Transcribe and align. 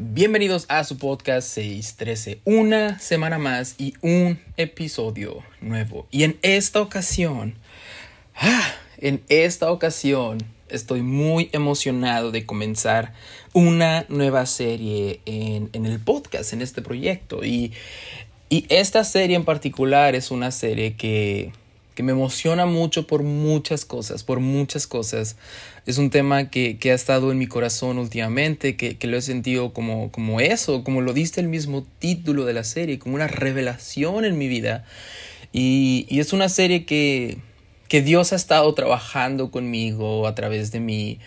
Bienvenidos 0.00 0.64
a 0.68 0.84
su 0.84 0.96
podcast 0.96 1.48
613, 1.48 2.40
una 2.44 3.00
semana 3.00 3.36
más 3.36 3.74
y 3.78 3.94
un 4.00 4.38
episodio 4.56 5.42
nuevo. 5.60 6.06
Y 6.12 6.22
en 6.22 6.38
esta 6.42 6.80
ocasión, 6.80 7.56
ah, 8.36 8.74
en 8.98 9.24
esta 9.28 9.72
ocasión 9.72 10.38
estoy 10.68 11.02
muy 11.02 11.50
emocionado 11.50 12.30
de 12.30 12.46
comenzar 12.46 13.12
una 13.54 14.06
nueva 14.08 14.46
serie 14.46 15.18
en, 15.26 15.68
en 15.72 15.84
el 15.84 15.98
podcast, 15.98 16.52
en 16.52 16.62
este 16.62 16.80
proyecto. 16.80 17.44
Y, 17.44 17.72
y 18.48 18.66
esta 18.68 19.02
serie 19.02 19.34
en 19.34 19.44
particular 19.44 20.14
es 20.14 20.30
una 20.30 20.52
serie 20.52 20.94
que 20.94 21.50
que 21.98 22.04
me 22.04 22.12
emociona 22.12 22.64
mucho 22.64 23.08
por 23.08 23.24
muchas 23.24 23.84
cosas, 23.84 24.22
por 24.22 24.38
muchas 24.38 24.86
cosas. 24.86 25.34
Es 25.84 25.98
un 25.98 26.10
tema 26.10 26.48
que, 26.48 26.78
ha 26.84 26.94
estado 26.94 27.32
en 27.32 27.38
mi 27.38 27.48
corazón 27.48 27.98
últimamente, 27.98 28.76
que, 28.76 28.96
lo 29.08 29.16
he 29.16 29.20
sentido 29.20 29.72
como, 29.72 30.12
como 30.12 30.38
eso, 30.38 30.84
como 30.84 31.00
lo 31.00 31.12
diste 31.12 31.40
el 31.40 31.48
mismo 31.48 31.84
título 31.98 32.44
de 32.44 32.52
la 32.52 32.62
serie, 32.62 33.00
como 33.00 33.16
una 33.16 33.26
revelación 33.26 34.24
en 34.24 34.38
mi 34.38 34.46
vida. 34.46 34.84
Y, 35.52 36.06
es 36.08 36.32
una 36.32 36.48
serie 36.48 36.84
que, 36.84 37.38
que 37.88 38.00
Dios 38.00 38.32
ha 38.32 38.36
estado 38.36 38.72
trabajando 38.74 39.50
conmigo 39.50 40.28
a 40.28 40.36
través 40.36 40.70
de 40.70 40.78
mí. 40.78 41.18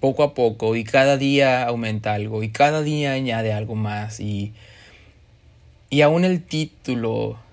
poco 0.00 0.24
a 0.24 0.34
poco 0.34 0.74
y 0.74 0.82
cada 0.82 1.18
día 1.18 1.68
aumenta 1.68 2.14
algo 2.14 2.42
y 2.42 2.48
cada 2.48 2.82
día 2.82 3.12
añade 3.12 3.52
algo 3.52 3.76
más 3.76 4.18
y, 4.18 4.54
y 5.88 6.00
aún 6.00 6.24
el 6.24 6.42
título 6.42 7.45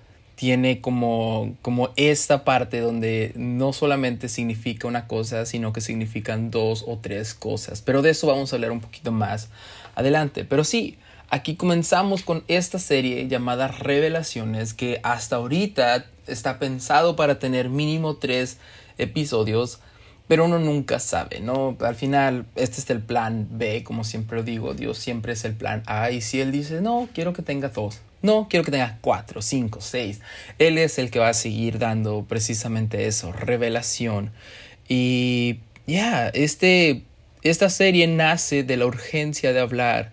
tiene 0.44 0.82
como, 0.82 1.56
como 1.62 1.88
esta 1.96 2.44
parte 2.44 2.80
donde 2.80 3.32
no 3.34 3.72
solamente 3.72 4.28
significa 4.28 4.86
una 4.86 5.06
cosa, 5.06 5.46
sino 5.46 5.72
que 5.72 5.80
significan 5.80 6.50
dos 6.50 6.84
o 6.86 6.98
tres 6.98 7.32
cosas. 7.32 7.80
Pero 7.80 8.02
de 8.02 8.10
eso 8.10 8.26
vamos 8.26 8.52
a 8.52 8.56
hablar 8.56 8.70
un 8.70 8.80
poquito 8.80 9.10
más 9.10 9.48
adelante. 9.94 10.44
Pero 10.44 10.62
sí, 10.62 10.98
aquí 11.30 11.56
comenzamos 11.56 12.24
con 12.24 12.44
esta 12.46 12.78
serie 12.78 13.26
llamada 13.26 13.68
Revelaciones, 13.68 14.74
que 14.74 15.00
hasta 15.02 15.36
ahorita 15.36 16.04
está 16.26 16.58
pensado 16.58 17.16
para 17.16 17.38
tener 17.38 17.70
mínimo 17.70 18.16
tres 18.16 18.58
episodios. 18.98 19.80
Pero 20.28 20.44
uno 20.44 20.58
nunca 20.58 20.98
sabe, 20.98 21.40
¿no? 21.40 21.74
Al 21.80 21.94
final, 21.94 22.44
este 22.54 22.82
es 22.82 22.90
el 22.90 23.00
plan 23.00 23.48
B, 23.52 23.82
como 23.82 24.04
siempre 24.04 24.36
lo 24.36 24.42
digo, 24.42 24.74
Dios 24.74 24.98
siempre 24.98 25.32
es 25.32 25.46
el 25.46 25.54
plan 25.54 25.82
A. 25.86 26.10
Y 26.10 26.20
si 26.20 26.42
Él 26.42 26.52
dice, 26.52 26.82
no, 26.82 27.08
quiero 27.14 27.32
que 27.32 27.40
tenga 27.40 27.70
dos, 27.70 28.02
no, 28.24 28.48
quiero 28.48 28.64
que 28.64 28.70
tengas 28.70 28.94
cuatro, 29.02 29.42
cinco, 29.42 29.82
seis. 29.82 30.20
Él 30.58 30.78
es 30.78 30.98
el 30.98 31.10
que 31.10 31.18
va 31.18 31.28
a 31.28 31.34
seguir 31.34 31.78
dando 31.78 32.24
precisamente 32.26 33.06
eso, 33.06 33.32
revelación. 33.32 34.32
Y 34.88 35.58
ya, 35.86 36.28
este, 36.28 37.02
esta 37.42 37.68
serie 37.68 38.06
nace 38.06 38.62
de 38.62 38.78
la 38.78 38.86
urgencia 38.86 39.52
de 39.52 39.60
hablar 39.60 40.12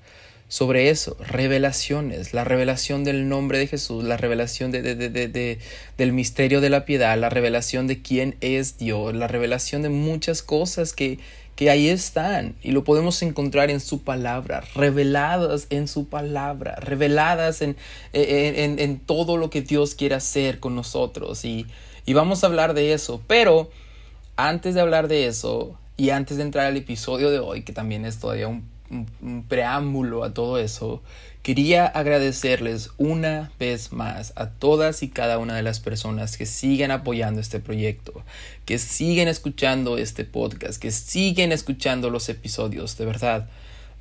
sobre 0.50 0.90
eso, 0.90 1.16
revelaciones, 1.22 2.34
la 2.34 2.44
revelación 2.44 3.06
del 3.06 3.30
nombre 3.30 3.58
de 3.58 3.68
Jesús, 3.68 4.04
la 4.04 4.18
revelación 4.18 4.72
de, 4.74 5.58
del 5.98 6.12
misterio 6.12 6.60
de 6.60 6.70
la 6.70 6.84
piedad, 6.84 7.18
la 7.18 7.30
revelación 7.30 7.88
de 7.88 8.02
quién 8.02 8.36
es 8.42 8.78
Dios, 8.78 9.16
la 9.16 9.30
revelación 9.30 9.84
de 9.84 9.88
muchas 9.88 10.44
cosas 10.44 10.92
que, 10.92 11.20
que 11.62 11.70
ahí 11.70 11.90
están 11.90 12.56
y 12.64 12.72
lo 12.72 12.84
podemos 12.84 13.22
encontrar 13.22 13.70
en 13.70 13.82
su 13.82 14.02
palabra, 14.02 14.64
reveladas 14.74 15.68
en 15.70 15.88
su 15.88 16.08
palabra, 16.08 16.74
reveladas 16.78 17.62
en, 17.62 17.78
en, 18.14 18.80
en, 18.80 18.98
todo 18.98 19.38
lo 19.38 19.52
que 19.52 19.62
Dios 19.62 19.94
quiere 19.94 20.16
hacer 20.16 20.60
con 20.60 20.74
nosotros. 20.74 21.46
Y, 21.46 21.68
y, 22.08 22.14
vamos 22.14 22.44
a 22.44 22.48
hablar 22.48 22.74
de 22.74 22.94
eso. 22.94 23.22
Pero 23.28 23.70
antes 24.38 24.74
de 24.74 24.82
hablar 24.82 25.08
de 25.08 25.28
eso 25.28 25.78
y 25.98 26.10
antes 26.10 26.38
de 26.38 26.44
entrar 26.46 26.66
al 26.66 26.78
episodio 26.78 27.30
de 27.30 27.38
hoy, 27.38 27.62
que 27.62 27.74
también 27.74 28.06
es 28.06 28.18
todavía 28.18 28.48
un, 28.48 28.68
preámbulo 29.48 30.24
a 30.24 30.34
todo 30.34 30.58
eso, 30.58 31.04
quería 31.42 31.88
agradecerles 31.88 32.92
una 32.98 33.52
vez 33.60 33.92
más 33.92 34.34
a 34.36 34.50
todas 34.50 35.02
y 35.04 35.10
cada 35.10 35.38
una 35.38 35.56
de 35.56 35.64
las 35.64 35.80
personas 35.80 36.38
que 36.38 36.46
siguen 36.46 36.92
apoyando 36.92 37.42
este 37.42 37.60
proyecto, 37.60 38.24
que 38.66 38.78
siguen 38.78 39.28
escuchando 39.28 39.98
este 39.98 40.24
podcast, 40.24 40.82
que 40.82 40.92
siguen 40.92 41.52
escuchando 41.52 42.10
los 42.10 42.30
episodios. 42.30 42.98
De 42.98 43.06
verdad, 43.06 43.50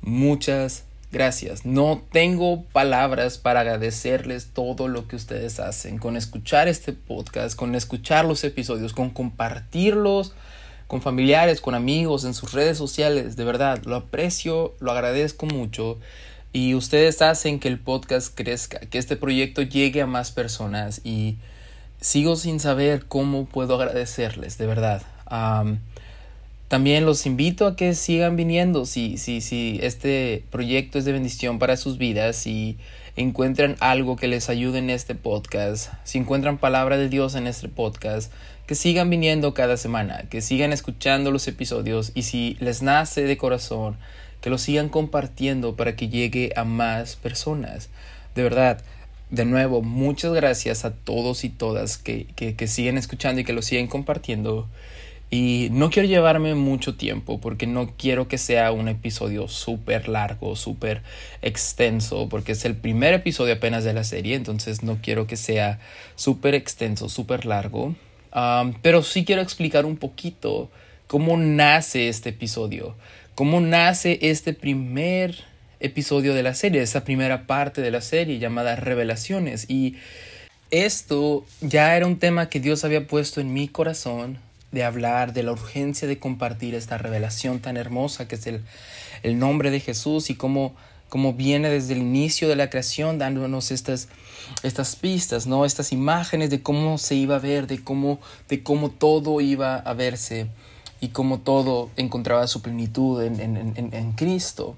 muchas 0.01 0.83
gracias. 1.11 1.65
No 1.65 2.03
tengo 2.11 2.63
palabras 2.65 3.37
para 3.37 3.61
agradecerles 3.61 4.49
todo 4.53 4.87
lo 4.87 5.07
que 5.07 5.15
ustedes 5.15 5.59
hacen 5.59 5.97
con 5.97 6.17
escuchar 6.17 6.67
este 6.67 6.93
podcast, 6.93 7.55
con 7.55 7.73
escuchar 7.75 8.25
los 8.25 8.43
episodios, 8.43 8.93
con 8.93 9.09
compartirlos 9.09 10.33
con 10.91 11.01
familiares, 11.01 11.61
con 11.61 11.73
amigos, 11.73 12.25
en 12.25 12.33
sus 12.33 12.51
redes 12.51 12.77
sociales. 12.77 13.37
De 13.37 13.45
verdad, 13.45 13.81
lo 13.85 13.95
aprecio, 13.95 14.75
lo 14.81 14.91
agradezco 14.91 15.45
mucho. 15.45 15.99
Y 16.53 16.75
ustedes 16.75 17.21
hacen 17.21 17.59
que 17.59 17.67
el 17.67 17.79
podcast 17.79 18.35
crezca, 18.35 18.79
que 18.79 18.97
este 18.97 19.15
proyecto 19.15 19.61
llegue 19.61 20.01
a 20.01 20.07
más 20.07 20.31
personas. 20.31 21.01
Y 21.03 21.37
sigo 22.01 22.35
sin 22.35 22.59
saber 22.59 23.05
cómo 23.05 23.45
puedo 23.45 23.75
agradecerles, 23.75 24.57
de 24.57 24.67
verdad. 24.67 25.01
también 26.67 27.05
los 27.05 27.25
invito 27.25 27.67
a 27.67 27.75
que 27.75 27.93
sigan 27.95 28.35
viniendo 28.35 28.85
si, 28.85 29.17
si, 29.17 29.41
si 29.41 29.79
este 29.81 30.43
proyecto 30.51 30.99
es 30.99 31.05
de 31.05 31.11
bendición 31.13 31.59
para 31.59 31.77
sus 31.77 31.97
vidas. 31.97 32.47
y 32.47 32.77
encuentran 33.15 33.75
algo 33.79 34.15
que 34.15 34.27
les 34.27 34.49
ayude 34.49 34.79
en 34.79 34.89
este 34.89 35.15
podcast, 35.15 35.91
si 36.03 36.17
encuentran 36.17 36.57
palabra 36.57 36.97
de 36.97 37.09
Dios 37.09 37.35
en 37.35 37.47
este 37.47 37.67
podcast, 37.67 38.31
que 38.67 38.75
sigan 38.75 39.09
viniendo 39.09 39.53
cada 39.53 39.77
semana, 39.77 40.23
que 40.29 40.41
sigan 40.41 40.71
escuchando 40.71 41.31
los 41.31 41.47
episodios 41.47 42.11
y 42.15 42.23
si 42.23 42.57
les 42.59 42.81
nace 42.81 43.23
de 43.23 43.37
corazón, 43.37 43.97
que 44.41 44.49
lo 44.49 44.57
sigan 44.57 44.89
compartiendo 44.89 45.75
para 45.75 45.95
que 45.95 46.09
llegue 46.09 46.51
a 46.55 46.63
más 46.63 47.15
personas. 47.15 47.89
De 48.35 48.43
verdad, 48.43 48.83
de 49.29 49.45
nuevo, 49.45 49.81
muchas 49.81 50.33
gracias 50.33 50.83
a 50.83 50.93
todos 50.93 51.43
y 51.45 51.49
todas 51.49 51.97
que, 51.97 52.25
que, 52.35 52.67
siguen 52.67 52.97
escuchando 52.97 53.41
y 53.41 53.43
que 53.43 53.53
lo 53.53 53.61
siguen 53.61 53.87
compartiendo. 53.87 54.67
Y 55.29 55.69
no 55.71 55.89
quiero 55.89 56.09
llevarme 56.09 56.55
mucho 56.55 56.95
tiempo 56.95 57.39
porque 57.39 57.65
no 57.65 57.93
quiero 57.97 58.27
que 58.27 58.37
sea 58.37 58.73
un 58.73 58.89
episodio 58.89 59.47
súper 59.47 60.09
largo, 60.09 60.57
súper 60.57 61.03
extenso, 61.41 62.27
porque 62.27 62.51
es 62.51 62.65
el 62.65 62.75
primer 62.75 63.13
episodio 63.13 63.53
apenas 63.53 63.85
de 63.85 63.93
la 63.93 64.03
serie, 64.03 64.35
entonces 64.35 64.83
no 64.83 64.97
quiero 65.01 65.27
que 65.27 65.37
sea 65.37 65.79
súper 66.15 66.53
extenso, 66.53 67.07
súper 67.07 67.45
largo. 67.45 67.95
pero 68.81 69.03
sí 69.03 69.23
quiero 69.23 69.41
explicar 69.41 69.85
un 69.85 69.95
poquito 69.95 70.69
cómo 71.07 71.37
nace 71.37 72.09
este 72.09 72.29
episodio, 72.29 72.95
cómo 73.35 73.61
nace 73.61 74.19
este 74.21 74.53
primer 74.53 75.43
episodio 75.79 76.33
de 76.33 76.43
la 76.43 76.53
serie, 76.53 76.81
esa 76.81 77.03
primera 77.03 77.47
parte 77.47 77.81
de 77.81 77.91
la 77.91 78.01
serie 78.01 78.39
llamada 78.39 78.75
Revelaciones. 78.75 79.69
Y 79.69 79.95
esto 80.69 81.45
ya 81.61 81.95
era 81.95 82.05
un 82.05 82.19
tema 82.19 82.49
que 82.49 82.59
Dios 82.59 82.83
había 82.83 83.07
puesto 83.07 83.41
en 83.41 83.53
mi 83.53 83.67
corazón 83.67 84.39
de 84.71 84.83
hablar 84.83 85.33
de 85.33 85.43
la 85.43 85.51
urgencia 85.51 86.07
de 86.07 86.19
compartir 86.19 86.75
esta 86.75 86.97
revelación 86.97 87.59
tan 87.59 87.75
hermosa 87.75 88.27
que 88.27 88.35
es 88.35 88.47
el, 88.47 88.61
el 89.23 89.37
nombre 89.37 89.69
de 89.69 89.81
Jesús 89.81 90.29
y 90.29 90.35
cómo, 90.35 90.73
cómo, 91.09 91.33
viene 91.33 91.69
desde 91.69 91.93
el 91.93 91.99
inicio 91.99 92.47
de 92.47 92.55
la 92.55 92.69
creación 92.69 93.17
dándonos 93.17 93.71
estas, 93.71 94.07
estas 94.63 94.95
pistas, 94.95 95.45
¿no? 95.45 95.65
estas 95.65 95.91
imágenes 95.91 96.49
de 96.49 96.61
cómo 96.61 96.97
se 96.97 97.15
iba 97.15 97.35
a 97.35 97.39
ver, 97.39 97.67
de 97.67 97.83
cómo, 97.83 98.21
de 98.47 98.63
cómo 98.63 98.91
todo 98.91 99.41
iba 99.41 99.75
a 99.75 99.93
verse 99.93 100.47
y 101.01 101.09
cómo 101.09 101.39
todo 101.39 101.89
encontraba 101.97 102.47
su 102.47 102.61
plenitud 102.61 103.21
en, 103.21 103.41
en, 103.41 103.75
en, 103.75 104.11
Cristo. 104.13 104.75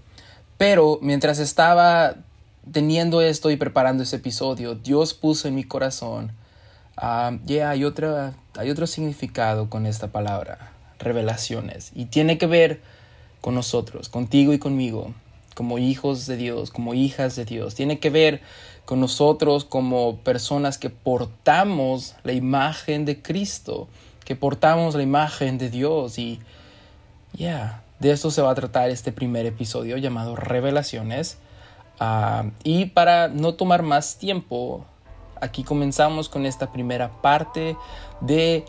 Pero 0.57 0.97
mientras 1.01 1.38
estaba 1.38 2.16
teniendo 2.72 3.22
esto 3.22 3.51
y 3.51 3.57
preparando 3.57 4.01
ese 4.01 4.16
episodio, 4.16 4.73
Dios 4.73 5.13
puso 5.13 5.47
en 5.47 5.53
mi 5.56 5.63
corazón 5.63 6.31
Ah, 6.95 7.38
ya 7.45 7.72
hay, 7.72 7.85
otra, 7.85 8.33
hay 8.56 8.69
otro 8.69 8.85
significado 8.85 9.69
con 9.69 9.88
esta 9.88 10.12
palabra, 10.12 10.72
revelaciones, 11.00 11.91
y 11.95 12.06
tiene 12.06 12.38
que 12.38 12.45
ver 12.45 12.81
con 13.41 13.56
nosotros, 13.56 14.09
contigo 14.09 14.53
y 14.53 14.59
conmigo, 14.59 15.12
como 15.56 15.79
hijos 15.79 16.28
de 16.28 16.38
Dios, 16.38 16.69
como 16.69 16.94
hijas 16.94 17.36
de 17.36 17.45
Dios. 17.45 17.74
Tiene 17.74 18.00
que 18.00 18.12
ver 18.12 18.42
con 18.86 19.00
nosotros 19.00 19.65
como 19.65 20.18
personas 20.18 20.77
que 20.77 20.92
portamos 20.92 22.15
la 22.24 22.33
imagen 22.33 23.06
de 23.06 23.21
Cristo, 23.24 23.88
que 24.25 24.35
portamos 24.35 24.95
la 24.95 25.03
imagen 25.03 25.57
de 25.57 25.69
Dios 25.69 26.17
y 26.17 26.39
ya, 27.33 27.83
de 27.99 28.11
esto 28.11 28.31
se 28.31 28.41
va 28.41 28.51
a 28.51 28.55
tratar 28.55 28.89
este 28.89 29.11
primer 29.11 29.45
episodio 29.45 29.97
llamado 29.97 30.35
Revelaciones. 30.35 31.37
Ah, 31.99 32.45
y 32.63 32.85
para 32.87 33.27
no 33.27 33.53
tomar 33.53 33.81
más 33.81 34.17
tiempo, 34.17 34.85
aquí 35.41 35.63
comenzamos 35.63 36.29
con 36.29 36.45
esta 36.45 36.71
primera 36.71 37.21
parte 37.21 37.75
de 38.21 38.65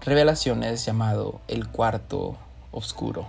revelaciones 0.00 0.84
llamado 0.84 1.40
el 1.48 1.68
cuarto 1.68 2.36
oscuro. 2.72 3.26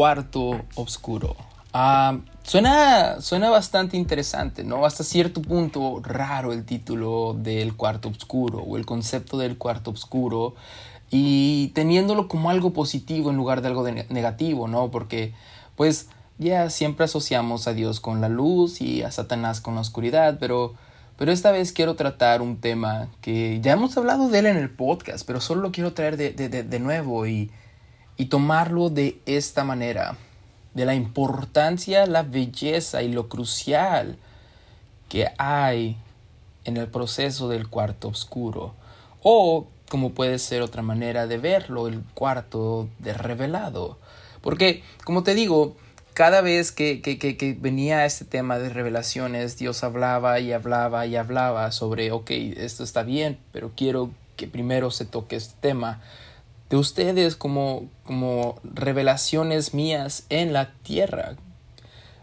Cuarto 0.00 0.62
oscuro. 0.76 1.36
Ah, 1.74 2.20
Suena, 2.42 3.20
suena 3.20 3.50
bastante 3.50 3.98
interesante, 3.98 4.64
¿no? 4.64 4.86
Hasta 4.86 5.04
cierto 5.04 5.42
punto 5.42 6.00
raro 6.02 6.54
el 6.54 6.64
título 6.64 7.36
del 7.38 7.76
cuarto 7.76 8.08
oscuro 8.08 8.60
o 8.60 8.78
el 8.78 8.86
concepto 8.86 9.36
del 9.36 9.58
cuarto 9.58 9.90
oscuro 9.90 10.54
y 11.10 11.68
teniéndolo 11.74 12.28
como 12.28 12.48
algo 12.48 12.72
positivo 12.72 13.28
en 13.28 13.36
lugar 13.36 13.60
de 13.60 13.68
algo 13.68 13.86
negativo, 13.86 14.68
¿no? 14.68 14.90
Porque 14.90 15.34
pues 15.76 16.08
ya 16.38 16.70
siempre 16.70 17.04
asociamos 17.04 17.68
a 17.68 17.74
Dios 17.74 18.00
con 18.00 18.22
la 18.22 18.30
luz 18.30 18.80
y 18.80 19.02
a 19.02 19.10
Satanás 19.10 19.60
con 19.60 19.74
la 19.74 19.82
oscuridad, 19.82 20.38
pero, 20.40 20.72
pero 21.18 21.30
esta 21.30 21.50
vez 21.50 21.74
quiero 21.74 21.94
tratar 21.94 22.40
un 22.40 22.56
tema 22.56 23.08
que 23.20 23.60
ya 23.60 23.72
hemos 23.74 23.98
hablado 23.98 24.30
de 24.30 24.38
él 24.38 24.46
en 24.46 24.56
el 24.56 24.70
podcast, 24.70 25.26
pero 25.26 25.42
solo 25.42 25.60
lo 25.60 25.72
quiero 25.72 25.92
traer 25.92 26.16
de, 26.16 26.32
de, 26.32 26.48
de 26.62 26.80
nuevo 26.80 27.26
y, 27.26 27.50
y 28.20 28.26
tomarlo 28.26 28.90
de 28.90 29.18
esta 29.24 29.64
manera, 29.64 30.14
de 30.74 30.84
la 30.84 30.94
importancia, 30.94 32.04
la 32.04 32.22
belleza 32.22 33.02
y 33.02 33.10
lo 33.10 33.30
crucial 33.30 34.18
que 35.08 35.28
hay 35.38 35.96
en 36.66 36.76
el 36.76 36.88
proceso 36.88 37.48
del 37.48 37.68
cuarto 37.68 38.08
oscuro 38.08 38.74
o 39.22 39.68
como 39.88 40.10
puede 40.10 40.38
ser 40.38 40.60
otra 40.60 40.82
manera 40.82 41.26
de 41.26 41.38
verlo, 41.38 41.88
el 41.88 42.02
cuarto 42.12 42.90
de 42.98 43.14
revelado. 43.14 43.96
Porque, 44.42 44.82
como 45.06 45.22
te 45.22 45.34
digo, 45.34 45.78
cada 46.12 46.42
vez 46.42 46.72
que, 46.72 47.00
que, 47.00 47.16
que, 47.16 47.56
venía 47.58 48.04
este 48.04 48.26
tema 48.26 48.58
de 48.58 48.68
revelaciones, 48.68 49.56
Dios 49.56 49.82
hablaba 49.82 50.40
y 50.40 50.52
hablaba 50.52 51.06
y 51.06 51.16
hablaba 51.16 51.72
sobre, 51.72 52.12
ok, 52.12 52.30
esto 52.58 52.84
está 52.84 53.02
bien, 53.02 53.38
pero 53.50 53.72
quiero 53.74 54.10
que 54.36 54.46
primero 54.46 54.90
se 54.90 55.06
toque 55.06 55.36
este 55.36 55.54
tema 55.62 56.02
de 56.70 56.76
ustedes 56.76 57.36
como, 57.36 57.88
como 58.04 58.58
revelaciones 58.62 59.74
mías 59.74 60.24
en 60.30 60.52
la 60.52 60.72
tierra. 60.82 61.36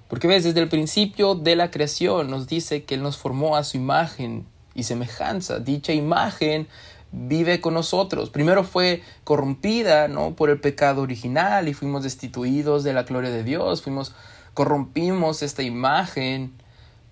Porque 0.07 0.27
ves, 0.27 0.45
desde 0.45 0.61
el 0.61 0.69
principio 0.69 1.35
de 1.35 1.55
la 1.57 1.69
creación 1.69 2.29
nos 2.29 2.47
dice 2.47 2.83
que 2.83 2.95
Él 2.95 3.03
nos 3.03 3.17
formó 3.17 3.57
a 3.57 3.63
su 3.63 3.77
imagen 3.77 4.45
y 4.73 4.83
semejanza. 4.83 5.59
Dicha 5.59 5.91
imagen 5.91 6.67
vive 7.11 7.59
con 7.59 7.73
nosotros. 7.73 8.29
Primero 8.29 8.63
fue 8.63 9.03
corrompida, 9.23 10.07
¿no? 10.07 10.35
Por 10.35 10.50
el 10.50 10.59
pecado 10.59 11.01
original 11.01 11.67
y 11.67 11.73
fuimos 11.73 12.03
destituidos 12.03 12.83
de 12.83 12.93
la 12.93 13.03
gloria 13.03 13.29
de 13.29 13.43
Dios, 13.43 13.81
fuimos 13.81 14.13
corrompimos 14.53 15.43
esta 15.43 15.61
imagen, 15.61 16.53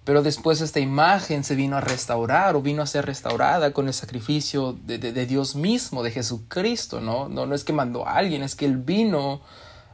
pero 0.06 0.22
después 0.22 0.62
esta 0.62 0.80
imagen 0.80 1.44
se 1.44 1.56
vino 1.56 1.76
a 1.76 1.82
restaurar 1.82 2.56
o 2.56 2.62
vino 2.62 2.84
a 2.84 2.88
ser 2.88 3.06
restaurada 3.06 3.74
con 3.74 3.88
el 3.88 3.94
sacrificio 3.94 4.74
de, 4.86 5.00
de, 5.00 5.26
Dios 5.26 5.56
mismo, 5.56 6.04
de 6.04 6.12
Jesucristo, 6.12 7.02
¿no? 7.02 7.28
¿no? 7.28 7.48
No 7.48 7.56
es 7.56 7.64
que 7.64 7.74
mandó 7.74 8.08
a 8.08 8.14
alguien, 8.14 8.44
es 8.44 8.56
que 8.56 8.66
Él 8.66 8.78
vino 8.78 9.42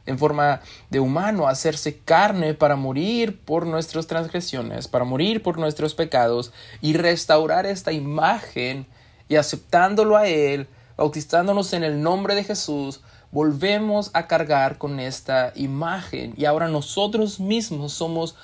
en 0.04 0.18
forma 0.18 0.60
de 0.90 1.00
humano 1.00 1.46
a 1.46 1.52
hacerse 1.52 1.98
carne 1.98 2.52
para 2.52 2.76
morir 2.76 3.40
por 3.40 3.66
nuestras 3.66 4.06
transgresiones, 4.06 4.86
para 4.86 5.04
morir 5.04 5.42
por 5.42 5.58
nuestros 5.58 5.94
pecados 5.94 6.52
y 6.82 6.92
restaurar 6.92 7.64
esta 7.64 7.92
imagen 7.92 8.86
y 9.28 9.36
aceptándolo 9.36 10.18
a 10.18 10.28
Él, 10.28 10.68
bautizándonos 10.98 11.72
en 11.72 11.84
el 11.84 12.02
nombre 12.02 12.34
de 12.34 12.44
Jesús, 12.44 13.00
volvemos 13.30 14.10
a 14.12 14.26
cargar 14.26 14.76
con 14.76 15.00
esta 15.00 15.52
imagen 15.54 16.34
y 16.36 16.44
ahora 16.44 16.68
nosotros 16.68 17.40
mismos 17.40 17.94
somos 17.94 18.36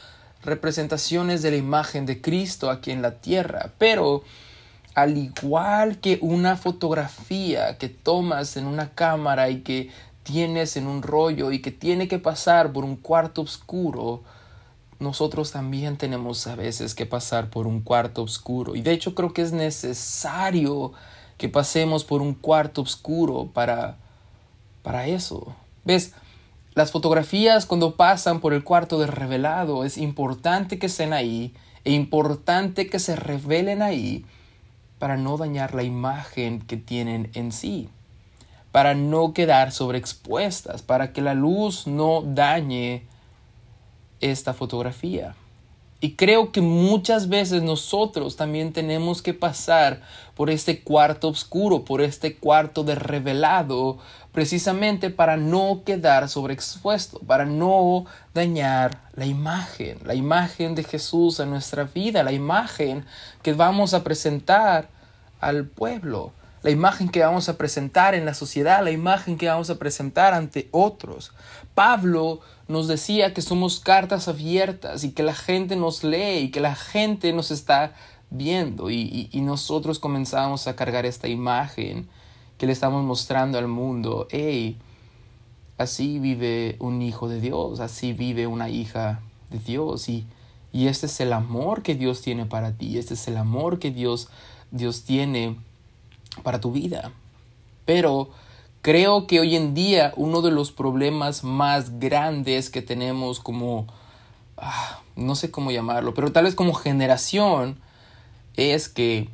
representaciones 0.48 1.42
de 1.42 1.50
la 1.52 1.56
imagen 1.56 2.06
de 2.06 2.20
Cristo 2.20 2.70
aquí 2.70 2.90
en 2.90 3.02
la 3.02 3.20
tierra. 3.20 3.72
Pero 3.78 4.22
al 4.94 5.16
igual 5.16 5.98
que 5.98 6.18
una 6.22 6.56
fotografía 6.56 7.78
que 7.78 7.88
tomas 7.88 8.56
en 8.56 8.66
una 8.66 8.90
cámara 8.90 9.48
y 9.50 9.60
que 9.60 9.90
tienes 10.24 10.76
en 10.76 10.86
un 10.86 11.02
rollo 11.02 11.52
y 11.52 11.60
que 11.60 11.70
tiene 11.70 12.08
que 12.08 12.18
pasar 12.18 12.72
por 12.72 12.84
un 12.84 12.96
cuarto 12.96 13.42
oscuro, 13.42 14.22
nosotros 14.98 15.52
también 15.52 15.96
tenemos 15.96 16.46
a 16.46 16.56
veces 16.56 16.94
que 16.94 17.06
pasar 17.06 17.48
por 17.48 17.66
un 17.66 17.80
cuarto 17.80 18.22
oscuro. 18.22 18.74
Y 18.74 18.82
de 18.82 18.92
hecho 18.92 19.14
creo 19.14 19.32
que 19.32 19.42
es 19.42 19.52
necesario 19.52 20.92
que 21.36 21.48
pasemos 21.48 22.04
por 22.04 22.20
un 22.20 22.34
cuarto 22.34 22.82
oscuro 22.82 23.48
para, 23.54 23.96
para 24.82 25.06
eso. 25.06 25.54
¿Ves? 25.84 26.12
Las 26.78 26.92
fotografías 26.92 27.66
cuando 27.66 27.96
pasan 27.96 28.38
por 28.38 28.54
el 28.54 28.62
cuarto 28.62 29.00
de 29.00 29.08
revelado 29.08 29.84
es 29.84 29.98
importante 29.98 30.78
que 30.78 30.86
estén 30.86 31.12
ahí 31.12 31.52
e 31.82 31.90
importante 31.90 32.86
que 32.86 33.00
se 33.00 33.16
revelen 33.16 33.82
ahí 33.82 34.24
para 35.00 35.16
no 35.16 35.36
dañar 35.36 35.74
la 35.74 35.82
imagen 35.82 36.60
que 36.60 36.76
tienen 36.76 37.32
en 37.34 37.50
sí, 37.50 37.88
para 38.70 38.94
no 38.94 39.32
quedar 39.34 39.72
sobreexpuestas, 39.72 40.82
para 40.82 41.12
que 41.12 41.20
la 41.20 41.34
luz 41.34 41.88
no 41.88 42.22
dañe 42.24 43.02
esta 44.20 44.54
fotografía. 44.54 45.34
Y 46.00 46.12
creo 46.12 46.52
que 46.52 46.60
muchas 46.60 47.28
veces 47.28 47.64
nosotros 47.64 48.36
también 48.36 48.72
tenemos 48.72 49.20
que 49.20 49.34
pasar 49.34 50.00
por 50.36 50.48
este 50.48 50.80
cuarto 50.80 51.26
oscuro, 51.26 51.84
por 51.84 52.02
este 52.02 52.36
cuarto 52.36 52.84
de 52.84 52.94
revelado, 52.94 53.98
precisamente 54.32 55.10
para 55.10 55.36
no 55.36 55.82
quedar 55.84 56.28
sobreexpuesto, 56.28 57.20
para 57.20 57.44
no 57.44 58.04
dañar 58.34 59.02
la 59.14 59.26
imagen, 59.26 59.98
la 60.04 60.14
imagen 60.14 60.74
de 60.74 60.84
Jesús 60.84 61.40
en 61.40 61.50
nuestra 61.50 61.84
vida, 61.84 62.22
la 62.22 62.32
imagen 62.32 63.04
que 63.42 63.52
vamos 63.52 63.94
a 63.94 64.04
presentar 64.04 64.88
al 65.40 65.66
pueblo, 65.66 66.32
la 66.62 66.70
imagen 66.70 67.08
que 67.08 67.20
vamos 67.20 67.48
a 67.48 67.56
presentar 67.56 68.14
en 68.14 68.24
la 68.24 68.34
sociedad, 68.34 68.82
la 68.82 68.90
imagen 68.90 69.38
que 69.38 69.48
vamos 69.48 69.70
a 69.70 69.78
presentar 69.78 70.34
ante 70.34 70.68
otros. 70.72 71.32
Pablo 71.74 72.40
nos 72.66 72.88
decía 72.88 73.32
que 73.32 73.42
somos 73.42 73.80
cartas 73.80 74.28
abiertas 74.28 75.04
y 75.04 75.12
que 75.12 75.22
la 75.22 75.34
gente 75.34 75.76
nos 75.76 76.04
lee 76.04 76.38
y 76.38 76.50
que 76.50 76.60
la 76.60 76.74
gente 76.74 77.32
nos 77.32 77.50
está 77.50 77.92
viendo 78.30 78.90
y, 78.90 79.30
nosotros 79.34 79.98
comenzamos 79.98 80.66
a 80.66 80.76
cargar 80.76 81.06
esta 81.06 81.28
imagen 81.28 82.08
que 82.58 82.66
le 82.66 82.72
estamos 82.72 83.04
mostrando 83.04 83.58
al 83.58 83.68
mundo. 83.68 84.28
Hey, 84.30 84.76
así 85.78 86.18
vive 86.18 86.76
un 86.80 87.00
hijo 87.00 87.28
de 87.28 87.40
Dios, 87.40 87.80
así 87.80 88.12
vive 88.12 88.46
una 88.46 88.68
hija 88.68 89.20
de 89.50 89.58
Dios 89.58 90.08
y, 90.08 90.26
y 90.72 90.88
este 90.88 91.06
es 91.06 91.20
el 91.20 91.32
amor 91.32 91.82
que 91.82 91.94
Dios 91.94 92.20
tiene 92.20 92.44
para 92.44 92.72
ti, 92.72 92.98
este 92.98 93.14
es 93.14 93.26
el 93.28 93.36
amor 93.36 93.78
que 93.78 93.90
Dios, 93.90 94.28
Dios 94.70 95.04
tiene 95.04 95.56
para 96.42 96.60
tu 96.60 96.72
vida. 96.72 97.12
Pero 97.86 98.30
Creo 98.80 99.26
que 99.26 99.40
hoy 99.40 99.56
en 99.56 99.74
día 99.74 100.12
uno 100.16 100.40
de 100.40 100.50
los 100.52 100.70
problemas 100.70 101.42
más 101.42 101.98
grandes 101.98 102.70
que 102.70 102.80
tenemos 102.80 103.40
como, 103.40 103.86
ah, 104.56 105.00
no 105.16 105.34
sé 105.34 105.50
cómo 105.50 105.72
llamarlo, 105.72 106.14
pero 106.14 106.30
tal 106.32 106.44
vez 106.44 106.54
como 106.54 106.74
generación, 106.74 107.80
es 108.56 108.88
que 108.88 109.28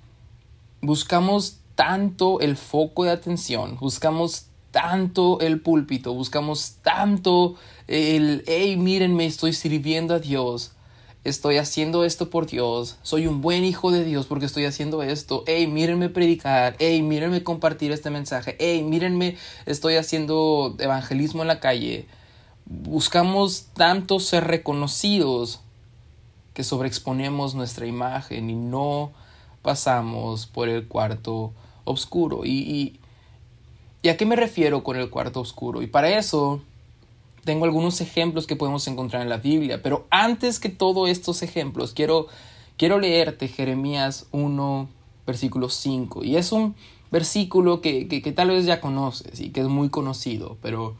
buscamos 0.80 1.58
tanto 1.74 2.40
el 2.40 2.56
foco 2.56 3.04
de 3.04 3.10
atención, 3.10 3.76
buscamos 3.80 4.46
tanto 4.70 5.40
el 5.40 5.60
púlpito, 5.60 6.14
buscamos 6.14 6.76
tanto 6.82 7.54
el, 7.86 8.42
hey, 8.46 8.76
mírenme, 8.76 9.26
estoy 9.26 9.52
sirviendo 9.52 10.14
a 10.14 10.18
Dios, 10.18 10.72
estoy 11.22 11.58
haciendo 11.58 12.04
esto 12.04 12.28
por 12.28 12.46
Dios, 12.46 12.98
soy 13.02 13.26
un 13.26 13.40
buen 13.40 13.64
hijo 13.64 13.90
de 13.90 14.04
Dios 14.04 14.26
porque 14.26 14.46
estoy 14.46 14.64
haciendo 14.64 15.02
esto, 15.02 15.44
hey, 15.46 15.66
mírenme 15.66 16.08
predicar, 16.08 16.76
hey, 16.78 17.02
mírenme 17.02 17.42
compartir 17.42 17.92
este 17.92 18.10
mensaje, 18.10 18.56
hey, 18.58 18.82
mírenme, 18.82 19.36
estoy 19.66 19.96
haciendo 19.96 20.74
evangelismo 20.78 21.42
en 21.42 21.48
la 21.48 21.60
calle. 21.60 22.06
Buscamos 22.66 23.66
tanto 23.74 24.20
ser 24.20 24.44
reconocidos 24.44 25.60
que 26.54 26.64
sobreexponemos 26.64 27.54
nuestra 27.54 27.86
imagen 27.86 28.48
y 28.48 28.54
no 28.54 29.12
pasamos 29.62 30.46
por 30.46 30.68
el 30.68 30.88
cuarto 30.88 31.52
Y, 32.44 32.50
y, 32.50 33.00
¿Y 34.04 34.10
a 34.10 34.18
qué 34.18 34.26
me 34.26 34.36
refiero 34.36 34.84
con 34.84 34.96
el 34.96 35.08
cuarto 35.08 35.40
oscuro? 35.40 35.80
Y 35.80 35.86
para 35.86 36.18
eso 36.18 36.60
tengo 37.44 37.64
algunos 37.64 38.02
ejemplos 38.02 38.46
que 38.46 38.54
podemos 38.54 38.86
encontrar 38.86 39.22
en 39.22 39.30
la 39.30 39.38
Biblia, 39.38 39.82
pero 39.82 40.06
antes 40.10 40.60
que 40.60 40.68
todos 40.68 41.08
estos 41.08 41.42
ejemplos, 41.42 41.94
quiero, 41.94 42.26
quiero 42.76 42.98
leerte 42.98 43.48
Jeremías 43.48 44.26
1, 44.32 44.88
versículo 45.26 45.70
5. 45.70 46.22
Y 46.22 46.36
es 46.36 46.52
un 46.52 46.74
versículo 47.10 47.80
que, 47.80 48.08
que, 48.08 48.32
tal 48.32 48.48
vez 48.48 48.66
ya 48.66 48.80
conoces 48.80 49.40
y 49.40 49.50
que 49.50 49.60
es 49.60 49.68
muy 49.68 49.88
conocido, 49.88 50.58
pero, 50.60 50.96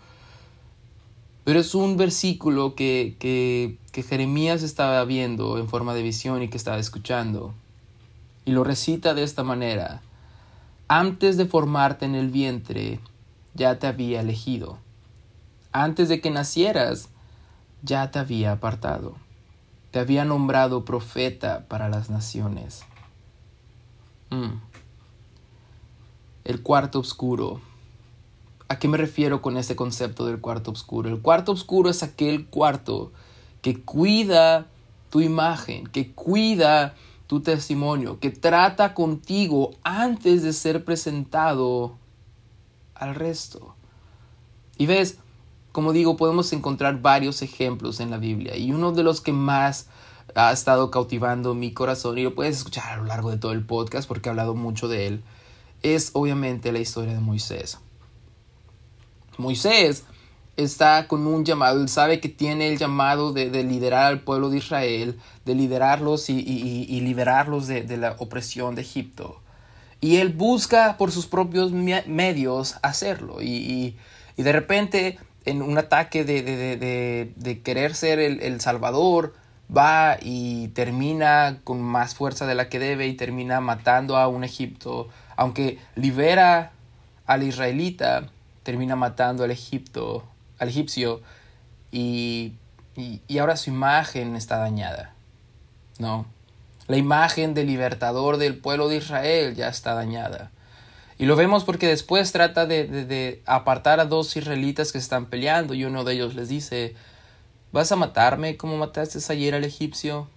pero 1.45 1.61
es 1.61 1.75
un 1.75 1.99
versículo 1.99 2.75
que, 2.75 3.17
que, 3.19 3.77
que 3.93 4.03
Jeremías 4.03 4.63
estaba 4.63 5.05
viendo 5.05 5.59
en 5.59 5.69
forma 5.69 5.93
de 5.93 6.03
visión 6.03 6.43
y 6.43 6.49
que 6.49 6.57
estaba 6.57 6.79
escuchando. 6.79 7.53
Y 8.47 8.53
lo 8.53 8.65
recita 8.65 9.13
de 9.13 9.25
esta 9.25 9.43
manera. 9.43 10.03
Antes 10.89 11.37
de 11.37 11.47
formarte 11.47 12.05
en 12.05 12.15
el 12.15 12.31
vientre, 12.31 13.01
ya 13.55 13.79
te 13.79 13.87
había 13.87 14.21
elegido 14.21 14.79
antes 15.75 16.09
de 16.09 16.21
que 16.21 16.31
nacieras, 16.31 17.09
ya 17.83 18.13
te 18.13 18.21
había 18.21 18.53
apartado. 18.53 19.17
Te 19.91 19.99
había 19.99 20.25
nombrado 20.25 20.85
profeta 20.85 21.67
para 21.69 21.89
las 21.89 22.11
naciones. 22.11 22.85
Mm. 24.31 24.61
El 26.45 26.63
cuarto 26.63 27.01
oscuro. 27.01 27.61
¿A 28.69 28.79
qué 28.79 28.87
me 28.87 28.97
refiero 28.97 29.43
con 29.43 29.57
ese 29.57 29.75
concepto 29.75 30.27
del 30.27 30.41
cuarto 30.41 30.71
oscuro? 30.71 31.09
El 31.09 31.21
cuarto 31.21 31.51
oscuro 31.51 31.91
es 31.91 32.05
aquel 32.05 32.47
cuarto 32.47 33.13
que 33.61 33.83
cuida 33.83 34.69
tu 35.11 35.23
imagen, 35.23 35.89
que 35.89 36.13
cuida 36.13 36.95
tu 37.27 37.41
testimonio, 37.41 38.19
que 38.21 38.31
trata 38.31 38.95
contigo 38.95 39.71
antes 39.83 40.43
de 40.43 40.53
ser 40.53 40.85
presentado 40.85 41.97
al 42.95 43.15
resto. 43.15 43.75
Y 44.77 44.87
ves, 44.87 45.19
como 45.73 45.93
digo, 45.93 46.17
podemos 46.17 46.53
encontrar 46.53 47.01
varios 47.01 47.43
ejemplos 47.43 48.01
en 48.01 48.11
la 48.11 48.19
Biblia 48.19 48.57
y 48.57 48.73
uno 48.73 48.93
de 48.93 49.03
los 49.03 49.21
que 49.21 49.33
más 49.33 49.89
ha 50.35 50.53
estado 50.53 50.91
cautivando 50.91 51.55
mi 51.55 51.73
corazón 51.73 52.19
y 52.19 52.23
lo 52.23 52.35
puedes 52.35 52.57
escuchar 52.57 52.93
a 52.93 52.97
lo 52.97 53.05
largo 53.05 53.31
de 53.31 53.39
todo 53.39 53.53
el 53.53 53.65
podcast 53.65 54.09
porque 54.09 54.29
he 54.29 54.31
hablado 54.31 54.55
mucho 54.55 54.89
de 54.89 55.07
él, 55.07 55.25
es 55.83 56.11
obviamente 56.15 56.73
la 56.73 56.81
historia 56.81 57.15
de 57.15 57.21
Moisés. 57.21 57.79
Moisés 59.37 60.05
está 60.57 61.09
con 61.09 61.27
un 61.27 61.45
llamado, 61.45 61.81
él 61.81 61.89
sabe 61.89 62.21
que 62.21 62.29
tiene 62.29 62.69
el 62.69 62.79
llamado 62.79 63.33
de, 63.33 63.49
liderar 63.65 64.07
al 64.07 64.21
pueblo 64.21 64.51
de 64.51 64.59
Israel, 64.59 65.19
de 65.45 65.55
liderarlos 65.55 66.31
y, 66.31 67.01
liberarlos 67.01 67.67
de, 67.67 67.97
la 67.97 68.17
opresión 68.19 68.75
de 68.75 68.83
Egipto. 68.83 69.41
Y 70.01 70.17
él 70.17 70.31
busca 70.31 70.97
por 70.97 71.13
sus 71.13 71.27
propios 71.27 71.73
medios 71.73 72.77
hacerlo. 72.83 73.39
Y, 73.41 73.97
de 74.37 74.53
repente, 74.53 75.19
en 75.45 75.63
un 75.63 75.79
ataque 75.79 76.25
de, 76.25 77.61
querer 77.65 77.95
ser 77.95 78.19
el, 78.19 78.41
el 78.43 78.61
Salvador, 78.61 79.35
va 79.75 80.19
y 80.21 80.69
termina 80.69 81.61
con 81.65 81.81
más 81.81 82.15
fuerza 82.15 82.47
de 82.47 82.55
la 82.55 82.69
que 82.69 82.79
debe 82.79 83.07
y 83.07 83.15
termina 83.15 83.61
matando 83.61 84.17
a 84.17 84.29
un 84.29 84.45
Egipto. 84.45 85.09
Aunque 85.37 85.79
libera 85.97 86.73
al 87.27 87.43
israelita, 87.43 88.29
termina 88.63 88.95
matando 88.95 89.43
al 89.43 89.51
Egipto 89.51 90.25
al 90.59 90.69
egipcio 90.69 91.21
y, 91.91 92.53
y, 92.97 93.39
ahora 93.39 93.57
su 93.57 93.71
imagen 93.71 94.37
está 94.37 94.59
dañada. 94.59 95.15
No, 95.99 96.27
la 96.89 96.97
imagen 96.97 97.55
del 97.55 97.69
libertador 97.69 98.37
del 98.37 98.57
pueblo 98.57 98.89
de 98.89 98.97
Israel 98.97 99.55
ya 99.55 99.69
está 99.69 99.95
dañada. 99.95 100.51
Y 101.19 101.27
lo 101.27 101.37
vemos 101.37 101.63
porque 101.65 101.87
después 101.87 102.33
trata 102.33 102.67
de, 102.67 102.87
de, 102.87 103.43
apartar 103.47 104.01
a 104.01 104.05
dos 104.05 104.37
israelitas 104.37 104.91
que 104.91 104.99
están 104.99 105.27
peleando 105.27 105.75
y 105.75 105.85
uno 105.85 106.03
de 106.03 106.15
ellos 106.15 106.35
les 106.35 106.49
dice, 106.49 106.97
¿vas 107.73 107.93
a 107.93 107.97
matarme 107.97 108.57
como 108.57 108.77
mataste 108.77 109.21
ayer 109.33 109.55
al 109.55 109.65
egipcio? 109.65 110.29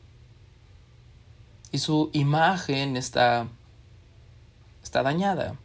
Y 1.72 1.80
su 1.80 2.12
imagen 2.14 2.96
está, 2.96 3.48
está 4.84 5.02
dañada. 5.02 5.56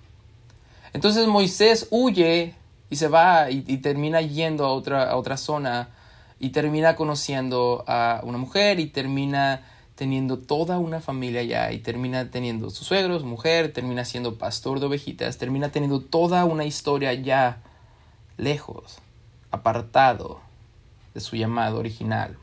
Entonces 0.95 1.27
Moisés 1.27 1.89
huye 1.91 2.55
y 2.93 2.97
se 2.97 3.09
va 3.09 3.51
y, 3.51 3.63
termina 3.79 4.21
yendo 4.21 4.67
a 4.67 4.69
otra, 4.69 5.05
a 5.11 5.17
otra 5.17 5.39
zona 5.39 5.89
y 6.39 6.51
termina 6.51 6.95
conociendo 6.95 7.85
a 7.87 8.21
una 8.23 8.37
mujer 8.37 8.81
y 8.81 8.87
termina 8.87 9.63
teniendo 9.95 10.37
toda 10.37 10.79
una 10.79 11.01
familia 11.01 11.41
allá 11.41 11.73
y 11.73 11.79
termina 11.79 12.31
teniendo 12.31 12.69
sus 12.69 12.87
suegros, 12.87 13.25
mujer, 13.25 13.73
termina 13.73 14.05
siendo 14.05 14.37
pastor 14.37 14.79
de 14.79 14.87
ovejitas, 14.89 15.39
termina 15.39 15.71
teniendo 15.71 16.01
toda 16.01 16.45
una 16.45 16.67
historia 16.67 17.15
ya 17.15 17.63
lejos, 18.37 18.99
apartado 19.51 20.41
de 21.15 21.21
su 21.21 21.37
llamado 21.37 21.79
original. 21.79 22.37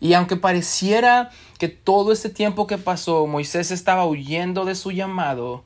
Y 0.00 0.14
aunque 0.14 0.34
pareciera 0.34 1.30
que 1.58 1.68
todo 1.68 2.10
este 2.10 2.28
tiempo 2.28 2.66
que 2.66 2.76
pasó 2.76 3.24
Moisés 3.28 3.70
estaba 3.70 4.04
huyendo 4.04 4.64
de 4.64 4.74
su 4.74 4.90
llamado, 4.90 5.62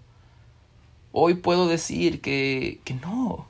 hoy 1.11 1.37
puedo 1.37 1.69
decir 1.69 2.21
que, 2.21 2.79
que 2.85 2.93
no, 2.93 3.47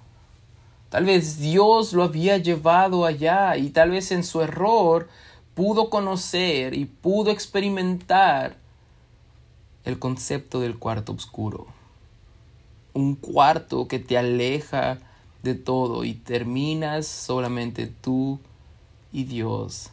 Tal 0.93 1.07
vez 1.07 1.39
Dios 1.39 1.95
lo 1.95 2.03
había 2.03 2.37
llevado 2.37 3.07
allá 3.07 3.57
y 3.57 3.71
tal 3.71 3.93
vez 3.93 4.13
en 4.13 4.23
su 4.23 4.43
error 4.43 5.09
pudo 5.55 5.89
conocer 5.89 6.75
y 6.75 6.85
pudo 6.85 7.31
experimentar 7.31 8.59
el 9.87 9.99
concepto 9.99 10.61
del 10.61 10.79
cuarto 10.79 11.13
oscuro. 11.13 11.67
Un 12.93 13.15
cuarto 13.15 13.89
que 13.89 14.01
te 14.01 14.19
aleja 14.19 14.99
de 15.43 15.55
todo 15.55 16.05
y 16.05 16.13
terminas 16.13 17.07
solamente 17.07 17.87
tú 17.87 18.39
y 19.15 19.25
Dios. 19.25 19.89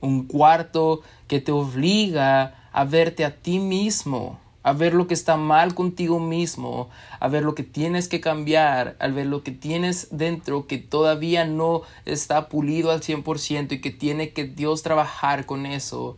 Un 0.00 0.26
cuarto 0.26 1.02
que 1.28 1.40
te 1.40 1.52
obliga 1.52 2.68
a 2.72 2.82
verte 2.82 3.24
a 3.24 3.36
ti 3.36 3.60
mismo 3.60 4.40
a 4.62 4.72
ver 4.72 4.94
lo 4.94 5.06
que 5.06 5.14
está 5.14 5.36
mal 5.36 5.74
contigo 5.74 6.20
mismo, 6.20 6.88
a 7.18 7.28
ver 7.28 7.42
lo 7.42 7.54
que 7.54 7.64
tienes 7.64 8.08
que 8.08 8.20
cambiar, 8.20 8.96
a 9.00 9.08
ver 9.08 9.26
lo 9.26 9.42
que 9.42 9.50
tienes 9.50 10.08
dentro 10.10 10.66
que 10.66 10.78
todavía 10.78 11.44
no 11.44 11.82
está 12.04 12.48
pulido 12.48 12.90
al 12.90 13.00
100% 13.00 13.72
y 13.72 13.80
que 13.80 13.90
tiene 13.90 14.30
que 14.30 14.44
Dios 14.44 14.82
trabajar 14.82 15.46
con 15.46 15.66
eso 15.66 16.16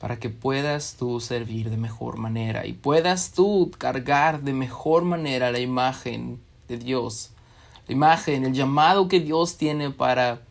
para 0.00 0.18
que 0.18 0.28
puedas 0.28 0.96
tú 0.98 1.20
servir 1.20 1.70
de 1.70 1.76
mejor 1.76 2.18
manera 2.18 2.66
y 2.66 2.72
puedas 2.72 3.32
tú 3.32 3.70
cargar 3.78 4.42
de 4.42 4.52
mejor 4.52 5.04
manera 5.04 5.50
la 5.50 5.60
imagen 5.60 6.40
de 6.68 6.78
Dios, 6.78 7.30
la 7.86 7.94
imagen, 7.94 8.44
el 8.44 8.52
llamado 8.52 9.08
que 9.08 9.20
Dios 9.20 9.56
tiene 9.56 9.90
para 9.90 10.42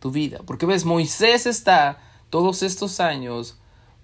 tu 0.00 0.10
vida. 0.10 0.40
Porque 0.44 0.66
ves, 0.66 0.84
Moisés 0.84 1.46
está 1.46 1.98
todos 2.30 2.62
estos 2.62 3.00
años 3.00 3.59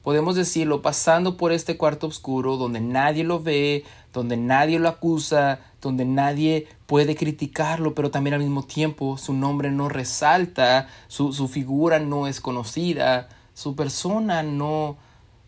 podemos 0.07 0.37
decirlo, 0.37 0.83
pasando 0.83 1.37
por 1.37 1.51
este 1.51 1.77
cuarto 1.77 2.07
oscuro 2.07 2.57
donde 2.57 2.79
nadie 2.79 3.25
lo 3.25 3.43
ve, 3.43 3.83
donde 4.13 4.37
nadie 4.37 4.79
lo 4.79 4.89
acusa, 4.89 5.59
donde 5.83 6.05
nadie 6.05 6.69
puede 6.87 7.17
criticarlo, 7.17 7.93
pero 7.93 8.13
también 8.13 8.35
al 8.35 8.41
mismo 8.41 8.63
tiempo 8.63 9.19
su 9.19 9.33
nombre 9.33 9.73
no 9.73 9.89
resalta, 9.89 10.87
su, 11.09 11.49
figura 11.49 11.99
no 11.99 12.29
es 12.29 12.41
conocida, 12.41 13.29
su 13.53 13.75
persona 13.75 14.45
no 14.45 14.97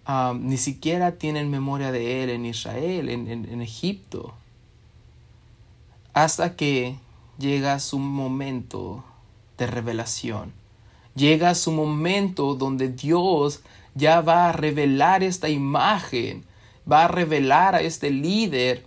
ah, 0.05 0.35
ni 0.37 0.57
siquiera 0.57 1.13
tienen 1.19 1.53
memoria 1.53 1.93
de 1.93 2.25
él 2.25 2.31
en 2.31 2.45
Israel, 2.45 3.11
en, 3.11 3.29
en 3.29 3.63
Egipto. 3.63 4.35
Hasta 6.15 6.57
que 6.57 6.99
llega 7.39 7.79
su 7.79 8.01
momento 8.01 9.05
de 9.57 9.69
revelación. 9.69 10.53
Llega 11.15 11.55
su 11.55 11.71
momento 11.71 12.57
donde 12.57 12.89
Dios 12.89 13.63
ya 13.99 14.21
va 14.21 14.49
a 14.49 14.53
revelar 14.53 15.23
esta 15.23 15.49
imagen, 15.49 16.45
va 16.91 17.05
a 17.05 17.09
revelar 17.09 17.75
a 17.75 17.81
este 17.81 18.11
líder, 18.11 18.85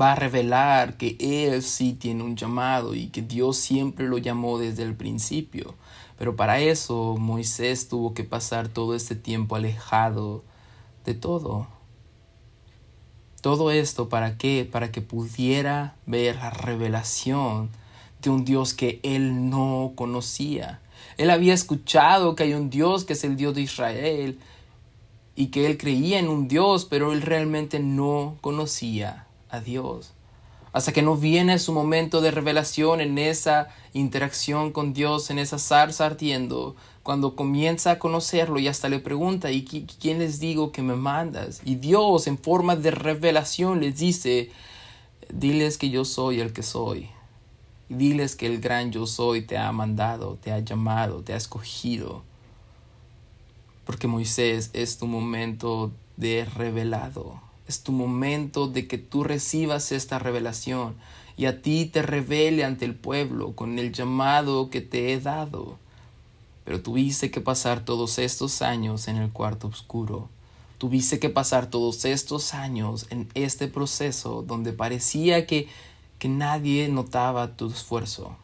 va 0.00 0.12
a 0.12 0.16
revelar 0.16 0.96
que 0.96 1.16
él 1.20 1.62
sí 1.62 1.92
tiene 1.92 2.22
un 2.22 2.34
llamado 2.34 2.94
y 2.94 3.08
que 3.08 3.20
Dios 3.20 3.58
siempre 3.58 4.08
lo 4.08 4.16
llamó 4.16 4.58
desde 4.58 4.82
el 4.84 4.94
principio. 4.94 5.74
Pero 6.18 6.34
para 6.34 6.60
eso 6.60 7.16
Moisés 7.18 7.88
tuvo 7.88 8.14
que 8.14 8.24
pasar 8.24 8.68
todo 8.68 8.94
este 8.94 9.16
tiempo 9.16 9.54
alejado 9.54 10.42
de 11.04 11.14
todo. 11.14 11.66
Todo 13.42 13.70
esto 13.70 14.08
para 14.08 14.38
qué? 14.38 14.66
Para 14.70 14.92
que 14.92 15.02
pudiera 15.02 15.96
ver 16.06 16.36
la 16.36 16.50
revelación 16.50 17.70
de 18.22 18.30
un 18.30 18.44
Dios 18.44 18.72
que 18.72 19.00
él 19.02 19.50
no 19.50 19.92
conocía. 19.94 20.80
Él 21.22 21.30
había 21.30 21.54
escuchado 21.54 22.34
que 22.34 22.42
hay 22.42 22.54
un 22.54 22.68
Dios 22.68 23.04
que 23.04 23.12
es 23.12 23.22
el 23.22 23.36
Dios 23.36 23.54
de 23.54 23.60
Israel 23.60 24.40
y 25.36 25.52
que 25.52 25.66
él 25.66 25.78
creía 25.78 26.18
en 26.18 26.28
un 26.28 26.48
Dios, 26.48 26.84
pero 26.84 27.12
él 27.12 27.22
realmente 27.22 27.78
no 27.78 28.38
conocía 28.40 29.28
a 29.48 29.60
Dios. 29.60 30.14
Hasta 30.72 30.92
que 30.92 31.00
no 31.00 31.16
viene 31.16 31.60
su 31.60 31.72
momento 31.72 32.22
de 32.22 32.32
revelación 32.32 33.00
en 33.00 33.18
esa 33.18 33.68
interacción 33.92 34.72
con 34.72 34.94
Dios, 34.94 35.30
en 35.30 35.38
esa 35.38 35.60
zarza 35.60 36.06
ardiendo, 36.06 36.74
cuando 37.04 37.36
comienza 37.36 37.92
a 37.92 37.98
conocerlo 38.00 38.58
y 38.58 38.66
hasta 38.66 38.88
le 38.88 38.98
pregunta, 38.98 39.52
¿y 39.52 39.64
quién 39.64 40.18
les 40.18 40.40
digo 40.40 40.72
que 40.72 40.82
me 40.82 40.96
mandas? 40.96 41.60
Y 41.64 41.76
Dios 41.76 42.26
en 42.26 42.36
forma 42.36 42.74
de 42.74 42.90
revelación 42.90 43.80
les 43.80 43.96
dice, 43.96 44.50
diles 45.32 45.78
que 45.78 45.88
yo 45.88 46.04
soy 46.04 46.40
el 46.40 46.52
que 46.52 46.64
soy 46.64 47.10
diles 47.96 48.36
que 48.36 48.46
el 48.46 48.60
gran 48.60 48.92
yo 48.92 49.06
soy 49.06 49.42
te 49.42 49.58
ha 49.58 49.70
mandado, 49.72 50.38
te 50.42 50.52
ha 50.52 50.58
llamado, 50.58 51.22
te 51.22 51.32
ha 51.32 51.36
escogido. 51.36 52.22
Porque 53.84 54.06
Moisés 54.06 54.70
es 54.72 54.98
tu 54.98 55.06
momento 55.06 55.92
de 56.16 56.44
revelado. 56.44 57.40
Es 57.68 57.82
tu 57.82 57.92
momento 57.92 58.68
de 58.68 58.86
que 58.86 58.98
tú 58.98 59.24
recibas 59.24 59.92
esta 59.92 60.18
revelación 60.18 60.94
y 61.36 61.46
a 61.46 61.62
ti 61.62 61.86
te 61.86 62.02
revele 62.02 62.64
ante 62.64 62.84
el 62.84 62.94
pueblo 62.94 63.52
con 63.52 63.78
el 63.78 63.92
llamado 63.92 64.70
que 64.70 64.80
te 64.80 65.12
he 65.12 65.20
dado. 65.20 65.78
Pero 66.64 66.82
tuviste 66.82 67.30
que 67.30 67.40
pasar 67.40 67.84
todos 67.84 68.18
estos 68.18 68.62
años 68.62 69.08
en 69.08 69.16
el 69.16 69.30
cuarto 69.30 69.68
oscuro. 69.68 70.28
Tuviste 70.78 71.18
que 71.18 71.28
pasar 71.28 71.70
todos 71.70 72.04
estos 72.04 72.54
años 72.54 73.06
en 73.10 73.28
este 73.34 73.68
proceso 73.68 74.42
donde 74.42 74.72
parecía 74.72 75.46
que 75.46 75.68
que 76.22 76.28
nadie 76.28 76.86
notaba 76.86 77.56
tu 77.56 77.66
esfuerzo, 77.66 78.36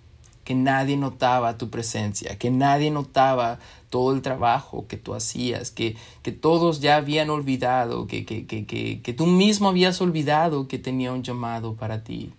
que 0.42 0.56
nadie 0.56 0.97
notaba 0.97 1.58
tu 1.58 1.70
presencia, 1.70 2.37
que 2.37 2.50
nadie 2.50 2.90
notaba 2.90 3.61
todo 3.88 4.12
el 4.16 4.20
trabajo 4.20 4.88
que 4.88 4.97
tú 4.97 5.14
hacías, 5.14 5.70
que, 5.70 5.97
que 6.25 6.32
todos 6.32 6.80
ya 6.80 6.97
habían 6.97 7.30
olvidado, 7.30 8.08
que, 8.08 8.25
que, 8.25 8.47
que, 8.47 9.00
que 9.00 9.12
tú 9.12 9.26
mismo 9.26 9.68
habías 9.68 10.00
olvidado 10.00 10.66
que 10.66 10.80
tenía 10.80 11.12
un 11.12 11.23
llamado 11.23 11.75
para 11.75 12.02
ti. 12.02 12.32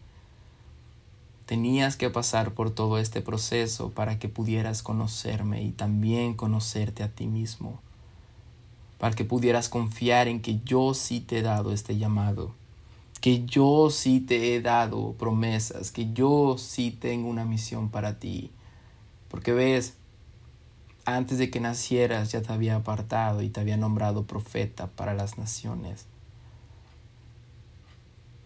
tenías 1.46 1.96
que 1.96 2.10
pasar 2.10 2.54
por 2.54 2.70
todo 2.70 2.98
este 2.98 3.22
proceso 3.22 3.92
para 3.92 4.20
que 4.20 4.28
pudieras 4.28 4.84
conocerme 4.84 5.64
y 5.64 5.72
también 5.72 6.34
conocerte 6.34 7.02
a 7.02 7.08
ti 7.08 7.28
mismo, 7.28 7.80
para 8.98 9.16
que 9.16 9.24
pudieras 9.24 9.70
confiar 9.70 10.28
en 10.28 10.42
que 10.42 10.60
yo 10.66 10.94
sí 10.94 11.22
te 11.22 11.38
he 11.38 11.42
dado 11.42 11.72
este 11.72 11.98
llamado, 11.98 12.59
que 13.22 13.46
yo 13.46 13.90
sí 13.90 14.22
te 14.22 14.56
he 14.56 14.62
dado 14.62 15.14
promesas, 15.14 15.92
que 15.92 16.12
yo 16.14 16.58
sí 16.58 16.92
tengo 16.92 17.30
una 17.30 17.46
misión 17.46 17.90
para 17.90 18.20
ti. 18.20 18.52
Porque 19.30 19.52
ves, 19.54 19.96
antes 21.06 21.38
de 21.38 21.50
que 21.50 21.60
nacieras 21.60 22.32
ya 22.32 22.42
te 22.42 22.54
había 22.54 22.76
apartado 22.76 23.42
y 23.42 23.50
te 23.50 23.60
había 23.60 23.78
nombrado 23.78 24.26
profeta 24.26 24.88
para 24.88 25.14
las 25.14 25.38
naciones. 25.38 26.06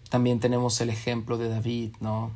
También 0.10 0.40
tenemos 0.40 0.80
el 0.82 0.90
ejemplo 0.90 1.38
de 1.38 1.50
David, 1.50 1.94
¿no? 2.00 2.32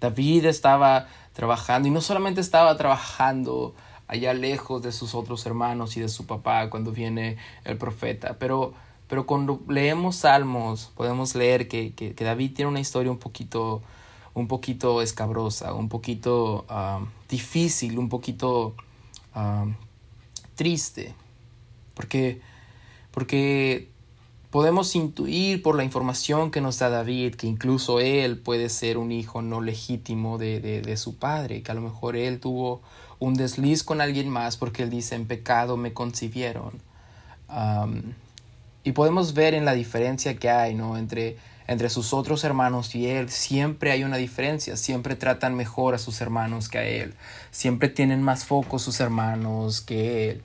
David 0.00 0.46
estaba 0.46 1.06
trabajando 1.32 1.88
y 1.88 1.90
no 1.90 2.00
solamente 2.00 2.40
estaba 2.40 2.76
trabajando 2.76 3.74
allá 4.08 4.34
lejos 4.34 4.82
de 4.82 4.92
sus 4.92 5.14
otros 5.14 5.46
hermanos 5.46 5.96
y 5.96 6.00
de 6.00 6.08
su 6.08 6.26
papá 6.26 6.68
cuando 6.68 6.92
viene 6.92 7.38
el 7.64 7.78
profeta, 7.78 8.36
pero, 8.38 8.74
pero 9.12 9.26
cuando 9.26 9.60
leemos 9.68 10.16
salmos 10.16 10.90
podemos 10.96 11.34
leer 11.34 11.68
que, 11.68 11.92
que, 11.92 12.14
David 12.14 12.54
tiene 12.54 12.70
una 12.70 12.80
historia 12.80 13.12
un 13.12 13.18
poquito, 13.18 13.82
un 14.32 14.48
poquito 14.48 15.02
escabrosa, 15.02 15.74
un 15.74 15.90
poquito 15.90 16.64
ah, 16.70 17.04
difícil, 17.28 17.98
un 17.98 18.08
poquito 18.08 18.74
triste, 20.54 21.14
porque, 21.92 22.40
porque 23.10 23.90
podemos 24.48 24.96
intuir 24.96 25.62
por 25.62 25.76
la 25.76 25.84
información 25.84 26.50
que 26.50 26.62
nos 26.62 26.78
da 26.78 26.88
David 26.88 27.34
que 27.34 27.46
incluso 27.46 28.00
él 28.00 28.38
puede 28.38 28.70
ser 28.70 28.96
un 28.96 29.12
hijo 29.12 29.42
no 29.42 29.60
legítimo 29.60 30.38
de, 30.38 30.58
de, 30.80 30.96
su 30.96 31.16
padre, 31.16 31.62
que 31.62 31.70
a 31.70 31.74
lo 31.74 31.82
mejor 31.82 32.16
él 32.16 32.40
tuvo 32.40 32.80
un 33.18 33.34
desliz 33.34 33.84
con 33.84 34.00
alguien 34.00 34.30
más 34.30 34.56
porque 34.56 34.82
él 34.82 34.88
dice 34.88 35.16
en 35.16 35.26
pecado 35.26 35.76
me 35.76 35.92
concibieron. 35.92 36.80
Y 38.84 38.92
podemos 38.92 39.34
ver 39.34 39.54
en 39.54 39.64
la 39.64 39.74
diferencia 39.74 40.36
que 40.36 40.50
hay 40.50 40.74
¿no? 40.74 40.96
entre 40.96 41.36
entre 41.72 41.90
sus 41.90 42.12
otros 42.12 42.44
hermanos 42.44 42.94
y 42.94 43.06
él, 43.08 43.30
siempre 43.30 43.92
hay 43.92 44.04
una 44.04 44.16
diferencia, 44.16 44.76
siempre 44.76 45.16
tratan 45.16 45.54
mejor 45.54 45.94
a 45.94 45.98
sus 45.98 46.20
hermanos 46.20 46.68
que 46.68 46.78
a 46.78 46.84
él, 46.84 47.14
siempre 47.50 47.88
tienen 47.88 48.22
más 48.22 48.44
foco 48.44 48.78
sus 48.78 49.00
hermanos 49.00 49.80
que 49.80 50.30
él. 50.30 50.42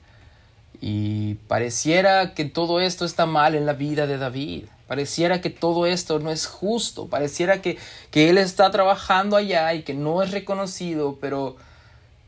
Y 0.79 1.36
pareciera 1.48 2.36
que 2.36 2.46
todo 2.46 2.79
esto 2.79 3.03
está 3.03 3.25
mal 3.25 3.56
en 3.56 3.65
la 3.65 3.74
vida 3.74 4.06
de 4.06 4.17
David, 4.17 4.65
pareciera 4.88 5.41
que 5.41 5.50
todo 5.50 5.86
esto 5.86 6.20
no 6.20 6.32
es 6.32 6.46
justo, 6.46 7.08
pareciera 7.08 7.62
que, 7.62 7.77
que 8.12 8.29
él 8.29 8.38
está 8.38 8.70
trabajando 8.70 9.36
allá 9.36 9.74
y 9.74 9.82
que 9.82 9.96
no 9.96 10.22
es 10.22 10.32
reconocido, 10.32 11.17
pero, 11.20 11.56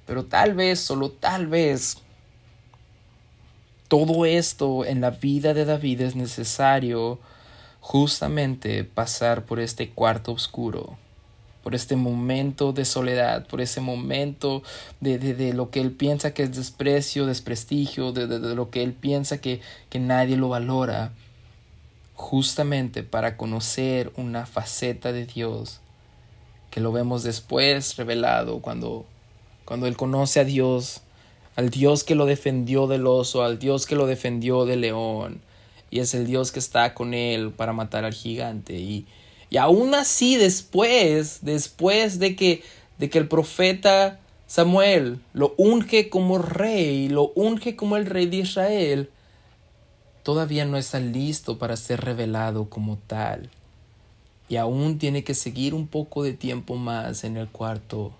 pero 0.07 0.25
tal 0.25 0.55
vez, 0.55 0.79
solo 0.79 1.11
tal 1.11 1.45
vez, 1.45 1.97
todo 3.89 4.25
esto 4.25 4.85
en 4.85 5.01
la 5.01 5.09
vida 5.09 5.53
de 5.53 5.65
David 5.65 6.01
es 6.01 6.15
necesario 6.15 7.19
justamente 7.81 8.83
pasar 8.83 9.45
por 9.45 9.59
este 9.59 9.89
cuarto 9.89 10.31
oscuro, 10.31 10.97
por 11.63 11.73
este 11.73 11.95
momento 11.95 12.71
de 12.71 12.85
soledad, 12.85 13.47
por 13.47 13.61
ese 13.61 13.81
momento 13.81 14.61
de, 15.01 15.17
de, 15.17 15.53
lo 15.53 15.71
que 15.71 15.81
él 15.81 15.91
piensa 15.91 16.33
que 16.33 16.43
es 16.43 16.55
desprecio, 16.55 17.25
desprestigio, 17.25 18.11
de, 18.11 18.27
de 18.27 18.55
lo 18.55 18.69
que 18.69 18.83
él 18.83 18.93
piensa 18.93 19.41
que, 19.41 19.59
que 19.89 19.99
nadie 19.99 20.37
lo 20.37 20.49
valora, 20.49 21.11
justamente 22.13 23.01
para 23.01 23.37
conocer 23.37 24.11
una 24.17 24.45
faceta 24.45 25.11
de 25.11 25.25
Dios 25.25 25.81
que 26.69 26.79
lo 26.79 26.91
vemos 26.91 27.23
después 27.23 27.95
revelado 27.97 28.59
cuando, 28.59 29.05
cuando 29.65 29.87
él 29.87 29.97
conoce 29.97 30.39
a 30.39 30.43
Dios, 30.43 31.01
al 31.59 31.71
Dios 31.71 32.05
que 32.05 32.15
lo 32.15 32.25
defendió 32.25 32.87
del 32.87 33.05
oso, 33.05 33.43
al 33.43 33.59
Dios 33.59 33.85
que 33.85 33.97
lo 33.97 34.07
defendió 34.07 34.63
del 34.63 34.79
león, 34.79 35.41
y 35.91 35.99
es 35.99 36.13
el 36.13 36.25
Dios 36.25 36.53
que 36.53 36.59
está 36.59 36.93
con 36.93 37.13
él 37.13 37.51
para 37.51 37.73
matar 37.73 38.05
al 38.05 38.13
gigante. 38.13 38.79
Y, 38.79 39.05
y 39.49 39.57
aún 39.57 39.93
así 39.93 40.37
después, 40.37 41.39
después 41.41 42.17
de 42.17 42.37
que, 42.37 42.63
de 42.97 43.09
que 43.09 43.17
el 43.17 43.27
profeta 43.27 44.21
Samuel 44.47 45.19
lo 45.33 45.53
unge 45.57 46.07
como 46.07 46.37
rey, 46.37 47.09
lo 47.09 47.33
unge 47.35 47.75
como 47.75 47.97
el 47.97 48.05
rey 48.05 48.27
de 48.27 48.37
Israel, 48.37 49.09
todavía 50.23 50.63
no 50.63 50.77
está 50.77 51.01
listo 51.01 51.57
para 51.57 51.75
ser 51.75 51.99
revelado 51.99 52.69
como 52.69 52.97
tal. 53.05 53.49
Y 54.47 54.55
aún 54.55 54.97
tiene 54.97 55.25
que 55.25 55.33
seguir 55.33 55.73
un 55.73 55.87
poco 55.87 56.23
de 56.23 56.31
tiempo 56.31 56.77
más 56.77 57.25
en 57.25 57.35
el 57.35 57.49
cuarto 57.49 58.13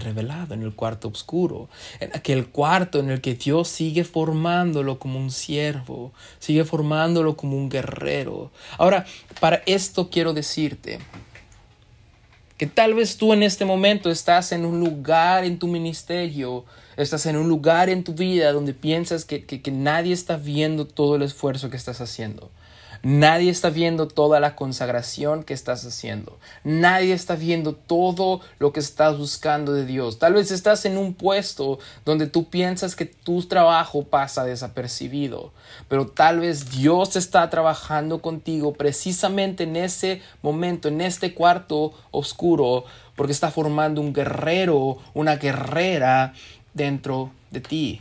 revelado, 0.00 0.54
en 0.54 0.62
el 0.62 0.74
cuarto 0.74 1.08
oscuro, 1.08 1.68
en 2.00 2.10
aquel 2.14 2.48
cuarto 2.48 2.98
en 2.98 3.10
el 3.10 3.20
que 3.20 3.34
Dios 3.34 3.68
sigue 3.68 4.04
formándolo 4.04 4.98
como 4.98 5.18
un 5.18 5.30
siervo, 5.30 6.12
sigue 6.38 6.64
formándolo 6.64 7.36
como 7.36 7.56
un 7.56 7.68
guerrero. 7.68 8.50
Ahora, 8.78 9.06
para 9.40 9.62
esto 9.66 10.10
quiero 10.10 10.32
decirte 10.32 10.98
que 12.56 12.66
tal 12.66 12.94
vez 12.94 13.16
tú 13.16 13.32
en 13.32 13.42
este 13.42 13.64
momento 13.64 14.10
estás 14.10 14.52
en 14.52 14.64
un 14.64 14.78
lugar 14.78 15.44
en 15.44 15.58
tu 15.58 15.66
ministerio, 15.66 16.64
estás 16.96 17.26
en 17.26 17.36
un 17.36 17.48
lugar 17.48 17.88
en 17.88 18.04
tu 18.04 18.14
vida 18.14 18.52
donde 18.52 18.72
piensas 18.74 19.24
que, 19.24 19.44
que 19.44 19.70
nadie 19.70 20.12
está 20.12 20.36
viendo 20.36 20.86
todo 20.86 21.16
el 21.16 21.22
esfuerzo 21.22 21.70
que 21.70 21.76
estás 21.76 22.00
haciendo. 22.00 22.50
Nadie 23.04 23.50
está 23.50 23.68
viendo 23.70 24.06
toda 24.06 24.38
la 24.38 24.54
consagración 24.54 25.42
que 25.42 25.54
estás 25.54 25.84
haciendo. 25.84 26.38
Nadie 26.62 27.14
está 27.14 27.34
viendo 27.34 27.74
todo 27.74 28.40
lo 28.60 28.72
que 28.72 28.78
estás 28.78 29.18
buscando 29.18 29.72
de 29.72 29.84
Dios. 29.84 30.20
Tal 30.20 30.34
vez 30.34 30.52
estás 30.52 30.84
en 30.84 30.96
un 30.96 31.14
puesto 31.14 31.80
donde 32.04 32.28
tú 32.28 32.48
piensas 32.48 32.94
que 32.94 33.06
tu 33.06 33.42
trabajo 33.42 34.04
pasa 34.04 34.44
desapercibido, 34.44 35.52
pero 35.88 36.06
tal 36.06 36.38
vez 36.38 36.70
Dios 36.70 37.16
está 37.16 37.50
trabajando 37.50 38.22
contigo 38.22 38.72
precisamente 38.72 39.64
en 39.64 39.74
ese 39.74 40.22
momento, 40.40 40.86
en 40.86 41.00
este 41.00 41.34
cuarto 41.34 41.94
oscuro, 42.12 42.84
porque 43.16 43.32
está 43.32 43.50
formando 43.50 44.00
un 44.00 44.12
guerrero, 44.12 44.98
una 45.12 45.36
guerrera 45.36 46.34
dentro 46.72 47.32
de 47.50 47.60
ti. 47.60 48.00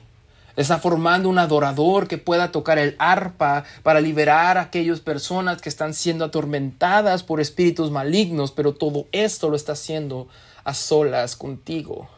Está 0.55 0.79
formando 0.79 1.29
un 1.29 1.39
adorador 1.39 2.07
que 2.07 2.17
pueda 2.17 2.51
tocar 2.51 2.77
el 2.77 2.95
arpa 2.99 3.63
para 3.83 4.01
liberar 4.01 4.57
a 4.57 4.63
aquellas 4.63 4.99
personas 4.99 5.61
que 5.61 5.69
están 5.69 5.93
siendo 5.93 6.25
atormentadas 6.25 7.23
por 7.23 7.39
espíritus 7.39 7.91
malignos, 7.91 8.51
pero 8.51 8.73
todo 8.73 9.07
esto 9.11 9.49
lo 9.49 9.55
está 9.55 9.73
haciendo 9.73 10.27
a 10.63 10.73
solas 10.73 11.35
contigo. 11.35 12.09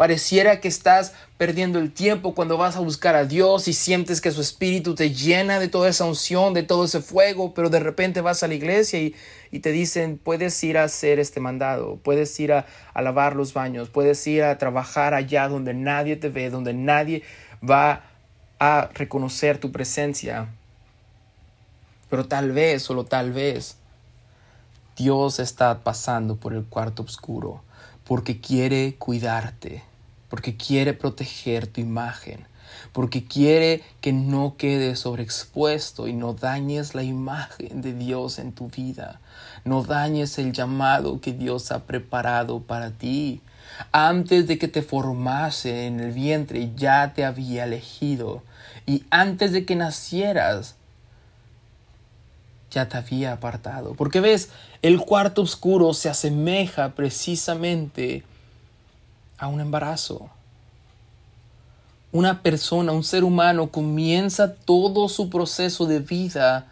Pareciera 0.00 0.60
que 0.60 0.68
estás 0.68 1.12
perdiendo 1.36 1.78
el 1.78 1.92
tiempo 1.92 2.34
cuando 2.34 2.56
vas 2.56 2.74
a 2.76 2.80
buscar 2.80 3.16
a 3.16 3.26
Dios 3.26 3.68
y 3.68 3.74
sientes 3.74 4.22
que 4.22 4.30
su 4.30 4.40
espíritu 4.40 4.94
te 4.94 5.12
llena 5.12 5.58
de 5.58 5.68
toda 5.68 5.90
esa 5.90 6.06
unción, 6.06 6.54
de 6.54 6.62
todo 6.62 6.86
ese 6.86 7.00
fuego, 7.00 7.52
pero 7.52 7.68
de 7.68 7.80
repente 7.80 8.22
vas 8.22 8.42
a 8.42 8.48
la 8.48 8.54
iglesia 8.54 8.98
y, 8.98 9.14
te 9.60 9.72
dicen, 9.72 10.16
puedes 10.16 10.64
ir 10.64 10.78
a 10.78 10.84
hacer 10.84 11.18
este 11.18 11.40
mandado, 11.40 11.98
puedes 12.02 12.40
ir 12.40 12.54
a, 12.54 12.64
a 12.94 13.02
lavar 13.02 13.36
los 13.36 13.52
baños, 13.52 13.90
puedes 13.90 14.26
ir 14.26 14.42
a 14.42 14.56
trabajar 14.56 15.12
allá 15.12 15.48
donde 15.48 15.74
nadie 15.74 16.16
te 16.16 16.30
ve, 16.30 16.48
donde 16.48 16.72
nadie 16.72 17.22
va 17.68 18.04
a 18.58 18.90
reconocer 18.94 19.58
tu 19.58 19.72
presencia. 19.72 20.48
Pero 22.08 22.26
tal 22.26 22.52
vez, 22.52 22.82
solo 22.82 23.04
tal 23.04 23.32
vez, 23.32 23.76
Dios 24.96 25.38
está 25.38 25.80
pasando 25.80 26.36
por 26.36 26.52
el 26.52 26.64
cuarto 26.64 27.02
oscuro 27.02 27.62
porque 28.10 28.40
quiere 28.40 28.96
cuidarte, 28.96 29.84
porque 30.28 30.56
quiere 30.56 30.94
proteger 30.94 31.68
tu 31.68 31.80
imagen, 31.80 32.44
porque 32.92 33.24
quiere 33.24 33.84
que 34.00 34.12
no 34.12 34.56
quedes 34.56 34.98
sobreexpuesto 34.98 36.08
y 36.08 36.12
no 36.12 36.32
dañes 36.32 36.96
la 36.96 37.04
imagen 37.04 37.82
de 37.82 37.94
Dios 37.94 38.40
en 38.40 38.50
tu 38.50 38.68
vida, 38.68 39.20
no 39.64 39.84
dañes 39.84 40.38
el 40.38 40.52
llamado 40.52 41.20
que 41.20 41.32
Dios 41.32 41.70
ha 41.70 41.84
preparado 41.84 42.58
para 42.58 42.90
ti. 42.90 43.40
Antes 43.92 44.46
de 44.46 44.58
que 44.58 44.68
te 44.68 44.82
formase 44.82 45.86
en 45.86 46.00
el 46.00 46.12
vientre 46.12 46.70
ya 46.76 47.12
te 47.14 47.24
había 47.24 47.64
elegido. 47.64 48.42
Y 48.86 49.04
antes 49.10 49.52
de 49.52 49.64
que 49.64 49.76
nacieras 49.76 50.76
ya 52.70 52.88
te 52.88 52.96
había 52.96 53.32
apartado. 53.32 53.94
Porque 53.94 54.20
ves, 54.20 54.50
el 54.82 55.00
cuarto 55.00 55.42
oscuro 55.42 55.92
se 55.92 56.08
asemeja 56.08 56.90
precisamente 56.94 58.24
a 59.38 59.48
un 59.48 59.60
embarazo. 59.60 60.30
Una 62.12 62.42
persona, 62.42 62.92
un 62.92 63.04
ser 63.04 63.24
humano 63.24 63.70
comienza 63.70 64.54
todo 64.54 65.08
su 65.08 65.30
proceso 65.30 65.86
de 65.86 66.00
vida 66.00 66.66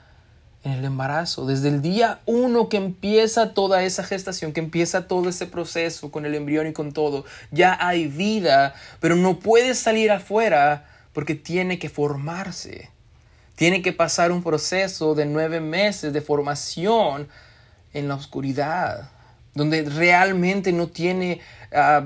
en 0.69 0.79
el 0.79 0.85
embarazo, 0.85 1.47
desde 1.47 1.69
el 1.69 1.83
día 1.83 2.21
uno 2.27 2.69
que 2.69 2.77
empieza 2.77 3.55
toda 3.55 3.83
esa 3.83 4.05
gestación, 4.05 4.53
que 4.53 4.61
empieza 4.61 5.09
todo 5.09 5.29
ese 5.29 5.47
proceso 5.47 6.11
con 6.11 6.27
el 6.27 6.35
embrión 6.35 6.67
y 6.67 6.73
con 6.73 6.93
todo, 6.93 7.25
ya 7.51 7.79
hay 7.81 8.07
vida, 8.07 8.75
pero 9.01 9.17
no 9.17 9.39
puede 9.39 9.75
salir 9.75 10.11
afuera 10.11 10.87
porque 11.13 11.35
tiene 11.35 11.79
que 11.79 11.89
formarse. 11.89 12.91
Tiene 13.55 13.83
que 13.83 13.93
pasar 13.93 14.31
un 14.31 14.43
proceso 14.43 15.15
de 15.15 15.27
nueve 15.27 15.61
meses 15.61 16.13
de 16.13 16.21
formación 16.21 17.29
en 17.93 18.07
la 18.07 18.15
oscuridad, 18.15 19.11
donde 19.55 19.83
realmente 19.83 20.73
no 20.73 20.89
tiene, 20.89 21.41
ah, 21.73 22.05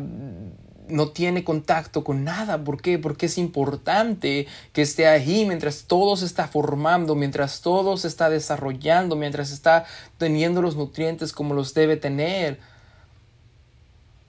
no 0.93 1.09
tiene 1.09 1.43
contacto 1.43 2.05
con 2.05 2.25
nada. 2.25 2.63
¿Por 2.63 2.81
qué? 2.81 2.99
Porque 2.99 3.27
es 3.27 3.39
importante 3.39 4.47
que 4.73 4.83
esté 4.83 5.07
ahí 5.07 5.45
mientras 5.45 5.85
todo 5.85 6.17
se 6.17 6.27
está 6.27 6.47
formando, 6.47 7.15
mientras 7.15 7.61
todo 7.61 7.97
se 7.97 8.09
está 8.09 8.31
desarrollando, 8.31 9.17
mientras 9.17 9.51
está 9.51 9.85
teniendo 10.19 10.63
los 10.63 10.77
nutrientes 10.77 11.33
como 11.33 11.55
los 11.55 11.75
debe 11.75 11.97
tener 11.97 12.61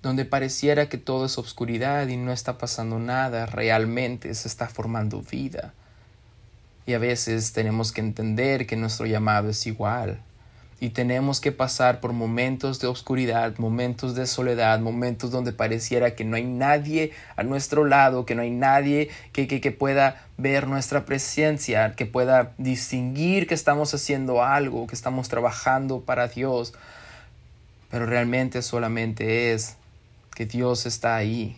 donde 0.03 0.25
pareciera 0.25 0.89
que 0.89 0.97
todo 0.97 1.25
es 1.25 1.37
obscuridad 1.37 2.07
y 2.09 2.17
no 2.17 2.33
está 2.33 2.57
pasando 2.57 2.99
nada, 2.99 3.45
realmente 3.45 4.35
se 4.35 4.49
está 4.49 4.67
formando 4.67 5.21
vida. 5.21 5.73
Y 6.85 6.93
a 6.93 6.99
veces 6.99 7.53
tenemos 7.53 7.93
que 7.93 8.01
entender 8.01 8.67
que 8.67 8.75
nuestro 8.75 9.05
llamado 9.05 9.49
es 9.49 9.65
igual. 9.65 10.19
Y 10.83 10.89
tenemos 10.89 11.39
que 11.39 11.53
pasar 11.53 12.01
por 12.01 12.11
momentos 12.11 12.81
de 12.81 12.87
oscuridad, 12.87 13.57
momentos 13.57 14.15
de 14.15 14.27
soledad, 14.27 14.81
momentos 14.81 15.31
donde 15.31 15.53
pareciera 15.53 16.13
que 16.13 16.25
no 16.25 16.35
hay 16.35 16.43
nadie 16.43 17.13
a 17.37 17.43
nuestro 17.43 17.85
lado, 17.85 18.25
que 18.25 18.35
no 18.35 18.41
hay 18.41 18.49
nadie 18.49 19.09
que, 19.31 19.47
que, 19.47 19.61
que 19.61 19.71
pueda 19.71 20.21
ver 20.35 20.67
nuestra 20.67 21.05
presencia, 21.05 21.93
que 21.95 22.05
pueda 22.05 22.51
distinguir 22.57 23.47
que 23.47 23.53
estamos 23.53 23.93
haciendo 23.93 24.43
algo, 24.43 24.85
que 24.85 24.93
estamos 24.95 25.29
trabajando 25.29 26.01
para 26.01 26.27
Dios. 26.27 26.73
Pero 27.89 28.05
realmente 28.05 28.61
solamente 28.61 29.53
es 29.53 29.77
que 30.35 30.45
Dios 30.45 30.85
está 30.85 31.15
ahí, 31.15 31.55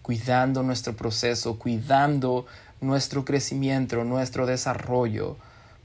cuidando 0.00 0.62
nuestro 0.62 0.94
proceso, 0.94 1.58
cuidando 1.58 2.46
nuestro 2.80 3.24
crecimiento, 3.24 4.04
nuestro 4.04 4.46
desarrollo, 4.46 5.36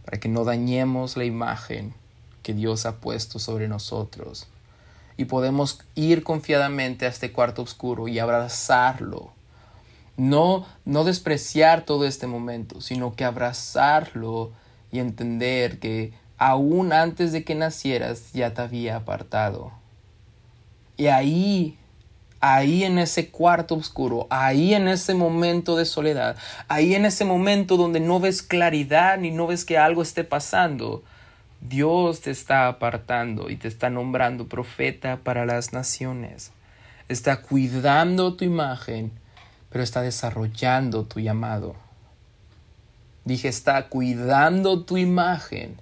para 0.06 0.20
que 0.20 0.30
no 0.30 0.44
dañemos 0.44 1.18
la 1.18 1.26
imagen 1.26 1.96
que 2.44 2.54
Dios 2.54 2.86
ha 2.86 2.98
puesto 2.98 3.40
sobre 3.40 3.68
nosotros. 3.68 4.48
Y 5.18 5.26
podemos 5.26 5.80
ir 5.96 6.24
confiadamente 6.24 7.06
a 7.06 7.10
este 7.10 7.32
cuarto 7.32 7.64
oscuro 7.64 8.08
y 8.08 8.20
abrazarlo. 8.20 9.32
No, 10.18 10.66
no 10.86 11.04
despreciar 11.04 11.86
todo 11.86 12.06
este 12.06 12.28
momento, 12.28 12.82
sino 12.82 13.16
que 13.16 13.26
abrazarlo 13.26 14.52
y 14.92 15.00
entender 15.00 15.80
que 15.80 16.14
aún 16.38 16.94
antes 16.94 17.32
de 17.32 17.44
que 17.44 17.56
nacieras 17.56 18.32
ya 18.34 18.54
te 18.54 18.62
había 18.62 18.98
apartado. 18.98 19.72
Y 20.98 21.08
ahí 21.08 21.80
ahí 22.44 22.84
en 22.84 23.00
ese 23.00 23.30
cuarto 23.30 23.74
oscuro, 23.76 24.28
ahí 24.30 24.74
en 24.74 24.90
ese 24.90 25.14
momento 25.14 25.78
de 25.78 25.86
soledad, 25.86 26.36
ahí 26.68 26.94
en 26.94 27.06
ese 27.06 27.24
momento 27.24 27.78
donde 27.78 28.02
no 28.02 28.20
ves 28.20 28.42
claridad 28.42 29.18
ni 29.18 29.32
no 29.32 29.48
ves 29.48 29.64
que 29.64 29.78
algo 29.78 30.02
esté 30.02 30.26
pasando, 30.26 31.04
Dios 31.70 32.20
te 32.20 32.32
está 32.32 32.68
apartando 32.68 33.50
y 33.50 33.56
te 33.56 33.70
está 33.70 33.90
nombrando 33.90 34.48
profeta 34.48 35.18
para 35.24 35.46
las 35.46 35.72
naciones. 35.72 36.52
Está 37.08 37.42
cuidando 37.42 38.34
tu 38.34 38.44
imagen, 38.44 39.12
pero 39.70 39.82
está 39.82 40.02
desarrollando 40.02 41.06
tu 41.06 41.22
llamado. 41.22 41.76
Dije, 43.24 43.48
está 43.48 43.88
cuidando 43.88 44.84
tu 44.84 44.98
imagen 44.98 45.78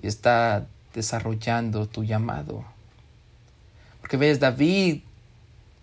y 0.00 0.06
está 0.06 0.66
desarrollando 0.94 1.88
tu 1.88 2.04
llamado. 2.04 2.64
Porque 4.00 4.16
ves, 4.16 4.38
David 4.38 5.00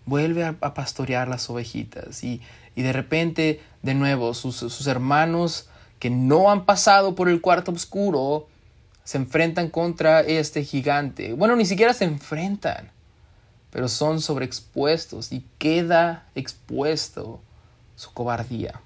vuelve 0.06 0.44
a, 0.44 0.54
pastorear 0.54 1.28
las 1.28 1.50
ovejitas 1.50 2.24
y, 2.24 2.40
de 2.74 2.92
repente 2.94 3.60
de 3.82 3.92
nuevo 3.92 4.32
sus, 4.32 4.56
sus, 4.56 4.86
hermanos 4.86 5.68
que 5.98 6.08
no 6.08 6.50
han 6.50 6.64
pasado 6.64 7.14
por 7.14 7.28
el 7.28 7.42
cuarto 7.42 7.72
oscuro 7.72 8.48
se 9.04 9.18
enfrentan 9.18 9.68
contra 9.68 10.20
este 10.20 10.64
gigante. 10.64 11.32
Bueno, 11.34 11.56
ni 11.56 11.66
siquiera 11.66 11.94
se 11.94 12.04
enfrentan, 12.04 12.90
pero 13.70 13.88
son 13.88 14.20
sobreexpuestos 14.20 15.32
y 15.32 15.44
queda 15.58 16.26
expuesto 16.34 17.40
su 17.96 18.12
cobardía. 18.12 18.80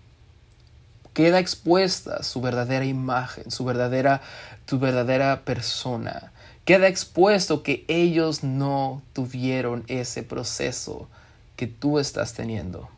Queda 1.13 1.39
expuesta 1.39 2.23
su 2.23 2.41
verdadera 2.41 2.85
imagen, 2.85 3.51
su 3.51 3.65
verdadera, 3.65 4.21
tu 4.67 4.79
verdadera 4.79 5.43
persona 5.45 6.33
queda 6.65 6.89
expuesto 6.89 7.63
que 7.63 7.85
ellos 7.89 8.43
no 8.43 9.03
tuvieron 9.13 9.85
ese 9.87 10.23
proceso 10.23 11.09
que 11.57 11.67
tú 11.67 11.99
estás 11.99 12.35
teniendo. 12.35 12.89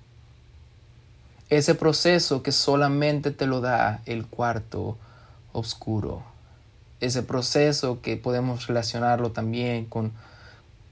Ese 1.48 1.74
proceso 1.74 2.42
que 2.42 2.52
solamente 2.52 3.31
te 3.31 3.46
lo 3.46 3.61
da 3.61 4.00
el 4.07 4.26
cuarto 4.26 4.96
oscuro. 5.52 6.24
Ese 7.00 7.22
proceso 7.22 8.00
que 8.00 8.16
podemos 8.16 8.66
relacionarlo 8.66 9.32
también 9.32 9.85
con 9.85 10.12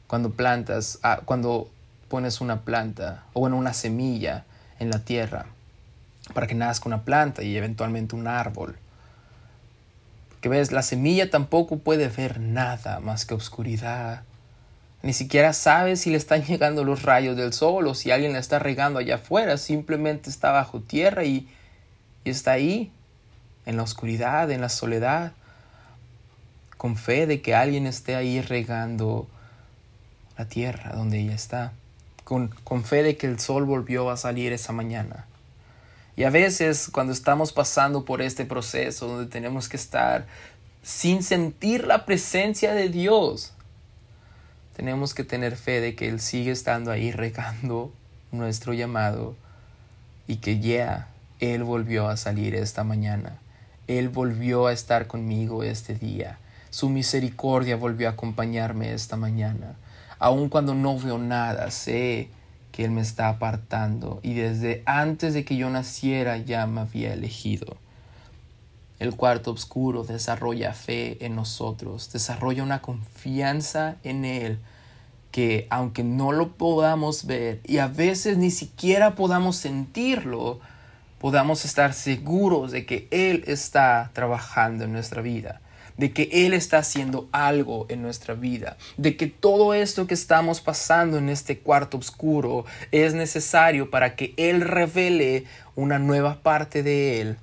cuando 0.06 0.30
plantas, 0.30 0.98
ah, 1.02 1.20
cuando 1.24 1.70
pones 2.08 2.40
una 2.40 2.60
planta 2.60 3.24
o 3.32 3.40
bueno, 3.40 3.56
una 3.56 3.72
semilla 3.72 4.44
en 4.78 4.90
la 4.90 4.98
tierra 4.98 5.46
para 6.34 6.46
que 6.46 6.54
nazca 6.54 6.88
una 6.88 7.02
planta 7.02 7.42
y 7.42 7.56
eventualmente 7.56 8.14
un 8.14 8.26
árbol 8.26 8.76
que 10.44 10.50
ves, 10.50 10.72
la 10.72 10.82
semilla 10.82 11.30
tampoco 11.30 11.78
puede 11.78 12.06
ver 12.08 12.38
nada 12.38 13.00
más 13.00 13.24
que 13.24 13.32
oscuridad. 13.32 14.24
Ni 15.02 15.14
siquiera 15.14 15.54
sabe 15.54 15.96
si 15.96 16.10
le 16.10 16.18
están 16.18 16.42
llegando 16.44 16.84
los 16.84 17.02
rayos 17.02 17.34
del 17.34 17.54
sol 17.54 17.86
o 17.86 17.94
si 17.94 18.10
alguien 18.10 18.34
la 18.34 18.40
está 18.40 18.58
regando 18.58 18.98
allá 18.98 19.14
afuera. 19.14 19.56
Simplemente 19.56 20.28
está 20.28 20.52
bajo 20.52 20.80
tierra 20.80 21.24
y, 21.24 21.48
y 22.24 22.28
está 22.28 22.52
ahí, 22.52 22.92
en 23.64 23.78
la 23.78 23.84
oscuridad, 23.84 24.50
en 24.50 24.60
la 24.60 24.68
soledad, 24.68 25.32
con 26.84 26.96
fe 26.96 27.26
de 27.26 27.40
que 27.40 27.54
alguien 27.54 27.86
esté 27.86 28.14
ahí 28.14 28.42
regando 28.42 29.26
la 30.36 30.44
tierra 30.44 30.92
donde 30.92 31.18
ella 31.18 31.34
está. 31.34 31.72
Con, 32.24 32.48
con 32.62 32.84
fe 32.84 33.02
de 33.02 33.16
que 33.16 33.26
el 33.26 33.40
sol 33.40 33.64
volvió 33.64 34.10
a 34.10 34.18
salir 34.18 34.52
esa 34.52 34.74
mañana. 34.74 35.24
Y 36.14 36.24
a 36.24 36.28
veces 36.30 36.90
cuando 36.92 37.14
estamos 37.14 37.54
pasando 37.54 38.04
por 38.04 38.20
este 38.20 38.44
proceso 38.44 39.08
donde 39.08 39.30
tenemos 39.30 39.70
que 39.70 39.78
estar 39.78 40.26
sin 40.82 41.22
sentir 41.22 41.86
la 41.86 42.04
presencia 42.04 42.74
de 42.74 42.90
Dios, 42.90 43.54
tenemos 44.76 45.14
que 45.14 45.24
tener 45.24 45.56
fe 45.56 45.80
de 45.80 45.94
que 45.94 46.10
Él 46.10 46.20
sigue 46.20 46.50
estando 46.50 46.90
ahí 46.90 47.12
regando 47.12 47.94
nuestro 48.30 48.74
llamado 48.74 49.36
y 50.26 50.36
que 50.36 50.60
ya 50.60 51.08
Él 51.40 51.64
volvió 51.64 52.10
a 52.10 52.18
salir 52.18 52.54
esta 52.54 52.84
mañana. 52.84 53.38
Él 53.86 54.10
volvió 54.10 54.66
a 54.66 54.74
estar 54.74 55.06
conmigo 55.06 55.62
este 55.62 55.94
día. 55.94 56.40
Su 56.74 56.88
misericordia 56.88 57.76
volvió 57.76 58.08
a 58.08 58.14
acompañarme 58.14 58.94
esta 58.94 59.16
mañana. 59.16 59.76
Aun 60.18 60.48
cuando 60.48 60.74
no 60.74 60.98
veo 60.98 61.18
nada, 61.18 61.70
sé 61.70 62.30
que 62.72 62.84
Él 62.84 62.90
me 62.90 63.00
está 63.00 63.28
apartando 63.28 64.18
y 64.24 64.34
desde 64.34 64.82
antes 64.84 65.34
de 65.34 65.44
que 65.44 65.54
yo 65.54 65.70
naciera 65.70 66.36
ya 66.36 66.66
me 66.66 66.80
había 66.80 67.12
elegido. 67.12 67.76
El 68.98 69.14
cuarto 69.14 69.52
oscuro 69.52 70.02
desarrolla 70.02 70.74
fe 70.74 71.24
en 71.24 71.36
nosotros, 71.36 72.10
desarrolla 72.12 72.64
una 72.64 72.82
confianza 72.82 73.94
en 74.02 74.24
Él 74.24 74.58
que 75.30 75.68
aunque 75.70 76.02
no 76.02 76.32
lo 76.32 76.56
podamos 76.56 77.24
ver 77.26 77.60
y 77.62 77.78
a 77.78 77.86
veces 77.86 78.36
ni 78.36 78.50
siquiera 78.50 79.14
podamos 79.14 79.54
sentirlo, 79.54 80.58
podamos 81.20 81.64
estar 81.64 81.92
seguros 81.92 82.72
de 82.72 82.84
que 82.84 83.06
Él 83.12 83.44
está 83.46 84.10
trabajando 84.12 84.82
en 84.82 84.92
nuestra 84.92 85.22
vida 85.22 85.60
de 85.96 86.12
que 86.12 86.28
Él 86.32 86.54
está 86.54 86.78
haciendo 86.78 87.28
algo 87.32 87.86
en 87.88 88.02
nuestra 88.02 88.34
vida, 88.34 88.76
de 88.96 89.16
que 89.16 89.26
todo 89.26 89.74
esto 89.74 90.06
que 90.06 90.14
estamos 90.14 90.60
pasando 90.60 91.18
en 91.18 91.28
este 91.28 91.58
cuarto 91.58 91.98
oscuro 91.98 92.64
es 92.90 93.14
necesario 93.14 93.90
para 93.90 94.16
que 94.16 94.34
Él 94.36 94.60
revele 94.60 95.44
una 95.76 95.98
nueva 95.98 96.42
parte 96.42 96.82
de 96.82 97.20
Él 97.20 97.36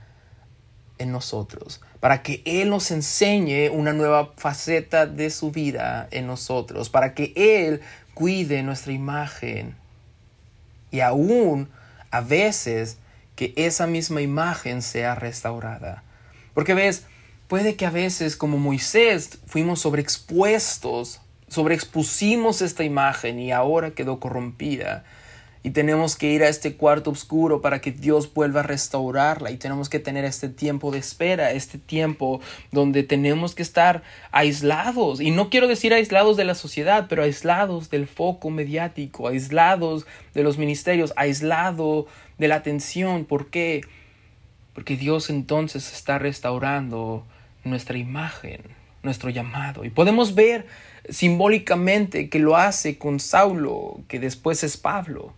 en 0.98 1.12
nosotros, 1.12 1.82
para 2.00 2.22
que 2.22 2.42
Él 2.46 2.70
nos 2.70 2.92
enseñe 2.92 3.70
una 3.70 3.94
nueva 3.94 4.34
faceta 4.38 5.06
de 5.06 5.30
su 5.30 5.52
vida 5.52 6.08
en 6.12 6.28
nosotros, 6.28 6.90
para 6.90 7.14
que 7.14 7.34
Él 7.36 7.82
cuide 8.14 8.62
nuestra 8.64 8.92
imagen 8.92 9.76
y 10.92 11.00
aún 11.00 11.70
a 12.12 12.22
veces 12.22 12.98
que 13.36 13.54
esa 13.56 13.88
misma 13.88 14.22
imagen 14.22 14.82
sea 14.82 15.16
restaurada. 15.16 16.04
Porque 16.54 16.74
ves, 16.74 17.06
Puede 17.52 17.76
que 17.76 17.86
a 17.86 17.90
veces, 17.90 18.38
como 18.38 18.58
Moisés, 18.58 19.40
fuimos 19.46 19.82
sobreexpuestos, 19.82 21.20
sobreexpusimos 21.50 22.62
esta 22.62 22.86
imagen 22.86 23.40
y 23.40 23.52
ahora 23.52 23.92
quedó 23.92 24.22
corrompida. 24.22 25.04
Y 25.62 25.72
tenemos 25.72 26.16
que 26.16 26.32
ir 26.32 26.44
a 26.44 26.48
este 26.48 26.78
cuarto 26.78 27.10
oscuro 27.12 27.60
para 27.60 27.82
que 27.82 27.92
Dios 27.92 28.34
vuelva 28.34 28.62
a 28.62 28.64
restaurarla. 28.64 29.52
Y 29.52 29.58
tenemos 29.58 29.90
que 29.90 30.00
tener 30.00 30.24
este 30.24 30.48
tiempo 30.48 30.92
de 30.92 31.00
espera, 31.00 31.52
este 31.52 31.78
tiempo 31.78 32.40
donde 32.72 33.04
tenemos 33.04 33.54
que 33.54 33.64
estar 33.64 34.02
aislados. 34.32 35.20
Y 35.20 35.32
no 35.32 35.50
quiero 35.50 35.68
decir 35.68 35.94
aislados 35.94 36.38
de 36.38 36.46
la 36.46 36.56
sociedad, 36.56 37.08
pero 37.10 37.24
aislados 37.24 37.90
del 37.90 38.08
foco 38.08 38.50
mediático, 38.50 39.28
aislados 39.28 40.06
de 40.34 40.44
los 40.44 40.58
ministerios, 40.58 41.12
aislados 41.18 42.06
de 42.38 42.48
la 42.48 42.56
atención. 42.56 43.26
¿Por 43.26 43.50
qué? 43.50 43.82
Porque 44.74 44.96
Dios 44.96 45.30
entonces 45.30 45.92
está 45.92 46.18
restaurando 46.18 47.26
nuestra 47.64 47.98
imagen, 47.98 48.62
nuestro 49.04 49.30
llamado. 49.30 49.86
Y 49.86 49.90
podemos 49.90 50.36
ver 50.36 50.68
simbólicamente 51.10 52.30
que 52.30 52.40
lo 52.40 52.56
hace 52.56 52.98
con 52.98 53.20
Saulo, 53.20 54.02
que 54.08 54.20
después 54.20 54.64
es 54.64 54.78
Pablo. 54.78 55.34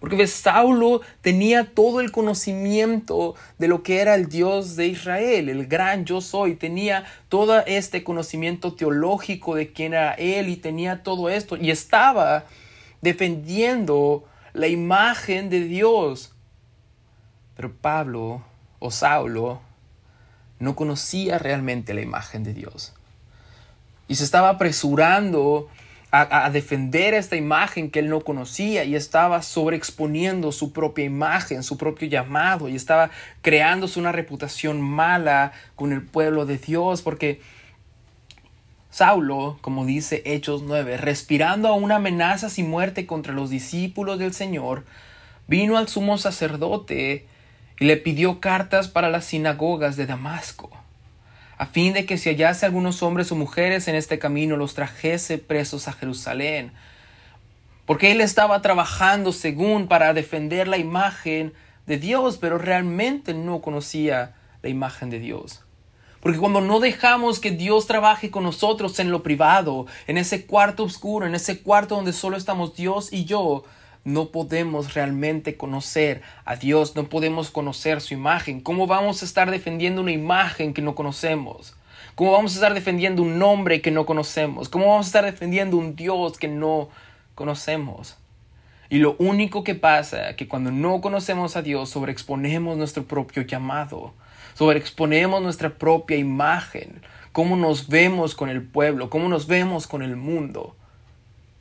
Porque 0.00 0.28
Saulo 0.28 1.00
tenía 1.22 1.74
todo 1.74 2.00
el 2.00 2.12
conocimiento 2.12 3.34
de 3.58 3.66
lo 3.66 3.82
que 3.82 4.00
era 4.00 4.14
el 4.14 4.28
Dios 4.28 4.76
de 4.76 4.86
Israel, 4.86 5.48
el 5.48 5.66
gran 5.66 6.04
yo 6.04 6.20
soy. 6.20 6.54
Tenía 6.54 7.04
todo 7.28 7.64
este 7.66 8.04
conocimiento 8.04 8.74
teológico 8.74 9.56
de 9.56 9.72
quién 9.72 9.94
era 9.94 10.12
él 10.12 10.48
y 10.50 10.56
tenía 10.56 11.02
todo 11.02 11.28
esto. 11.28 11.56
Y 11.56 11.70
estaba 11.70 12.44
defendiendo 13.00 14.24
la 14.52 14.68
imagen 14.68 15.50
de 15.50 15.64
Dios. 15.64 16.32
Pero 17.56 17.72
Pablo 17.72 18.44
o 18.78 18.92
Saulo 18.92 19.60
no 20.58 20.74
conocía 20.76 21.38
realmente 21.38 21.94
la 21.94 22.00
imagen 22.00 22.44
de 22.44 22.54
Dios. 22.54 22.94
Y 24.08 24.16
se 24.16 24.24
estaba 24.24 24.50
apresurando 24.50 25.68
a, 26.10 26.48
defender 26.50 27.12
esta 27.12 27.36
imagen 27.36 27.90
que 27.90 27.98
él 27.98 28.08
no 28.08 28.22
conocía 28.22 28.84
y 28.84 28.94
estaba 28.94 29.42
sobreexponiendo 29.42 30.52
su 30.52 30.72
propia 30.72 31.04
imagen, 31.04 31.62
su 31.62 31.76
propio 31.76 32.08
llamado 32.08 32.68
y 32.70 32.76
estaba 32.76 33.10
creándose 33.42 34.00
una 34.00 34.12
reputación 34.12 34.80
mala 34.80 35.52
con 35.76 35.92
el 35.92 36.02
pueblo 36.02 36.46
de 36.46 36.56
Dios 36.56 37.02
porque 37.02 37.42
Saulo, 38.90 39.58
como 39.60 39.84
dice 39.84 40.22
Hechos 40.24 40.62
9, 40.62 40.96
respirando 40.96 41.68
a 41.68 41.74
una 41.74 41.96
amenaza 41.96 42.48
y 42.56 42.62
muerte 42.62 43.06
contra 43.06 43.34
los 43.34 43.50
discípulos 43.50 44.18
del 44.18 44.32
Señor, 44.32 44.86
vino 45.46 45.76
al 45.76 45.88
sumo 45.88 46.16
sacerdote 46.16 47.27
y 47.80 47.84
le 47.84 47.96
pidió 47.96 48.40
cartas 48.40 48.88
para 48.88 49.08
las 49.08 49.24
sinagogas 49.24 49.96
de 49.96 50.06
Damasco 50.06 50.70
a 51.58 51.66
fin 51.66 51.92
de 51.92 52.06
que 52.06 52.18
si 52.18 52.30
hallase 52.30 52.64
algunos 52.64 53.02
hombres 53.02 53.32
o 53.32 53.36
mujeres 53.36 53.88
en 53.88 53.96
este 53.96 54.20
camino 54.20 54.56
los 54.56 54.74
trajese 54.74 55.38
presos 55.38 55.88
a 55.88 55.92
Jerusalén. 55.92 56.72
Porque 57.84 58.12
él 58.12 58.20
estaba 58.20 58.62
trabajando 58.62 59.32
según 59.32 59.88
para 59.88 60.14
defender 60.14 60.68
la 60.68 60.78
imagen 60.78 61.52
de 61.86 61.98
Dios, 61.98 62.38
pero 62.40 62.58
realmente 62.58 63.34
no 63.34 63.60
conocía 63.60 64.36
la 64.62 64.68
imagen 64.68 65.10
de 65.10 65.18
Dios. 65.18 65.64
Porque 66.20 66.38
cuando 66.38 66.60
no 66.60 66.78
dejamos 66.78 67.40
que 67.40 67.50
Dios 67.50 67.88
trabaje 67.88 68.30
con 68.30 68.44
nosotros 68.44 68.98
en 69.00 69.10
lo 69.10 69.24
privado, 69.24 69.86
en 70.06 70.16
ese 70.16 70.46
cuarto 70.46 70.84
oscuro, 70.84 71.26
en 71.26 71.34
ese 71.34 71.60
cuarto 71.60 71.96
donde 71.96 72.12
solo 72.12 72.36
estamos 72.36 72.76
Dios 72.76 73.12
y 73.12 73.24
yo, 73.24 73.64
no 74.04 74.26
podemos 74.28 74.94
realmente 74.94 75.56
conocer 75.56 76.22
a 76.44 76.56
Dios, 76.56 76.96
no 76.96 77.08
podemos 77.08 77.50
conocer 77.50 78.00
su 78.00 78.14
imagen. 78.14 78.60
¿Cómo 78.60 78.86
vamos 78.86 79.22
a 79.22 79.24
estar 79.24 79.50
defendiendo 79.50 80.00
una 80.00 80.12
imagen 80.12 80.74
que 80.74 80.82
no 80.82 80.94
conocemos? 80.94 81.74
¿Cómo 82.14 82.32
vamos 82.32 82.52
a 82.52 82.54
estar 82.56 82.74
defendiendo 82.74 83.22
un 83.22 83.38
nombre 83.38 83.80
que 83.80 83.90
no 83.90 84.06
conocemos? 84.06 84.68
¿Cómo 84.68 84.88
vamos 84.88 85.06
a 85.06 85.08
estar 85.08 85.24
defendiendo 85.24 85.76
un 85.76 85.94
Dios 85.94 86.38
que 86.38 86.48
no 86.48 86.88
conocemos? 87.34 88.16
Y 88.90 88.98
lo 88.98 89.16
único 89.18 89.64
que 89.64 89.74
pasa 89.74 90.30
es 90.30 90.36
que 90.36 90.48
cuando 90.48 90.70
no 90.70 91.00
conocemos 91.00 91.56
a 91.56 91.62
Dios, 91.62 91.90
sobreexponemos 91.90 92.76
nuestro 92.76 93.04
propio 93.04 93.42
llamado, 93.42 94.14
sobreexponemos 94.54 95.42
nuestra 95.42 95.70
propia 95.70 96.16
imagen, 96.16 97.02
cómo 97.32 97.54
nos 97.54 97.88
vemos 97.88 98.34
con 98.34 98.48
el 98.48 98.62
pueblo, 98.62 99.10
cómo 99.10 99.28
nos 99.28 99.46
vemos 99.46 99.86
con 99.86 100.02
el 100.02 100.16
mundo. 100.16 100.74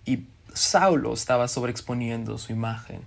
Y 0.06 0.22
Saulo 0.54 1.14
estaba 1.14 1.48
sobreexponiendo 1.48 2.38
su 2.38 2.52
imagen. 2.52 3.02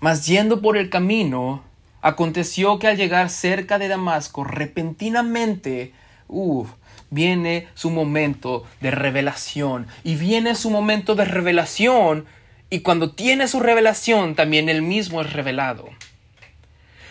Mas 0.00 0.26
yendo 0.26 0.60
por 0.62 0.76
el 0.76 0.90
camino, 0.90 1.62
aconteció 2.02 2.78
que 2.78 2.86
al 2.86 2.96
llegar 2.96 3.30
cerca 3.30 3.78
de 3.78 3.88
Damasco, 3.88 4.44
repentinamente, 4.44 5.92
uff, 6.28 6.70
viene 7.10 7.68
su 7.74 7.90
momento 7.90 8.64
de 8.80 8.90
revelación. 8.90 9.86
Y 10.04 10.16
viene 10.16 10.54
su 10.54 10.70
momento 10.70 11.14
de 11.14 11.24
revelación, 11.24 12.26
y 12.70 12.80
cuando 12.80 13.12
tiene 13.12 13.48
su 13.48 13.60
revelación, 13.60 14.34
también 14.34 14.68
él 14.68 14.82
mismo 14.82 15.20
es 15.20 15.32
revelado. 15.32 15.88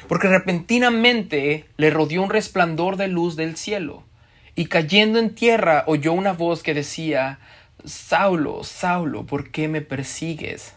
Porque 0.07 0.29
repentinamente 0.29 1.65
le 1.77 1.89
rodeó 1.89 2.23
un 2.23 2.29
resplandor 2.29 2.95
de 2.95 3.07
luz 3.07 3.35
del 3.35 3.57
cielo, 3.57 4.03
y 4.55 4.67
cayendo 4.67 5.19
en 5.19 5.35
tierra 5.35 5.83
oyó 5.87 6.13
una 6.13 6.33
voz 6.33 6.63
que 6.63 6.73
decía, 6.73 7.39
Saulo, 7.87 8.65
Saulo, 8.65 9.25
¿por 9.25 9.49
qué 9.49 9.69
me 9.69 9.81
persigues? 9.81 10.73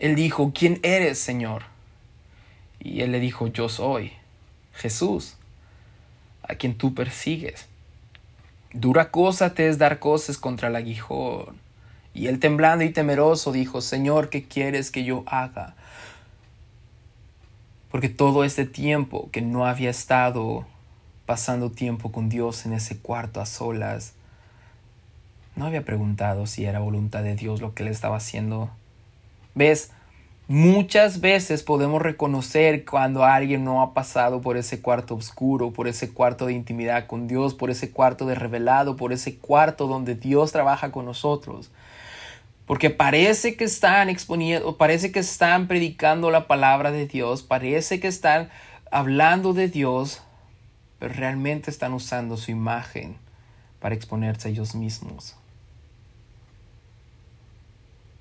Él 0.00 0.16
dijo, 0.16 0.52
¿quién 0.52 0.80
eres, 0.82 1.20
Señor? 1.20 1.62
Y 2.80 3.02
él 3.02 3.12
le 3.12 3.20
dijo, 3.20 3.46
yo 3.46 3.68
soy 3.68 4.12
Jesús, 4.72 5.36
a 6.42 6.56
quien 6.56 6.76
tú 6.76 6.92
persigues. 6.94 7.68
Dura 8.72 9.12
cosa 9.12 9.54
te 9.54 9.68
es 9.68 9.78
dar 9.78 10.00
cosas 10.00 10.38
contra 10.38 10.68
el 10.68 10.76
aguijón. 10.76 11.56
Y 12.12 12.26
él 12.26 12.40
temblando 12.40 12.84
y 12.84 12.90
temeroso 12.90 13.52
dijo, 13.52 13.80
Señor, 13.80 14.30
¿qué 14.30 14.48
quieres 14.48 14.90
que 14.90 15.04
yo 15.04 15.22
haga? 15.26 15.76
Porque 17.92 18.08
todo 18.08 18.42
este 18.42 18.66
tiempo 18.66 19.30
que 19.30 19.40
no 19.40 19.66
había 19.66 19.90
estado 19.90 20.66
pasando 21.26 21.70
tiempo 21.70 22.10
con 22.10 22.28
Dios 22.28 22.66
en 22.66 22.72
ese 22.72 22.98
cuarto 22.98 23.40
a 23.40 23.46
solas, 23.46 24.14
no 25.56 25.66
había 25.66 25.84
preguntado 25.84 26.46
si 26.46 26.64
era 26.64 26.80
voluntad 26.80 27.22
de 27.22 27.36
Dios 27.36 27.60
lo 27.60 27.74
que 27.74 27.84
él 27.84 27.88
estaba 27.88 28.16
haciendo. 28.16 28.70
¿Ves? 29.54 29.90
Muchas 30.46 31.20
veces 31.22 31.62
podemos 31.62 32.02
reconocer 32.02 32.84
cuando 32.84 33.24
alguien 33.24 33.64
no 33.64 33.80
ha 33.80 33.94
pasado 33.94 34.42
por 34.42 34.58
ese 34.58 34.82
cuarto 34.82 35.14
oscuro, 35.14 35.72
por 35.72 35.88
ese 35.88 36.12
cuarto 36.12 36.46
de 36.46 36.52
intimidad 36.52 37.06
con 37.06 37.28
Dios, 37.28 37.54
por 37.54 37.70
ese 37.70 37.90
cuarto 37.92 38.26
de 38.26 38.34
revelado, 38.34 38.96
por 38.96 39.14
ese 39.14 39.36
cuarto 39.38 39.86
donde 39.86 40.16
Dios 40.16 40.52
trabaja 40.52 40.92
con 40.92 41.06
nosotros. 41.06 41.70
Porque 42.66 42.90
parece 42.90 43.56
que 43.56 43.64
están 43.64 44.10
exponiendo, 44.10 44.76
parece 44.76 45.12
que 45.12 45.20
están 45.20 45.66
predicando 45.66 46.30
la 46.30 46.46
palabra 46.46 46.90
de 46.90 47.06
Dios, 47.06 47.42
parece 47.42 47.98
que 47.98 48.08
están 48.08 48.50
hablando 48.90 49.54
de 49.54 49.68
Dios, 49.68 50.20
pero 50.98 51.14
realmente 51.14 51.70
están 51.70 51.94
usando 51.94 52.36
su 52.36 52.50
imagen 52.50 53.16
para 53.80 53.94
exponerse 53.94 54.48
a 54.48 54.50
ellos 54.50 54.74
mismos 54.74 55.36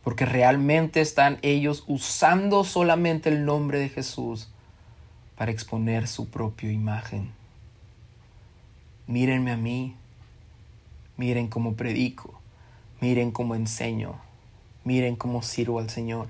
porque 0.04 0.26
realmente 0.26 1.00
están 1.00 1.40
ellos 1.42 1.84
usando 1.88 2.64
solamente 2.66 3.30
el 3.30 3.46
nombre 3.46 3.80
de 3.80 3.90
Jesús 3.90 4.50
para 5.38 5.52
exponer 5.52 6.08
su 6.08 6.30
propia 6.30 6.72
imagen. 6.72 7.32
Mírenme 9.08 9.52
a 9.52 9.58
mí, 9.58 9.96
miren 11.16 11.48
cómo 11.48 11.76
predico, 11.76 12.40
miren 13.00 13.32
cómo 13.32 13.56
enseño, 13.56 14.16
miren 14.84 15.16
cómo 15.16 15.42
sirvo 15.42 15.80
al 15.80 15.90
Señor, 15.90 16.28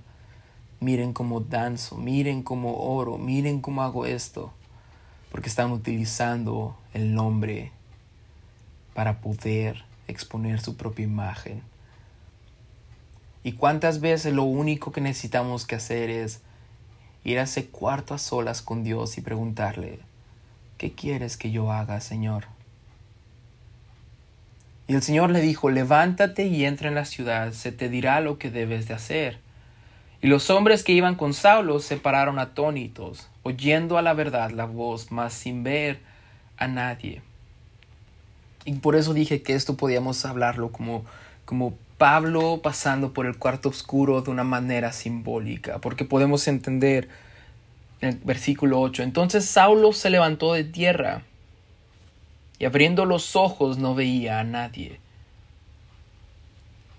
miren 0.80 1.12
cómo 1.14 1.40
danzo, 1.40 1.98
miren 1.98 2.44
cómo 2.44 2.78
oro, 2.78 3.18
miren 3.18 3.60
cómo 3.60 3.82
hago 3.82 4.06
esto, 4.06 4.54
porque 5.32 5.50
están 5.50 5.72
utilizando 5.72 6.78
el 6.94 7.16
nombre 7.16 7.72
para 8.94 9.20
poder 9.20 9.84
exponer 10.08 10.60
su 10.62 10.78
propia 10.78 11.06
imagen 11.06 11.73
¿Y 13.44 13.54
cuántas 13.54 14.00
veces 14.00 14.34
lo 14.34 14.44
único 14.44 14.92
que 14.92 15.02
necesitamos 15.02 15.66
que 15.66 15.76
hacer 15.76 16.10
es 16.10 16.42
ir 17.24 17.40
a 17.40 17.44
ese 17.44 17.68
cuarto 17.68 18.14
a 18.14 18.18
solas 18.18 18.62
con 18.62 18.84
Dios 18.84 19.18
y 19.18 19.22
preguntarle, 19.22 20.00
¿qué 20.78 20.94
quieres 20.94 21.38
que 21.38 21.52
yo 21.52 21.72
haga, 21.72 22.00
Señor? 22.02 22.46
Y 24.88 24.96
el 24.96 25.02
Señor 25.02 25.30
le 25.30 25.42
dijo, 25.42 25.70
levántate 25.70 26.48
y 26.48 26.66
entra 26.66 26.90
en 26.90 26.96
la 26.96 27.06
ciudad, 27.06 27.54
se 27.54 27.72
te 27.72 27.90
dirá 27.90 28.20
lo 28.20 28.38
que 28.38 28.50
debes 28.50 28.88
de 28.88 28.94
hacer. 28.94 29.40
Y 30.22 30.28
los 30.28 30.50
hombres 30.50 30.84
que 30.84 30.94
iban 30.94 31.16
con 31.16 31.34
Saulo 31.34 31.80
se 31.80 31.98
pararon 31.98 32.40
atónitos, 32.40 33.28
oyendo 33.44 33.98
a 33.98 34.02
la 34.02 34.14
verdad 34.14 34.52
la 34.52 34.66
voz, 34.66 35.12
mas 35.12 35.34
sin 35.34 35.64
ver 35.64 36.00
a 36.58 36.68
nadie. 36.68 37.22
Y 38.66 38.74
por 38.76 38.96
eso 38.96 39.14
dije 39.14 39.42
que 39.42 39.54
esto 39.54 39.76
podíamos 39.76 40.26
hablarlo 40.26 40.72
como, 40.72 41.04
como 41.44 41.74
Pablo 42.04 42.60
pasando 42.62 43.14
por 43.14 43.26
el 43.26 43.38
cuarto 43.38 43.70
oscuro 43.70 44.22
de 44.22 44.30
una 44.30 44.44
manera 44.44 44.92
simbólica, 44.92 45.80
porque 45.80 46.04
podemos 46.04 46.50
entender 46.50 47.08
en 48.02 48.10
el 48.10 48.18
versículo 48.18 48.82
8, 48.82 49.04
entonces 49.04 49.46
Saulo 49.46 49.94
se 49.94 50.10
levantó 50.10 50.52
de 50.52 50.66
tierra 50.66 51.22
y 52.60 52.66
abriendo 52.66 53.06
los 53.06 53.38
ojos 53.38 53.78
no 53.78 53.96
veía 53.96 54.42
a 54.42 54.44
nadie. 54.44 55.00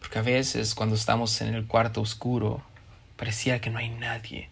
Porque 0.00 0.20
a 0.20 0.22
veces 0.22 0.74
cuando 0.74 0.94
estamos 0.94 1.38
en 1.42 1.54
el 1.54 1.66
cuarto 1.66 2.00
oscuro 2.00 2.62
parecía 3.18 3.60
que 3.60 3.68
no 3.68 3.80
hay 3.80 3.90
nadie. 3.90 4.48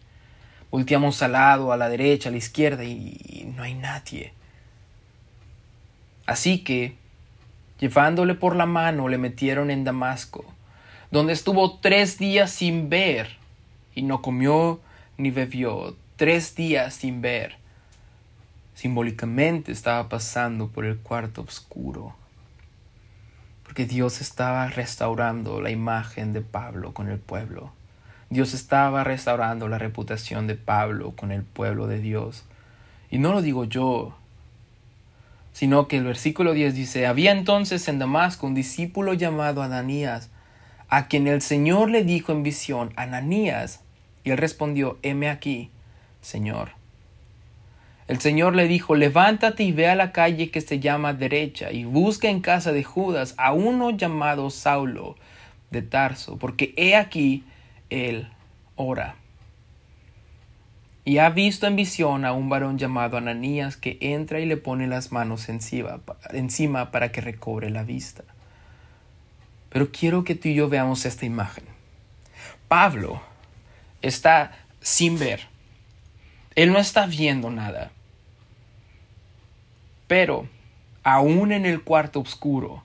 Volteamos 0.71 1.23
al 1.23 1.33
lado, 1.33 1.73
a 1.73 1.79
la 1.79 1.89
derecha, 1.89 2.29
a 2.29 2.33
la 2.33 2.37
izquierda 2.37 2.85
y 2.85 3.51
no 3.57 3.63
hay 3.63 3.73
nadie. 3.73 4.35
Así 6.27 6.59
que 6.63 6.99
Llevándole 7.83 8.37
por 8.37 8.55
la 8.55 8.65
mano 8.65 9.09
le 9.09 9.19
metieron 9.19 9.69
en 9.69 9.83
Damasco, 9.83 10.45
donde 11.11 11.33
estuvo 11.33 11.81
tres 11.81 12.17
días 12.17 12.53
sin 12.53 12.89
ver, 12.89 13.39
y 13.93 14.03
no 14.03 14.23
comió 14.23 14.79
ni 15.19 15.33
bebió, 15.33 15.97
tres 16.15 16.55
días 16.55 16.95
sin 16.95 17.21
ver. 17.23 17.57
Simbólicamente 18.75 19.73
estaba 19.73 20.09
pasando 20.09 20.69
por 20.69 20.85
el 20.85 20.99
cuarto 20.99 21.43
oscuro. 21.43 22.15
Porque 23.65 23.85
Dios 23.85 24.21
estaba 24.21 24.69
restaurando 24.69 25.61
la 25.61 25.71
imagen 25.71 26.33
de 26.33 26.41
Pablo 26.41 26.95
con 26.95 27.09
el 27.09 27.19
pueblo. 27.19 27.73
Dios 28.31 28.55
estaba 28.55 29.03
restaurando 29.03 29.67
la 29.67 29.79
reputación 29.79 30.47
de 30.47 30.55
Pablo 30.55 31.15
con 31.17 31.33
el 31.33 31.43
pueblo 31.43 31.89
de 31.89 31.99
Dios. 31.99 32.45
Y 33.11 33.19
no 33.19 33.33
lo 33.33 33.43
digo 33.43 33.65
yo, 33.65 34.15
sino 35.53 35.89
que 35.89 35.99
el 35.99 36.05
versículo 36.05 36.53
10 36.53 36.75
dice, 36.75 37.07
había 37.07 37.33
entonces 37.33 37.87
en 37.89 37.99
Damasco 37.99 38.47
un 38.47 38.55
discípulo 38.55 39.15
llamado 39.15 39.63
Ananías, 39.63 40.31
a 40.89 41.09
quien 41.09 41.27
el 41.27 41.43
Señor 41.43 41.91
le 41.91 42.05
dijo 42.05 42.33
en 42.33 42.43
visión, 42.43 42.93
Ananías, 42.97 43.81
y 44.25 44.31
él 44.31 44.39
respondió, 44.39 44.99
heme 45.03 45.29
aquí, 45.29 45.71
Señor. 46.21 46.71
El 48.09 48.21
Señor 48.21 48.55
le 48.55 48.69
dijo, 48.69 48.95
levántate 48.95 49.63
y 49.63 49.73
ve 49.73 49.89
a 49.89 49.95
la 49.95 50.13
calle 50.13 50.51
que 50.51 50.61
se 50.61 50.81
llama 50.81 51.15
derecha, 51.15 51.73
y 51.73 51.85
busca 51.85 52.29
en 52.29 52.41
casa 52.41 52.73
de 52.73 52.85
Judas 52.85 53.35
a 53.39 53.53
uno 53.53 53.91
llamado 53.91 54.51
Saulo 54.51 55.17
de 55.71 55.83
Tarso, 55.83 56.37
porque 56.39 56.75
he 56.77 56.97
aquí, 56.97 57.45
él 57.91 58.29
ora 58.77 59.17
y 61.05 61.19
ha 61.19 61.31
visto 61.31 61.67
en 61.67 61.77
visión 61.77 62.25
a 62.25 62.33
un 62.33 62.49
varón 62.49 62.79
llamado 62.79 63.17
Ananías 63.17 63.77
que 63.77 63.99
entra 64.01 64.39
y 64.39 64.47
le 64.47 64.57
pone 64.57 64.87
las 64.87 65.11
manos 65.11 65.49
encima, 65.49 66.91
para 66.91 67.11
que 67.11 67.21
recobre 67.21 67.71
la 67.71 67.83
vista. 67.83 68.23
Pero 69.69 69.91
quiero 69.91 70.23
que 70.23 70.35
tú 70.35 70.49
y 70.49 70.55
yo 70.55 70.69
veamos 70.69 71.05
esta 71.05 71.27
imagen. 71.27 71.65
Pablo 72.69 73.21
está 74.01 74.53
sin 74.81 75.19
ver. 75.19 75.49
Él 76.55 76.73
no 76.73 76.79
está 76.79 77.07
viendo 77.07 77.51
nada. 77.51 77.91
Pero, 80.07 80.47
aún 81.03 81.53
en 81.53 81.67
el 81.67 81.83
cuarto 81.83 82.21
oscuro, 82.21 82.85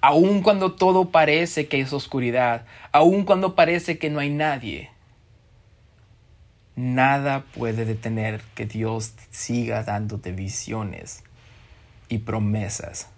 aún 0.00 0.42
cuando 0.42 0.72
todo 0.72 1.10
parece 1.10 1.68
que 1.68 1.80
es 1.80 1.92
oscuridad, 1.92 2.66
aún 2.92 3.24
cuando 3.24 3.54
parece 3.54 3.96
que 3.96 4.10
no 4.10 4.18
hay 4.18 4.30
nadie, 4.30 4.90
Nada 6.76 7.44
puede 7.54 7.84
detener 7.84 8.42
que 8.54 8.66
Dios 8.66 9.12
siga 9.30 9.84
dándote 9.84 10.32
visiones 10.32 11.22
y 12.08 12.18
promesas. 12.18 13.08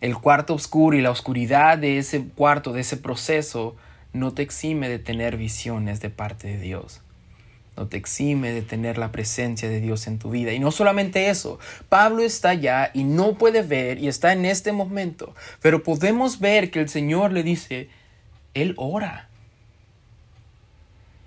El 0.00 0.16
cuarto 0.16 0.54
oscuro 0.54 0.96
y 0.96 1.02
la 1.02 1.10
oscuridad 1.10 1.78
de 1.78 1.98
ese 1.98 2.24
cuarto, 2.24 2.72
de 2.72 2.80
ese 2.80 2.96
proceso, 2.96 3.76
no 4.12 4.34
te 4.34 4.42
exime 4.42 4.88
de 4.88 4.98
tener 4.98 5.36
visiones 5.36 6.00
de 6.00 6.10
parte 6.10 6.48
de 6.48 6.58
Dios. 6.58 7.02
No 7.76 7.86
te 7.86 7.98
exime 7.98 8.52
de 8.52 8.62
tener 8.62 8.98
la 8.98 9.12
presencia 9.12 9.68
de 9.68 9.80
Dios 9.80 10.06
en 10.06 10.18
tu 10.18 10.30
vida. 10.30 10.52
Y 10.52 10.58
no 10.58 10.70
solamente 10.70 11.28
eso, 11.28 11.58
Pablo 11.88 12.22
está 12.22 12.50
allá 12.50 12.90
y 12.94 13.04
no 13.04 13.34
puede 13.34 13.62
ver 13.62 13.98
y 13.98 14.08
está 14.08 14.32
en 14.32 14.44
este 14.44 14.72
momento. 14.72 15.34
Pero 15.60 15.82
podemos 15.82 16.40
ver 16.40 16.70
que 16.70 16.80
el 16.80 16.88
Señor 16.88 17.32
le 17.32 17.42
dice, 17.42 17.90
Él 18.54 18.74
ora. 18.78 19.28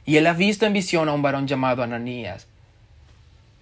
Y 0.09 0.17
él 0.17 0.25
ha 0.25 0.33
visto 0.33 0.65
en 0.65 0.73
visión 0.73 1.07
a 1.07 1.13
un 1.13 1.21
varón 1.21 1.45
llamado 1.45 1.83
Ananías. 1.83 2.47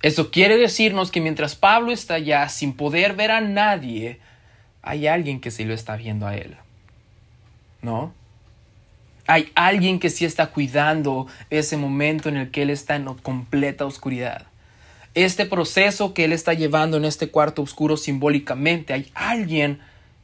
Eso 0.02 0.32
quiere 0.32 0.56
decirnos 0.56 1.12
que 1.12 1.20
mientras 1.20 1.58
Pablo 1.58 1.92
está 1.92 2.14
allá 2.14 2.48
sin 2.48 2.72
poder 2.72 3.16
ver 3.16 3.32
a 3.32 3.42
nadie, 3.42 4.22
hay 4.82 5.08
alguien 5.08 5.42
que 5.42 5.52
sí 5.52 5.66
lo 5.66 5.74
está 5.74 5.98
viendo 5.98 6.26
a 6.26 6.38
él. 6.38 6.56
¿No? 7.82 8.14
Hay 9.28 9.52
alguien 9.56 10.00
que 10.00 10.10
sí 10.10 10.24
está 10.24 10.48
cuidando 10.48 11.28
ese 11.50 11.76
momento 11.76 12.30
en 12.30 12.38
el 12.38 12.50
que 12.50 12.62
él 12.62 12.70
está 12.70 12.96
en 12.96 13.14
completa 13.16 13.86
oscuridad. 13.86 14.48
Este 15.16 15.48
proceso 15.48 16.14
que 16.14 16.24
él 16.24 16.32
está 16.32 16.54
llevando 16.54 16.96
en 16.96 17.04
este 17.04 17.30
cuarto 17.30 17.62
oscuro 17.62 17.98
simbólicamente, 17.98 18.94
hay 18.94 19.12
alguien 19.16 19.82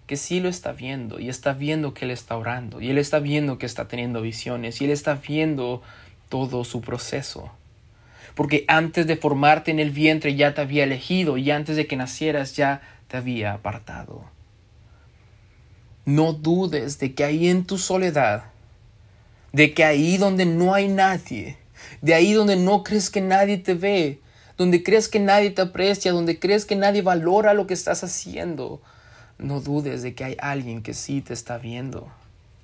que 0.07 0.15
sí 0.15 0.39
lo 0.39 0.47
está 0.47 0.71
viendo 0.71 1.19
y 1.19 1.27
está 1.27 1.51
viendo 1.51 1.93
que 1.93 2.05
él 2.05 2.11
está 2.11 2.37
orando 2.37 2.79
y 2.79 2.89
él 2.89 2.97
está 2.97 3.19
viendo 3.19 3.57
que 3.57 3.65
está 3.65 3.89
teniendo 3.89 4.21
visiones 4.21 4.79
y 4.79 4.85
él 4.85 4.91
está 4.91 5.15
viendo 5.15 5.81
todo 6.33 6.63
su 6.63 6.81
proceso. 6.81 7.51
Porque 8.33 8.65
antes 8.67 9.05
de 9.05 9.17
formarte 9.17 9.69
en 9.69 9.79
el 9.79 9.91
vientre 9.91 10.33
ya 10.35 10.55
te 10.55 10.61
había 10.61 10.83
elegido 10.83 11.37
y 11.37 11.51
antes 11.51 11.75
de 11.75 11.85
que 11.85 11.95
nacieras 11.95 12.55
ya 12.55 12.81
te 13.07 13.17
había 13.17 13.53
apartado. 13.53 14.23
No 16.05 16.33
dudes 16.33 16.97
de 16.97 17.13
que 17.13 17.23
ahí 17.23 17.49
en 17.49 17.65
tu 17.65 17.77
soledad, 17.77 18.45
de 19.51 19.75
que 19.75 19.83
ahí 19.83 20.17
donde 20.17 20.47
no 20.47 20.73
hay 20.73 20.87
nadie, 20.87 21.57
de 22.01 22.15
ahí 22.15 22.33
donde 22.33 22.55
no 22.55 22.83
crees 22.83 23.11
que 23.11 23.21
nadie 23.21 23.59
te 23.59 23.75
ve, 23.75 24.19
donde 24.57 24.81
crees 24.81 25.07
que 25.07 25.19
nadie 25.19 25.51
te 25.51 25.61
aprecia, 25.61 26.13
donde 26.13 26.39
crees 26.39 26.65
que 26.65 26.75
nadie 26.75 27.03
valora 27.03 27.53
lo 27.53 27.67
que 27.67 27.75
estás 27.75 28.03
haciendo, 28.03 28.81
no 29.37 29.61
dudes 29.61 30.01
de 30.01 30.15
que 30.15 30.23
hay 30.23 30.37
alguien 30.39 30.81
que 30.81 30.95
sí 30.95 31.21
te 31.21 31.33
está 31.33 31.59
viendo, 31.59 32.11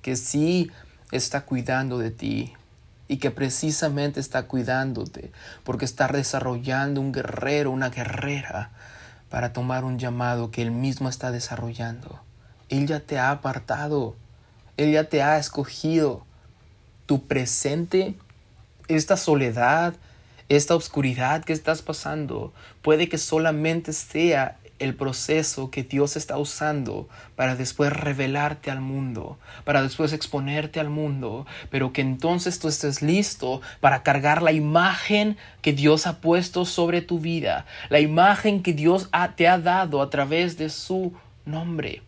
que 0.02 0.16
sí 0.16 0.72
está 1.12 1.42
cuidando 1.42 1.98
de 1.98 2.10
ti, 2.10 2.52
y 3.10 3.16
que 3.16 3.32
precisamente 3.32 4.20
está 4.20 4.44
cuidándote 4.44 5.32
porque 5.64 5.84
está 5.84 6.06
desarrollando 6.06 7.00
un 7.00 7.10
guerrero, 7.10 7.72
una 7.72 7.90
guerrera 7.90 8.70
para 9.28 9.52
tomar 9.52 9.82
un 9.82 9.98
llamado 9.98 10.52
que 10.52 10.62
él 10.62 10.70
mismo 10.70 11.08
está 11.08 11.32
desarrollando. 11.32 12.20
Él 12.68 12.86
ya 12.86 13.00
te 13.00 13.18
ha 13.18 13.32
apartado, 13.32 14.14
él 14.76 14.92
ya 14.92 15.08
te 15.08 15.24
ha 15.24 15.38
escogido. 15.38 16.24
Tu 17.06 17.26
presente, 17.26 18.14
esta 18.86 19.16
soledad, 19.16 19.94
esta 20.48 20.76
oscuridad 20.76 21.42
que 21.42 21.52
estás 21.52 21.82
pasando, 21.82 22.52
puede 22.80 23.08
que 23.08 23.18
solamente 23.18 23.92
sea 23.92 24.56
el 24.80 24.94
proceso 24.94 25.70
que 25.70 25.84
Dios 25.84 26.16
está 26.16 26.36
usando 26.38 27.08
para 27.36 27.54
después 27.54 27.92
revelarte 27.92 28.70
al 28.70 28.80
mundo, 28.80 29.38
para 29.64 29.82
después 29.82 30.12
exponerte 30.12 30.80
al 30.80 30.90
mundo, 30.90 31.46
pero 31.70 31.92
que 31.92 32.00
entonces 32.00 32.58
tú 32.58 32.66
estés 32.66 33.02
listo 33.02 33.60
para 33.80 34.02
cargar 34.02 34.42
la 34.42 34.52
imagen 34.52 35.36
que 35.62 35.72
Dios 35.72 36.06
ha 36.06 36.20
puesto 36.20 36.64
sobre 36.64 37.02
tu 37.02 37.20
vida, 37.20 37.66
la 37.88 38.00
imagen 38.00 38.62
que 38.62 38.72
Dios 38.72 39.08
te 39.36 39.46
ha 39.46 39.58
dado 39.58 40.02
a 40.02 40.10
través 40.10 40.58
de 40.58 40.70
su 40.70 41.12
nombre, 41.44 42.02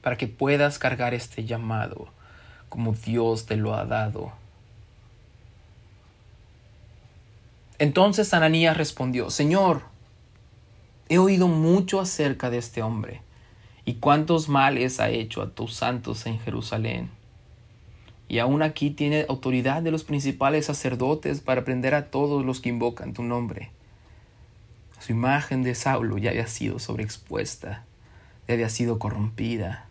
para 0.00 0.16
que 0.16 0.28
puedas 0.28 0.78
cargar 0.78 1.12
este 1.12 1.44
llamado 1.44 2.08
como 2.68 2.92
Dios 2.92 3.46
te 3.46 3.56
lo 3.56 3.74
ha 3.74 3.84
dado. 3.84 4.32
Entonces 7.78 8.32
Ananías 8.32 8.76
respondió, 8.76 9.30
Señor, 9.30 9.82
He 11.08 11.18
oído 11.18 11.46
mucho 11.46 12.00
acerca 12.00 12.50
de 12.50 12.58
este 12.58 12.82
hombre 12.82 13.22
y 13.84 13.94
cuántos 13.94 14.48
males 14.48 14.98
ha 14.98 15.08
hecho 15.08 15.40
a 15.40 15.50
tus 15.50 15.74
santos 15.74 16.26
en 16.26 16.40
Jerusalén. 16.40 17.10
Y 18.28 18.40
aún 18.40 18.62
aquí 18.62 18.90
tiene 18.90 19.24
autoridad 19.28 19.82
de 19.82 19.92
los 19.92 20.02
principales 20.02 20.66
sacerdotes 20.66 21.40
para 21.40 21.64
prender 21.64 21.94
a 21.94 22.10
todos 22.10 22.44
los 22.44 22.60
que 22.60 22.70
invocan 22.70 23.14
tu 23.14 23.22
nombre. 23.22 23.70
Su 24.98 25.12
imagen 25.12 25.62
de 25.62 25.76
Saulo 25.76 26.18
ya 26.18 26.30
había 26.30 26.48
sido 26.48 26.80
sobreexpuesta, 26.80 27.84
ya 28.48 28.54
había 28.54 28.68
sido 28.68 28.98
corrompida. 28.98 29.86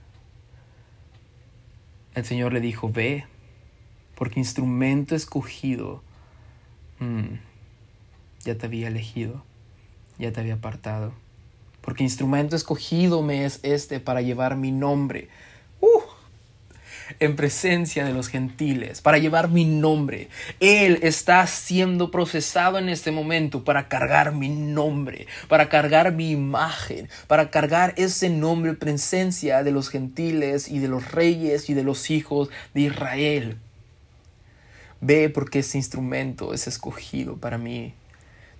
El 2.14 2.26
Señor 2.26 2.52
le 2.52 2.60
dijo, 2.60 2.90
ve, 2.90 3.26
porque 4.16 4.42
instrumento 4.42 5.16
escogido 5.16 6.04
mm, 7.00 7.36
ya 8.44 8.58
te 8.58 8.66
había 8.66 8.90
elegido 8.90 9.44
ya 10.18 10.32
te 10.32 10.40
había 10.40 10.56
apartado. 10.56 11.14
Porque 11.82 12.04
instrumento 12.04 12.56
escogido 12.56 13.22
me 13.22 13.46
es 13.46 13.60
este 13.64 14.00
para 14.00 14.22
llevar 14.22 14.56
mi 14.56 14.72
nombre. 14.72 15.30
Uh, 15.82 16.02
en 17.20 17.36
presencia 17.36 18.06
de 18.06 18.14
los 18.14 18.28
gentiles, 18.28 19.02
para 19.02 19.18
llevar 19.18 19.50
mi 19.50 19.66
nombre. 19.66 20.30
Él 20.60 21.00
está 21.04 21.46
siendo 21.46 22.12
procesado 22.12 22.80
en 22.80 22.90
este 22.90 23.12
momento 23.12 23.64
para 23.64 23.88
cargar 23.88 24.34
mi 24.34 24.50
nombre, 24.50 25.28
para 25.48 25.70
cargar 25.70 26.12
mi 26.12 26.32
imagen, 26.32 27.10
para 27.28 27.52
cargar 27.52 27.94
ese 27.98 28.30
nombre 28.30 28.72
en 28.72 28.78
presencia 28.78 29.64
de 29.64 29.72
los 29.72 29.90
gentiles 29.90 30.70
y 30.70 30.80
de 30.80 30.88
los 30.88 31.12
reyes 31.12 31.70
y 31.70 31.74
de 31.74 31.84
los 31.84 32.10
hijos 32.10 32.50
de 32.74 32.82
Israel. 32.82 33.58
Ve 35.02 35.30
porque 35.30 35.60
ese 35.60 35.78
instrumento 35.78 36.54
es 36.54 36.68
escogido 36.68 37.38
para 37.38 37.58
mí 37.58 37.94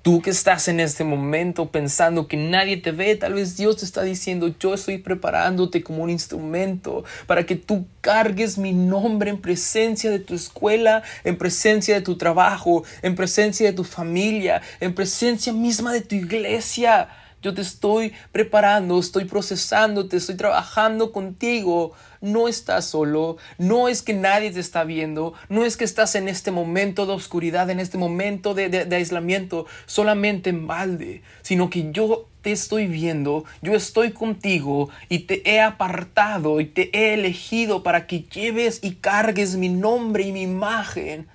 Tú 0.06 0.22
que 0.22 0.30
estás 0.30 0.68
en 0.68 0.80
este 0.80 1.04
momento 1.04 1.72
pensando 1.72 2.28
que 2.28 2.38
nadie 2.38 2.78
te 2.78 2.92
ve, 2.92 3.16
tal 3.16 3.34
vez 3.34 3.58
Dios 3.58 3.78
te 3.78 3.86
está 3.86 4.04
diciendo, 4.04 4.54
yo 4.60 4.76
estoy 4.76 5.00
preparándote 5.00 5.82
como 5.82 6.04
un 6.04 6.12
instrumento 6.12 7.04
para 7.26 7.48
que 7.48 7.56
tú 7.56 7.88
cargues 8.02 8.60
mi 8.60 8.72
nombre 8.72 9.32
en 9.32 9.42
presencia 9.42 10.12
de 10.12 10.20
tu 10.20 10.36
escuela, 10.36 11.02
en 11.24 11.40
presencia 11.40 11.96
de 11.96 12.02
tu 12.02 12.20
trabajo, 12.20 12.84
en 13.02 13.16
presencia 13.16 13.66
de 13.66 13.74
tu 13.74 13.84
familia, 13.84 14.62
en 14.80 14.94
presencia 14.94 15.52
misma 15.52 15.92
de 15.92 16.02
tu 16.02 16.14
iglesia. 16.14 17.10
Yo 17.46 17.54
te 17.54 17.62
estoy 17.62 18.12
preparando, 18.32 18.98
estoy 18.98 19.26
procesando, 19.26 20.08
te 20.08 20.18
estoy 20.18 20.34
trabajando 20.34 21.12
contigo. 21.12 21.92
No 22.20 22.48
estás 22.48 22.86
solo, 22.86 23.38
no 23.60 23.88
es 23.88 24.02
que 24.02 24.16
nadie 24.16 24.50
te 24.50 24.60
está 24.60 24.84
viendo, 24.84 25.36
no 25.48 25.64
es 25.64 25.78
que 25.78 25.84
estás 25.84 26.16
en 26.16 26.28
este 26.28 26.50
momento 26.50 27.06
de 27.06 27.14
oscuridad, 27.14 27.70
en 27.70 27.80
este 27.80 28.00
momento 28.00 28.56
de, 28.56 28.70
de 28.70 28.96
aislamiento, 28.96 29.68
solamente 29.86 30.50
en 30.50 30.66
balde, 30.66 31.22
sino 31.44 31.70
que 31.70 31.92
yo 31.92 32.28
te 32.42 32.52
estoy 32.52 32.88
viendo, 32.88 33.46
yo 33.62 33.76
estoy 33.76 34.12
contigo 34.12 34.90
y 35.08 35.20
te 35.20 35.48
he 35.48 35.62
apartado 35.62 36.60
y 36.60 36.66
te 36.66 36.90
he 36.98 37.14
elegido 37.14 37.84
para 37.84 38.08
que 38.08 38.24
lleves 38.24 38.80
y 38.82 38.96
cargues 38.96 39.56
mi 39.56 39.70
nombre 39.70 40.24
y 40.24 40.32
mi 40.32 40.42
imagen 40.42 41.28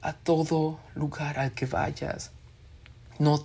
a 0.00 0.14
todo 0.14 0.80
lugar 0.94 1.38
al 1.38 1.52
que 1.52 1.66
vayas. 1.66 2.30
No 3.18 3.44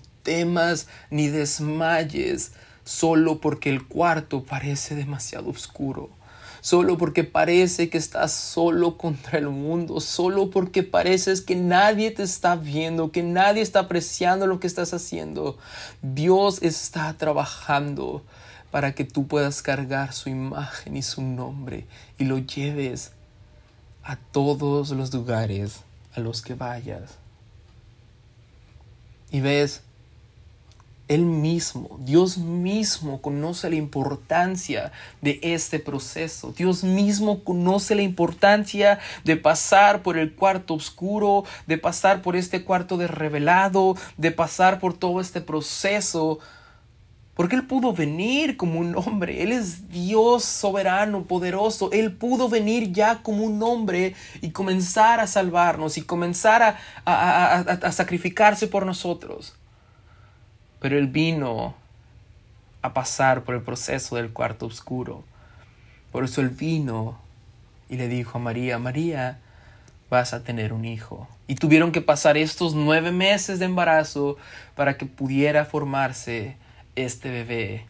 ni 1.09 1.27
desmayes 1.27 2.51
solo 2.83 3.39
porque 3.39 3.69
el 3.69 3.87
cuarto 3.87 4.43
parece 4.43 4.95
demasiado 4.95 5.49
oscuro 5.49 6.09
solo 6.61 6.97
porque 6.97 7.23
parece 7.23 7.89
que 7.89 7.97
estás 7.97 8.33
solo 8.33 8.97
contra 8.97 9.39
el 9.39 9.49
mundo, 9.49 9.99
solo 9.99 10.49
porque 10.49 10.83
pareces 10.83 11.41
que 11.41 11.55
nadie 11.55 12.11
te 12.11 12.23
está 12.23 12.55
viendo, 12.55 13.11
que 13.11 13.23
nadie 13.23 13.61
está 13.61 13.81
apreciando 13.81 14.47
lo 14.47 14.59
que 14.59 14.67
estás 14.67 14.93
haciendo. 14.93 15.57
Dios 16.01 16.61
está 16.61 17.13
trabajando 17.13 18.23
para 18.71 18.93
que 18.93 19.03
tú 19.03 19.27
puedas 19.27 19.61
cargar 19.61 20.13
su 20.13 20.29
imagen 20.29 20.95
y 20.95 21.01
su 21.01 21.21
nombre 21.21 21.87
y 22.17 22.25
lo 22.25 22.37
lleves 22.39 23.11
a 24.03 24.15
todos 24.15 24.91
los 24.91 25.13
lugares 25.13 25.81
a 26.15 26.19
los 26.19 26.41
que 26.41 26.55
vayas. 26.55 27.17
Y 29.31 29.41
ves, 29.41 29.83
él 31.09 31.25
mismo, 31.25 31.97
Dios 32.01 32.37
mismo 32.37 33.19
conoce 33.19 33.67
la 33.67 33.75
importancia 33.75 34.91
de 35.21 35.39
este 35.41 35.79
proceso. 35.79 36.53
Dios 36.55 36.83
mismo 36.83 37.43
conoce 37.43 37.95
la 37.95 38.03
importancia 38.03 38.99
de 39.23 39.35
pasar 39.35 40.03
por 40.03 40.19
el 40.19 40.35
cuarto 40.35 40.75
oscuro, 40.75 41.45
de 41.65 41.79
pasar 41.79 42.21
por 42.21 42.35
este 42.35 42.63
cuarto 42.63 42.95
de 42.95 43.07
revelado, 43.07 43.97
de 44.17 44.31
pasar 44.31 44.79
por 44.79 44.93
todo 44.93 45.19
este 45.19 45.41
proceso. 45.41 46.37
Porque 47.33 47.55
Él 47.55 47.65
pudo 47.65 47.91
venir 47.91 48.55
como 48.55 48.79
un 48.79 48.95
hombre. 48.95 49.41
Él 49.41 49.51
es 49.51 49.89
Dios 49.89 50.43
soberano, 50.45 51.23
poderoso. 51.23 51.89
Él 51.91 52.13
pudo 52.13 52.49
venir 52.49 52.91
ya 52.91 53.23
como 53.23 53.45
un 53.45 53.63
hombre 53.63 54.13
y 54.41 54.51
comenzar 54.51 55.19
a 55.19 55.25
salvarnos 55.25 55.97
y 55.97 56.03
comenzar 56.03 56.77
a, 57.03 57.55
a 57.55 57.91
sacrificarse 57.91 58.67
por 58.67 58.85
nosotros. 58.85 59.58
Pero 60.79 60.97
él 60.97 61.07
vino 61.07 61.75
a 62.81 62.93
pasar 62.93 63.43
por 63.43 63.55
el 63.55 63.61
proceso 63.61 64.15
del 64.15 64.31
cuarto 64.31 64.65
oscuro. 64.65 65.23
Por 66.11 66.23
eso 66.23 66.41
él 66.41 66.49
vino 66.49 67.19
y 67.89 67.97
le 67.97 68.07
dijo 68.07 68.37
a 68.37 68.41
María, 68.41 68.79
María, 68.79 69.39
vas 70.09 70.33
a 70.33 70.43
tener 70.43 70.73
un 70.73 70.85
hijo. 70.85 71.27
Y 71.47 71.55
tuvieron 71.55 71.91
que 71.91 72.01
pasar 72.01 72.37
estos 72.37 72.73
nueve 72.73 73.11
meses 73.11 73.59
de 73.59 73.65
embarazo 73.65 74.37
para 74.75 74.97
que 74.97 75.05
pudiera 75.05 75.65
formarse 75.65 76.57
este 76.95 77.29
bebé. 77.29 77.85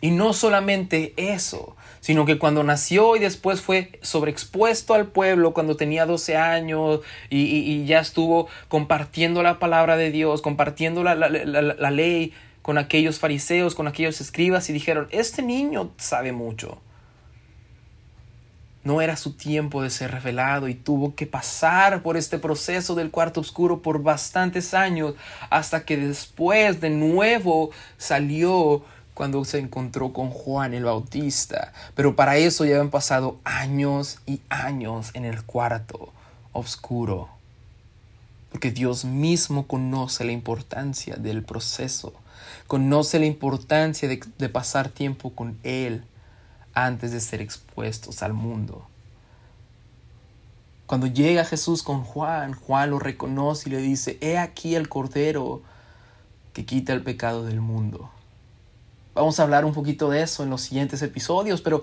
Y 0.00 0.12
no 0.12 0.32
solamente 0.32 1.12
eso, 1.16 1.76
sino 2.00 2.24
que 2.24 2.38
cuando 2.38 2.62
nació 2.62 3.16
y 3.16 3.18
después 3.18 3.60
fue 3.60 3.98
sobreexpuesto 4.00 4.94
al 4.94 5.08
pueblo 5.08 5.52
cuando 5.52 5.76
tenía 5.76 6.06
12 6.06 6.36
años 6.36 7.00
y, 7.30 7.84
ya 7.84 8.00
estuvo 8.00 8.48
compartiendo 8.68 9.42
la 9.42 9.58
palabra 9.58 9.96
de 9.96 10.10
Dios, 10.10 10.40
compartiendo 10.40 11.02
la, 11.02 11.14
la 11.14 11.90
ley 11.90 12.32
con 12.62 12.78
aquellos 12.78 13.18
fariseos, 13.18 13.74
con 13.74 13.88
aquellos 13.88 14.20
escribas 14.20 14.68
y 14.70 14.72
dijeron, 14.72 15.08
este 15.10 15.42
niño 15.42 15.90
sabe 15.96 16.32
mucho. 16.32 16.80
No 18.84 19.00
era 19.00 19.16
su 19.16 19.32
tiempo 19.32 19.82
de 19.82 19.90
ser 19.90 20.12
revelado 20.12 20.68
y 20.68 20.74
tuvo 20.74 21.14
que 21.14 21.26
pasar 21.26 22.02
por 22.02 22.16
este 22.16 22.38
proceso 22.38 22.94
del 22.94 23.10
cuarto 23.10 23.40
oscuro 23.40 23.82
por 23.82 24.02
bastantes 24.02 24.72
años 24.72 25.14
hasta 25.50 25.84
que 25.84 25.96
después 25.96 26.80
de 26.80 26.90
nuevo 26.90 27.70
salió 27.96 28.84
cuando 29.18 29.44
se 29.44 29.58
encontró 29.58 30.12
con 30.12 30.30
Juan 30.30 30.74
el 30.74 30.84
Bautista. 30.84 31.72
Pero 31.96 32.14
para 32.14 32.36
eso 32.36 32.64
ya 32.64 32.76
habían 32.76 32.90
pasado 32.90 33.40
años 33.42 34.20
y 34.26 34.40
años 34.48 35.10
en 35.14 35.24
el 35.24 35.42
cuarto 35.42 36.12
oscuro. 36.52 37.28
Porque 38.52 38.70
Dios 38.70 39.04
mismo 39.04 39.66
conoce 39.66 40.22
la 40.22 40.30
importancia 40.30 41.16
del 41.16 41.42
proceso, 41.42 42.12
conoce 42.68 43.18
la 43.18 43.26
importancia 43.26 44.08
de, 44.08 44.20
de 44.38 44.48
pasar 44.48 44.88
tiempo 44.88 45.34
con 45.34 45.58
Él 45.64 46.04
antes 46.72 47.10
de 47.10 47.18
ser 47.18 47.42
expuestos 47.42 48.22
al 48.22 48.34
mundo. 48.34 48.86
Cuando 50.86 51.08
llega 51.08 51.44
Jesús 51.44 51.82
con 51.82 52.04
Juan, 52.04 52.52
Juan 52.52 52.90
lo 52.90 53.00
reconoce 53.00 53.68
y 53.68 53.72
le 53.72 53.78
dice, 53.78 54.16
he 54.20 54.38
aquí 54.38 54.76
el 54.76 54.88
Cordero 54.88 55.60
que 56.52 56.64
quita 56.64 56.92
el 56.92 57.02
pecado 57.02 57.44
del 57.44 57.60
mundo. 57.60 58.12
Vamos 59.18 59.40
a 59.40 59.42
hablar 59.42 59.64
un 59.64 59.74
poquito 59.74 60.10
de 60.10 60.22
eso 60.22 60.44
en 60.44 60.50
los 60.50 60.62
siguientes 60.62 61.02
episodios, 61.02 61.60
pero, 61.60 61.82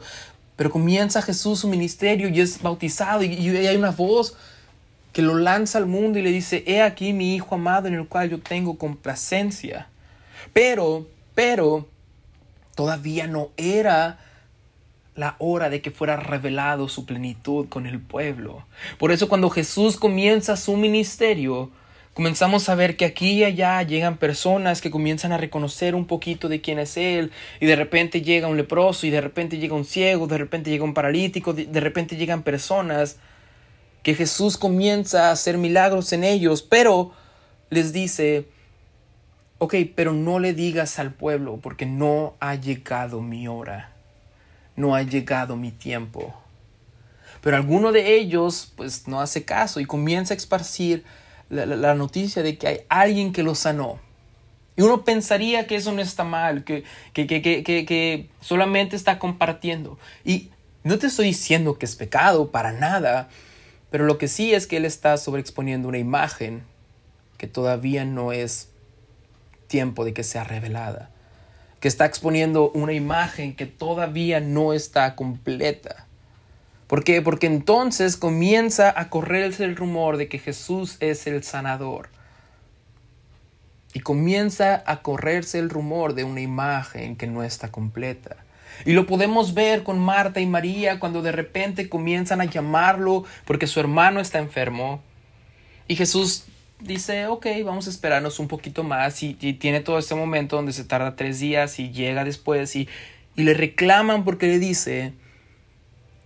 pero 0.55 0.71
comienza 0.71 1.21
Jesús 1.21 1.59
su 1.59 1.67
ministerio 1.67 2.29
y 2.29 2.39
es 2.39 2.61
bautizado 2.61 3.23
y, 3.23 3.33
y 3.33 3.49
hay 3.67 3.75
una 3.75 3.91
voz 3.91 4.38
que 5.11 5.21
lo 5.21 5.36
lanza 5.36 5.77
al 5.77 5.86
mundo 5.86 6.17
y 6.17 6.21
le 6.21 6.31
dice, 6.31 6.63
he 6.65 6.81
aquí 6.81 7.11
mi 7.13 7.36
Hijo 7.36 7.55
amado 7.55 7.88
en 7.88 7.93
el 7.93 8.07
cual 8.07 8.29
yo 8.29 8.39
tengo 8.39 8.77
complacencia. 8.77 9.89
Pero, 10.53 11.07
pero, 11.33 11.88
todavía 12.75 13.27
no 13.27 13.49
era 13.57 14.19
la 15.15 15.36
hora 15.39 15.69
de 15.69 15.81
que 15.81 15.91
fuera 15.91 16.17
revelado 16.17 16.88
su 16.89 17.05
plenitud 17.05 17.67
con 17.67 17.86
el 17.86 17.99
pueblo. 17.99 18.65
Por 18.97 19.11
eso 19.11 19.29
cuando 19.29 19.49
Jesús 19.49 19.97
comienza 19.97 20.57
su 20.57 20.75
ministerio, 20.77 21.71
comenzamos 22.16 22.70
a 22.70 22.76
ver 22.76 22.95
que 22.95 23.03
aquí 23.03 23.32
y 23.34 23.43
allá 23.43 23.84
llegan 23.84 24.16
personas 24.18 24.80
que 24.80 24.89
comienzan 24.89 25.34
a 25.34 25.38
reconocer 25.38 25.95
un 25.95 26.07
poquito 26.07 26.47
de 26.47 26.61
quién 26.61 26.80
es 26.80 26.95
Él, 26.95 27.32
y 27.59 27.66
de 27.66 27.76
repente 27.76 28.22
llega 28.22 28.47
un 28.47 28.55
leproso, 28.55 29.05
y 29.05 29.09
de 29.09 29.20
repente 29.20 29.57
llega 29.57 29.76
un 29.76 29.84
ciego, 29.84 30.26
de 30.26 30.38
repente 30.38 30.72
llega 30.72 30.86
un 30.86 30.93
paralítico, 30.93 31.53
de 31.53 31.80
repente 31.82 32.16
llegan 32.16 32.41
personas 32.41 33.18
que 34.01 34.16
Jesús 34.16 34.57
comienza 34.57 35.28
a 35.28 35.32
hacer 35.32 35.57
milagros 35.57 36.13
en 36.13 36.24
ellos, 36.24 36.61
pero 36.61 37.11
les 37.70 37.91
dice, 37.91 38.47
ok, 39.57 39.76
pero 39.93 40.13
no 40.13 40.39
le 40.39 40.53
digas 40.53 40.99
al 40.99 41.13
pueblo 41.13 41.59
porque 41.61 41.86
no 41.86 42.36
ha 42.39 42.55
llegado 42.55 43.22
mi 43.22 43.49
hora, 43.49 43.91
no 44.78 44.95
ha 44.95 45.01
llegado 45.01 45.57
mi 45.57 45.72
tiempo. 45.72 46.34
Pero 47.41 47.57
alguno 47.57 47.91
de 47.91 48.16
ellos 48.16 48.72
pues 48.78 49.05
no 49.09 49.20
hace 49.20 49.43
caso 49.43 49.82
y 49.82 49.86
comienza 49.86 50.34
a 50.34 50.38
esparcir 50.38 51.03
la, 51.49 51.93
noticia 51.93 52.43
de 52.43 52.57
que 52.57 52.67
hay 52.67 52.79
alguien 52.89 53.31
que 53.31 53.43
lo 53.43 53.55
sanó. 53.55 53.99
Y 54.77 54.81
uno 54.81 55.03
pensaría 55.05 55.67
que 55.67 55.75
eso 55.75 55.91
no 55.91 56.01
está 56.01 56.23
mal, 56.23 56.63
que, 56.63 56.83
que, 57.13 57.27
que, 57.27 57.63
que, 57.63 58.29
solamente 58.41 58.95
está 58.95 59.19
compartiendo. 59.19 59.97
Y 60.25 60.49
no 60.83 60.99
te 60.99 61.07
estoy 61.07 61.27
diciendo 61.27 61.77
que 61.79 61.85
es 61.85 61.95
pecado, 61.95 62.51
para 62.51 62.73
nada, 62.73 63.29
pero 63.89 64.05
lo 64.05 64.17
que 64.17 64.27
sí 64.27 64.53
es 64.53 64.67
que 64.67 64.77
él 64.77 64.85
está 64.85 65.17
sobreexponiendo 65.17 65.87
una 65.87 65.97
imagen 65.97 66.63
que 67.37 67.47
todavía 67.47 68.05
no 68.05 68.31
es 68.31 68.69
tiempo 69.67 70.05
de 70.05 70.13
que 70.13 70.23
sea 70.23 70.43
revelada, 70.43 71.09
que 71.79 71.87
está 71.87 72.05
exponiendo 72.05 72.71
una 72.71 72.93
imagen 72.93 73.55
que 73.55 73.65
todavía 73.65 74.39
no 74.39 74.73
está 74.73 75.15
completa. 75.15 76.05
¿Por 76.88 77.03
qué? 77.03 77.21
Porque 77.21 77.47
entonces 77.47 78.15
comienza 78.15 78.93
a 78.95 79.09
correrse 79.09 79.63
el 79.63 79.75
rumor 79.75 80.17
de 80.17 80.27
que 80.27 80.39
Jesús 80.39 80.97
es 80.99 81.25
el 81.25 81.43
sanador. 81.43 82.09
Y 83.93 84.01
comienza 84.01 84.83
a 84.86 85.01
correrse 85.01 85.57
el 85.57 85.69
rumor 85.69 86.13
de 86.13 86.25
una 86.25 86.41
imagen 86.41 87.15
que 87.15 87.27
no 87.27 87.43
está 87.43 87.71
completa. 87.71 88.36
Y 88.83 88.91
lo 88.91 89.07
podemos 89.07 89.53
ver 89.53 89.83
con 89.83 89.99
Marta 89.99 90.41
y 90.41 90.45
María 90.45 90.99
cuando 90.99 91.21
de 91.21 91.31
repente 91.31 91.88
comienzan 91.88 92.41
a 92.41 92.45
llamarlo 92.45 93.23
porque 93.45 93.67
su 93.67 93.79
hermano 93.79 94.19
está 94.19 94.39
enfermo. 94.39 95.01
Y 95.88 95.95
Jesús 95.95 96.45
dice, 96.81 97.27
ok, 97.27 97.47
vamos 97.63 97.88
a 97.88 97.89
esperarnos 97.89 98.39
un 98.39 98.47
poquito 98.47 98.83
más. 98.83 99.23
Y, 99.23 99.33
tiene 99.33 99.79
todo 99.79 99.97
este 99.97 100.13
momento 100.13 100.57
donde 100.57 100.73
se 100.73 100.83
tarda 100.83 101.15
tres 101.15 101.39
días 101.39 101.79
y 101.79 101.91
llega 101.91 102.23
después 102.25 102.75
y, 102.75 102.89
y 103.36 103.43
le 103.43 103.53
reclaman 103.53 104.23
porque 104.23 104.47
le 104.47 104.59
dice, 104.59 105.13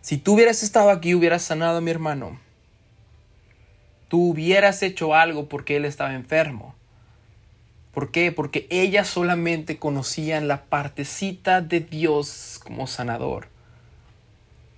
si 0.10 0.18
tú 0.18 0.34
hubieras 0.34 0.64
estado 0.64 0.90
aquí, 0.90 1.14
hubieras 1.14 1.44
sanado 1.44 1.78
a 1.78 1.82
mi 1.82 1.92
hermano. 1.92 2.40
Tú 4.08 4.32
hubieras 4.32 4.82
hecho 4.82 5.14
algo 5.14 5.48
porque 5.48 5.76
él 5.76 5.86
estaba 5.86 6.16
enfermo. 6.16 6.74
¿Por 7.94 8.10
qué? 8.10 8.32
Porque 8.32 8.66
ellas 8.72 9.08
solamente 9.08 9.78
conocían 9.78 10.48
la 10.48 10.64
partecita 10.64 11.62
de 11.62 11.82
Dios 11.82 12.60
como 12.64 12.88
sanador, 12.88 13.50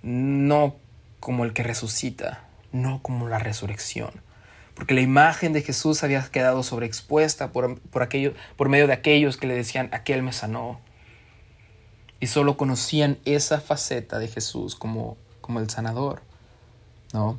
no 0.02 0.76
como 1.18 1.46
el 1.46 1.54
que 1.54 1.62
resucita, 1.62 2.44
no 2.70 3.00
como 3.00 3.26
la 3.26 3.38
resurrección. 3.38 4.10
Porque 4.74 4.92
la 4.92 5.00
imagen 5.00 5.54
de 5.54 5.62
Jesús 5.62 6.04
había 6.04 6.22
quedado 6.24 6.62
sobreexpuesta 6.62 7.52
por, 7.52 7.80
por, 7.80 8.06
por 8.58 8.68
medio 8.68 8.86
de 8.86 8.92
aquellos 8.92 9.38
que 9.38 9.46
le 9.46 9.54
decían, 9.54 9.88
aquel 9.92 10.22
me 10.22 10.34
sanó 10.34 10.78
y 12.22 12.28
solo 12.28 12.56
conocían 12.56 13.18
esa 13.24 13.60
faceta 13.60 14.20
de 14.20 14.28
Jesús 14.28 14.76
como, 14.76 15.16
como 15.40 15.58
el 15.58 15.68
sanador, 15.68 16.22
¿no? 17.12 17.36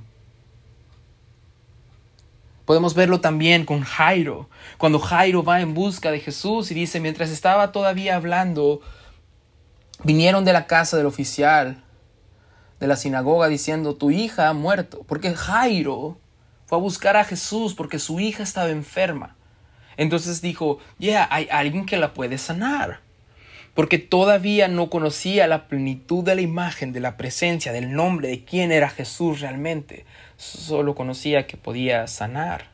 Podemos 2.66 2.94
verlo 2.94 3.22
también 3.22 3.64
con 3.64 3.80
Jairo, 3.80 4.50
cuando 4.78 5.00
Jairo 5.00 5.42
va 5.42 5.62
en 5.62 5.74
busca 5.74 6.12
de 6.12 6.20
Jesús 6.20 6.70
y 6.70 6.74
dice, 6.74 7.00
mientras 7.00 7.30
estaba 7.30 7.72
todavía 7.72 8.18
hablando, 8.18 8.82
vinieron 10.04 10.44
de 10.44 10.52
la 10.52 10.68
casa 10.68 10.98
del 10.98 11.06
oficial 11.06 11.82
de 12.82 12.88
la 12.88 12.98
sinagoga 12.98 13.48
diciendo, 13.48 13.96
tu 13.96 14.12
hija 14.12 14.50
ha 14.50 14.54
muerto, 14.54 15.06
porque 15.08 15.34
Jairo 15.34 16.18
fue 16.66 16.78
a 16.78 16.82
buscar 16.82 17.16
a 17.16 17.24
Jesús 17.24 17.74
porque 17.74 18.00
su 18.00 18.20
hija 18.20 18.44
estaba 18.44 18.70
enferma. 18.70 19.38
Entonces 19.96 20.42
dijo, 20.42 20.80
ya, 21.00 21.26
hay 21.32 21.48
alguien 21.50 21.86
que 21.86 21.96
la 21.96 22.14
puede 22.14 22.38
sanar. 22.38 23.03
Porque 23.74 23.98
todavía 23.98 24.68
no 24.68 24.90
conocía 24.90 25.48
la 25.48 25.68
plenitud 25.68 26.24
de 26.24 26.36
la 26.36 26.42
imagen, 26.42 26.94
de 26.94 27.00
la 27.00 27.18
presencia, 27.18 27.72
del 27.72 27.94
nombre, 27.94 28.28
de 28.28 28.46
quién 28.46 28.72
era 28.72 28.90
Jesús 28.90 29.42
realmente. 29.42 30.06
Solo 30.38 30.94
conocía 30.94 31.48
que 31.48 31.58
podía 31.58 32.06
sanar. 32.08 32.68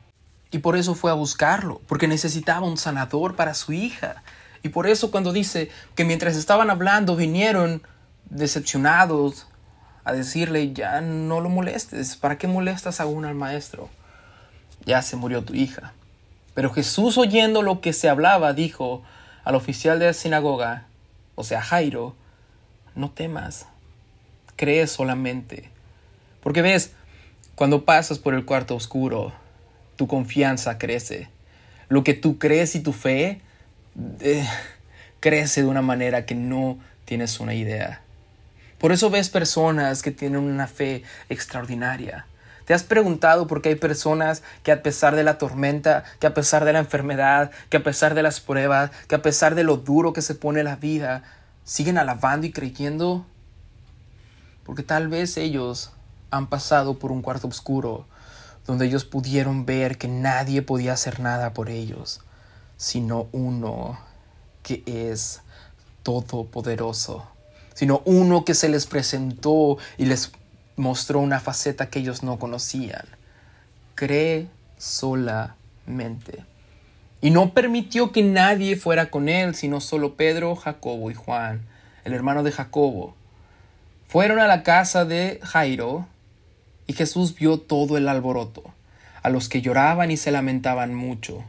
Y 0.50 0.58
por 0.58 0.76
eso 0.76 0.94
fue 0.94 1.10
a 1.10 1.14
buscarlo, 1.14 1.80
porque 1.86 2.08
necesitaba 2.08 2.66
un 2.66 2.76
sanador 2.76 3.36
para 3.36 3.54
su 3.54 3.72
hija. 3.72 4.22
Y 4.62 4.70
por 4.70 4.86
eso 4.86 5.10
cuando 5.10 5.32
dice 5.32 5.70
que 5.94 6.04
mientras 6.04 6.36
estaban 6.36 6.70
hablando 6.70 7.16
vinieron 7.16 7.82
decepcionados 8.28 9.46
a 10.04 10.12
decirle, 10.12 10.72
ya 10.72 11.00
no 11.00 11.40
lo 11.40 11.48
molestes, 11.48 12.16
¿para 12.16 12.36
qué 12.36 12.46
molestas 12.46 13.00
aún 13.00 13.24
al 13.24 13.34
maestro? 13.34 13.88
Ya 14.84 15.02
se 15.02 15.16
murió 15.16 15.44
tu 15.44 15.54
hija. 15.54 15.92
Pero 16.54 16.72
Jesús 16.72 17.16
oyendo 17.16 17.62
lo 17.62 17.80
que 17.80 17.92
se 17.92 18.08
hablaba, 18.08 18.52
dijo 18.52 19.02
al 19.44 19.54
oficial 19.54 19.98
de 19.98 20.06
la 20.06 20.12
sinagoga, 20.12 20.86
o 21.40 21.44
sea, 21.44 21.60
Jairo, 21.60 22.14
no 22.94 23.10
temas, 23.10 23.66
cree 24.56 24.86
solamente. 24.86 25.70
Porque 26.42 26.62
ves, 26.62 26.92
cuando 27.54 27.84
pasas 27.84 28.18
por 28.18 28.34
el 28.34 28.44
cuarto 28.44 28.74
oscuro, 28.74 29.32
tu 29.96 30.06
confianza 30.06 30.78
crece. 30.78 31.28
Lo 31.88 32.04
que 32.04 32.14
tú 32.14 32.38
crees 32.38 32.74
y 32.74 32.80
tu 32.80 32.92
fe 32.92 33.40
eh, 34.20 34.46
crece 35.20 35.62
de 35.62 35.68
una 35.68 35.82
manera 35.82 36.24
que 36.26 36.34
no 36.34 36.78
tienes 37.04 37.40
una 37.40 37.54
idea. 37.54 38.02
Por 38.78 38.92
eso 38.92 39.10
ves 39.10 39.28
personas 39.28 40.02
que 40.02 40.10
tienen 40.10 40.40
una 40.40 40.66
fe 40.66 41.02
extraordinaria. 41.28 42.26
¿Te 42.70 42.74
has 42.74 42.84
preguntado 42.84 43.48
por 43.48 43.62
qué 43.62 43.70
hay 43.70 43.74
personas 43.74 44.44
que 44.62 44.70
a 44.70 44.80
pesar 44.80 45.16
de 45.16 45.24
la 45.24 45.38
tormenta, 45.38 46.04
que 46.20 46.28
a 46.28 46.34
pesar 46.34 46.64
de 46.64 46.72
la 46.72 46.78
enfermedad, 46.78 47.50
que 47.68 47.78
a 47.78 47.82
pesar 47.82 48.14
de 48.14 48.22
las 48.22 48.38
pruebas, 48.38 48.92
que 49.08 49.16
a 49.16 49.22
pesar 49.22 49.56
de 49.56 49.64
lo 49.64 49.76
duro 49.78 50.12
que 50.12 50.22
se 50.22 50.36
pone 50.36 50.62
la 50.62 50.76
vida, 50.76 51.24
siguen 51.64 51.98
alabando 51.98 52.46
y 52.46 52.52
creyendo? 52.52 53.26
Porque 54.62 54.84
tal 54.84 55.08
vez 55.08 55.36
ellos 55.36 55.90
han 56.30 56.46
pasado 56.46 57.00
por 57.00 57.10
un 57.10 57.22
cuarto 57.22 57.48
oscuro 57.48 58.06
donde 58.68 58.86
ellos 58.86 59.04
pudieron 59.04 59.66
ver 59.66 59.98
que 59.98 60.06
nadie 60.06 60.62
podía 60.62 60.92
hacer 60.92 61.18
nada 61.18 61.52
por 61.52 61.70
ellos, 61.70 62.20
sino 62.76 63.26
uno 63.32 63.98
que 64.62 64.84
es 64.86 65.40
todopoderoso, 66.04 67.26
sino 67.74 68.00
uno 68.04 68.44
que 68.44 68.54
se 68.54 68.68
les 68.68 68.86
presentó 68.86 69.76
y 69.98 70.04
les 70.04 70.30
mostró 70.80 71.20
una 71.20 71.40
faceta 71.40 71.90
que 71.90 72.00
ellos 72.00 72.22
no 72.22 72.38
conocían. 72.38 73.04
Cree 73.94 74.48
solamente. 74.78 76.44
Y 77.20 77.30
no 77.30 77.52
permitió 77.52 78.12
que 78.12 78.22
nadie 78.22 78.76
fuera 78.76 79.10
con 79.10 79.28
él, 79.28 79.54
sino 79.54 79.80
solo 79.80 80.16
Pedro, 80.16 80.56
Jacobo 80.56 81.10
y 81.10 81.14
Juan, 81.14 81.60
el 82.04 82.14
hermano 82.14 82.42
de 82.42 82.52
Jacobo. 82.52 83.14
Fueron 84.08 84.38
a 84.38 84.46
la 84.46 84.62
casa 84.62 85.04
de 85.04 85.38
Jairo, 85.42 86.08
y 86.86 86.94
Jesús 86.94 87.34
vio 87.34 87.60
todo 87.60 87.98
el 87.98 88.08
alboroto, 88.08 88.64
a 89.22 89.28
los 89.28 89.48
que 89.48 89.60
lloraban 89.60 90.10
y 90.10 90.16
se 90.16 90.30
lamentaban 90.32 90.94
mucho. 90.94 91.44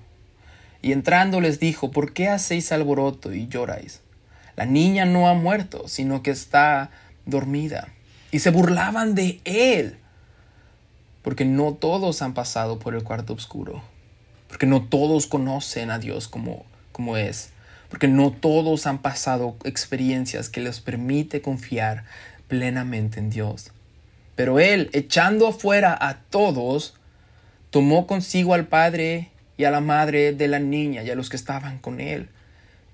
Y 0.81 0.91
entrando 0.91 1.39
les 1.39 1.59
dijo, 1.59 1.91
¿por 1.91 2.11
qué 2.11 2.27
hacéis 2.27 2.71
alboroto 2.73 3.33
y 3.33 3.47
lloráis? 3.47 4.01
La 4.57 4.65
niña 4.65 5.05
no 5.05 5.29
ha 5.29 5.33
muerto, 5.33 5.87
sino 5.87 6.21
que 6.21 6.31
está 6.31 6.91
dormida 7.25 7.87
y 8.31 8.39
se 8.39 8.49
burlaban 8.49 9.13
de 9.15 9.41
él. 9.43 9.97
Porque 11.21 11.45
no 11.45 11.73
todos 11.73 12.21
han 12.21 12.33
pasado 12.33 12.79
por 12.79 12.95
el 12.95 13.03
cuarto 13.03 13.33
oscuro. 13.33 13.83
Porque 14.47 14.65
no 14.65 14.83
todos 14.83 15.27
conocen 15.27 15.91
a 15.91 15.99
Dios 15.99 16.27
como, 16.27 16.65
como 16.91 17.17
es. 17.17 17.51
Porque 17.89 18.07
no 18.07 18.31
todos 18.31 18.87
han 18.87 18.99
pasado 18.99 19.55
experiencias 19.63 20.49
que 20.49 20.61
les 20.61 20.79
permite 20.79 21.41
confiar 21.41 22.05
plenamente 22.47 23.19
en 23.19 23.29
Dios. 23.29 23.71
Pero 24.35 24.59
él, 24.59 24.89
echando 24.93 25.47
afuera 25.47 25.97
a 25.99 26.15
todos, 26.15 26.95
tomó 27.69 28.07
consigo 28.07 28.53
al 28.53 28.67
padre 28.67 29.29
y 29.57 29.65
a 29.65 29.71
la 29.71 29.81
madre 29.81 30.33
de 30.33 30.47
la 30.47 30.59
niña 30.59 31.03
y 31.03 31.09
a 31.11 31.15
los 31.15 31.29
que 31.29 31.35
estaban 31.35 31.77
con 31.77 32.01
él, 32.01 32.29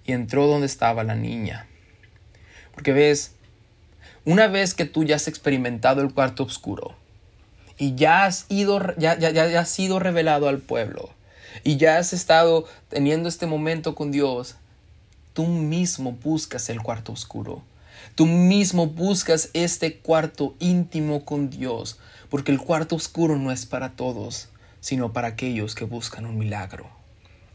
y 0.05 0.11
entró 0.11 0.47
donde 0.47 0.67
estaba 0.67 1.03
la 1.03 1.15
niña. 1.15 1.65
Porque 2.73 2.91
ves, 2.91 3.36
una 4.28 4.49
vez 4.49 4.73
que 4.73 4.84
tú 4.84 5.05
ya 5.05 5.15
has 5.15 5.30
experimentado 5.30 6.01
el 6.01 6.13
cuarto 6.13 6.43
oscuro 6.43 6.93
y 7.78 7.95
ya 7.95 8.25
has 8.25 8.45
ido, 8.49 8.82
ya, 8.97 9.17
ya, 9.17 9.63
sido 9.63 9.99
revelado 9.99 10.49
al 10.49 10.57
pueblo 10.57 11.11
y 11.63 11.78
ya 11.78 11.97
has 11.97 12.11
estado 12.11 12.65
teniendo 12.89 13.30
este 13.30 13.45
momento 13.45 13.95
con 13.95 14.11
Dios, 14.11 14.57
tú 15.32 15.45
mismo 15.45 16.11
buscas 16.11 16.69
el 16.69 16.82
cuarto 16.82 17.13
oscuro. 17.13 17.61
Tú 18.15 18.25
mismo 18.25 18.88
buscas 18.88 19.49
este 19.53 19.99
cuarto 19.99 20.55
íntimo 20.59 21.23
con 21.23 21.49
Dios, 21.49 21.97
porque 22.30 22.51
el 22.51 22.59
cuarto 22.59 22.97
oscuro 22.97 23.38
no 23.38 23.53
es 23.53 23.65
para 23.65 23.91
todos, 23.91 24.49
sino 24.82 25.13
para 25.13 25.30
aquellos 25.30 25.73
que 25.73 25.86
buscan 25.86 26.25
un 26.25 26.38
milagro. 26.38 26.97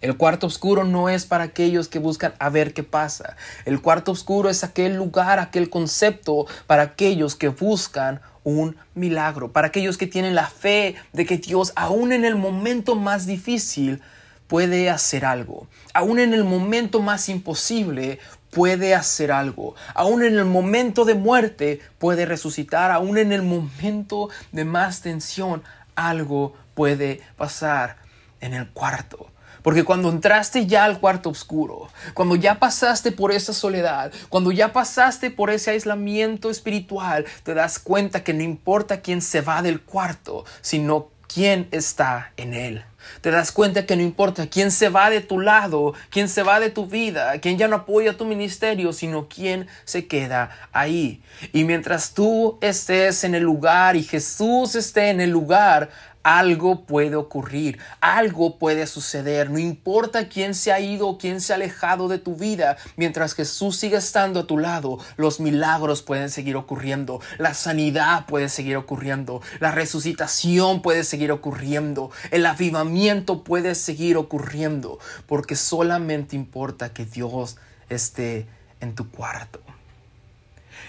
El 0.03 0.17
cuarto 0.17 0.49
oscuro 0.49 0.83
no 0.83 1.09
es 1.09 1.27
para 1.27 1.45
aquellos 1.45 1.87
que 1.87 2.01
buscan 2.01 2.35
a 2.41 2.51
ver 2.51 2.75
qué 2.75 2.83
pasa. 2.83 3.37
El 3.65 3.81
cuarto 3.81 4.11
oscuro 4.11 4.51
es 4.51 4.65
aquel 4.65 4.97
lugar, 4.97 5.39
aquel 5.39 5.71
concepto 5.71 6.47
para 6.67 6.83
aquellos 6.83 7.37
que 7.37 7.49
buscan 7.49 8.21
un 8.43 8.77
milagro, 8.97 9.53
para 9.53 9.69
aquellos 9.69 9.97
que 9.97 10.09
tienen 10.09 10.35
la 10.35 10.49
fe 10.49 10.97
de 11.13 11.25
que 11.25 11.39
Dios, 11.39 11.73
aún 11.77 12.13
en 12.13 12.25
el 12.25 12.35
momento 12.35 12.97
más 12.97 13.27
difícil, 13.27 14.03
puede 14.49 14.91
hacer 14.91 15.25
algo. 15.25 15.69
Aún 15.95 16.19
en 16.19 16.35
el 16.35 16.43
momento 16.43 17.01
más 17.01 17.29
imposible, 17.29 18.19
puede 18.51 18.97
hacer 18.97 19.31
algo. 19.31 19.77
Aún 19.95 20.25
en 20.25 20.37
el 20.37 20.47
momento 20.47 21.05
de 21.05 21.15
muerte, 21.15 21.81
puede 21.99 22.27
resucitar. 22.27 22.91
Aún 22.91 23.19
en 23.19 23.33
el 23.33 23.43
momento 23.43 24.31
de 24.51 24.65
más 24.65 25.01
tensión, 25.01 25.63
algo 25.95 26.55
puede 26.75 27.21
pasar 27.37 27.99
en 28.41 28.55
el 28.55 28.69
cuarto. 28.71 29.32
Porque 29.63 29.85
cuando 29.85 30.11
entraste 30.11 30.67
ya 30.67 30.85
al 30.85 31.01
cuarto 31.01 31.31
oscuro, 31.31 31.89
cuando 32.15 32.37
ya 32.37 32.59
pasaste 32.59 33.13
por 33.13 33.33
esa 33.33 33.53
soledad, 33.53 34.13
cuando 34.29 34.53
ya 34.53 34.73
pasaste 34.73 35.31
por 35.31 35.51
ese 35.51 35.71
aislamiento 35.71 36.51
espiritual, 36.51 37.25
te 37.45 37.55
das 37.55 37.79
cuenta 37.79 38.25
que 38.25 38.35
no 38.35 38.43
importa 38.43 39.01
quién 39.01 39.23
se 39.23 39.41
va 39.41 39.63
del 39.63 39.81
cuarto, 39.81 40.45
sino 40.61 41.09
quién 41.33 41.69
está 41.71 42.33
en 42.37 42.55
él. 42.55 42.85
Te 43.21 43.31
das 43.31 43.53
cuenta 43.53 43.87
que 43.87 43.97
no 43.97 44.03
importa 44.03 44.47
quién 44.47 44.71
se 44.71 44.89
va 44.89 45.11
de 45.11 45.21
tu 45.21 45.41
lado, 45.41 45.95
quién 46.11 46.29
se 46.29 46.43
va 46.43 46.61
de 46.61 46.71
tu 46.71 46.87
vida, 46.87 47.39
quién 47.41 47.59
ya 47.59 47.69
no 47.69 47.77
apoya 47.77 48.17
tu 48.17 48.25
ministerio, 48.25 48.93
sino 48.93 49.29
quién 49.29 49.67
se 49.85 50.07
queda 50.07 50.51
ahí. 50.73 51.23
Y 51.53 51.65
mientras 51.65 52.15
tú 52.15 52.59
estés 52.61 53.25
en 53.25 53.35
el 53.35 53.43
lugar 53.43 53.97
y 53.97 54.03
Jesús 54.03 54.75
esté 54.75 55.11
en 55.11 55.21
el 55.21 55.31
lugar, 55.31 55.91
algo 56.23 56.85
puede 56.85 57.17
ocurrir, 57.17 57.79
algo 58.01 58.59
puede 58.59 58.87
suceder, 58.87 59.51
no 59.51 59.59
importa 59.59 60.29
quién 60.29 60.55
se 60.55 60.73
ha 60.73 60.81
ido 60.81 61.09
o 61.09 61.19
quién 61.19 61.41
se 61.41 61.53
ha 61.53 61.57
alejado 61.57 62.09
de 62.09 62.19
tu 62.19 62.37
vida, 62.37 62.77
mientras 62.97 63.35
Jesús 63.35 63.77
siga 63.77 63.99
estando 63.99 64.41
a 64.41 64.47
tu 64.47 64.59
lado, 64.59 64.99
los 65.17 65.41
milagros 65.41 66.03
pueden 66.03 66.31
seguir 66.31 66.57
ocurriendo, 66.57 67.21
la 67.39 67.55
sanidad 67.55 68.27
puede 68.27 68.49
seguir 68.49 68.77
ocurriendo, 68.77 69.43
la 69.61 69.73
resucitación 69.73 70.83
puede 70.83 71.05
seguir 71.05 71.33
ocurriendo, 71.33 72.11
el 72.31 72.47
avivamiento 72.47 73.43
puede 73.45 73.75
seguir 73.75 74.17
ocurriendo, 74.17 74.99
porque 75.27 75.57
solamente 75.57 76.37
importa 76.37 76.93
que 76.93 77.05
Dios 77.05 77.57
esté 77.89 78.47
en 78.81 78.95
tu 78.95 79.11
cuarto. 79.11 79.61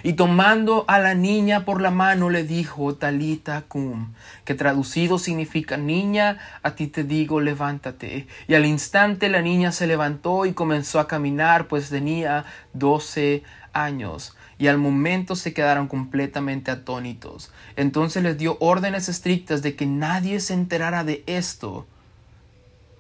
Y 0.02 0.14
tomando 0.14 0.86
a 0.88 1.00
la 1.00 1.14
niña 1.14 1.66
por 1.66 1.82
la 1.82 1.92
mano 1.92 2.30
le 2.30 2.44
dijo 2.44 2.96
Talita 2.96 3.64
cum, 3.68 4.14
que 4.46 4.56
traducido 4.56 5.20
significa 5.20 5.78
niña, 5.78 6.40
a 6.64 6.76
ti 6.76 6.88
te 6.88 7.04
digo 7.04 7.40
levántate. 7.40 8.28
Y 8.48 8.56
al 8.56 8.66
instante 8.66 9.30
la 9.30 9.42
niña 9.42 9.72
se 9.72 9.88
levantó 9.88 10.46
y 10.46 10.54
comenzó 10.54 11.00
a 11.00 11.08
caminar, 11.08 11.68
pues 11.68 11.90
tenía 11.90 12.46
doce 12.74 13.44
años. 13.74 14.36
Y 14.58 14.68
al 14.68 14.78
momento 14.78 15.36
se 15.36 15.54
quedaron 15.54 15.88
completamente 15.88 16.72
atónitos. 16.72 17.52
Entonces 17.76 18.24
les 18.24 18.38
dio 18.38 18.58
órdenes 18.60 19.10
estrictas 19.10 19.62
de 19.62 19.76
que 19.76 19.86
nadie 19.86 20.40
se 20.40 20.54
enterara 20.54 21.04
de 21.04 21.24
esto. 21.28 21.86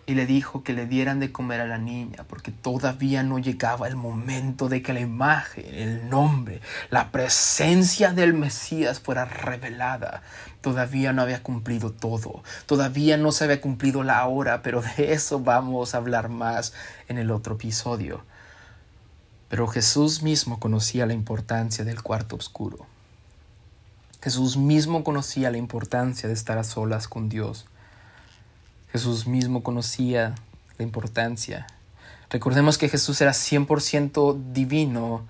Y 0.06 0.16
le 0.16 0.26
dijo 0.26 0.64
que 0.64 0.74
le 0.74 0.86
dieran 0.86 1.20
de 1.20 1.32
comer 1.32 1.62
a 1.62 1.66
la 1.66 1.78
niña, 1.78 2.26
porque 2.28 2.51
todavía 2.51 3.24
no 3.24 3.39
llegaba 3.39 3.88
el 3.88 3.95
momento 3.95 4.68
de 4.68 4.82
que 4.82 4.93
la 4.93 4.99
imagen, 4.99 5.66
el 5.74 6.10
nombre, 6.10 6.62
la 6.89 7.12
presencia 7.12 8.12
del 8.12 8.34
Mesías 8.34 8.99
fuera 8.99 9.26
revelada. 9.26 10.22
Todavía 10.62 11.14
no 11.14 11.22
había 11.22 11.41
cumplido 11.41 11.91
todo, 11.91 12.43
todavía 12.66 13.18
no 13.18 13.32
se 13.32 13.45
había 13.45 13.62
cumplido 13.62 14.04
la 14.04 14.26
hora, 14.28 14.62
pero 14.62 14.82
de 14.82 15.14
eso 15.14 15.39
vamos 15.39 15.93
a 15.93 15.97
hablar 15.97 16.30
más 16.30 16.74
en 17.08 17.18
el 17.18 17.32
otro 17.32 17.56
episodio. 17.56 18.24
Pero 19.47 19.68
Jesús 19.68 20.22
mismo 20.22 20.60
conocía 20.60 21.06
la 21.06 21.14
importancia 21.14 21.86
del 21.86 22.01
cuarto 22.01 22.36
oscuro. 22.36 22.88
Jesús 24.22 24.58
mismo 24.58 25.04
conocía 25.04 25.51
la 25.51 25.58
importancia 25.58 26.28
de 26.28 26.34
estar 26.34 26.58
a 26.58 26.64
solas 26.64 27.08
con 27.08 27.30
Dios. 27.30 27.66
Jesús 28.93 29.25
mismo 29.25 29.63
conocía 29.63 30.35
la 30.77 30.83
importancia. 30.83 31.65
Recordemos 32.29 32.77
que 32.77 32.89
Jesús 32.89 33.19
era 33.21 33.31
100% 33.31 34.53
divino, 34.53 35.25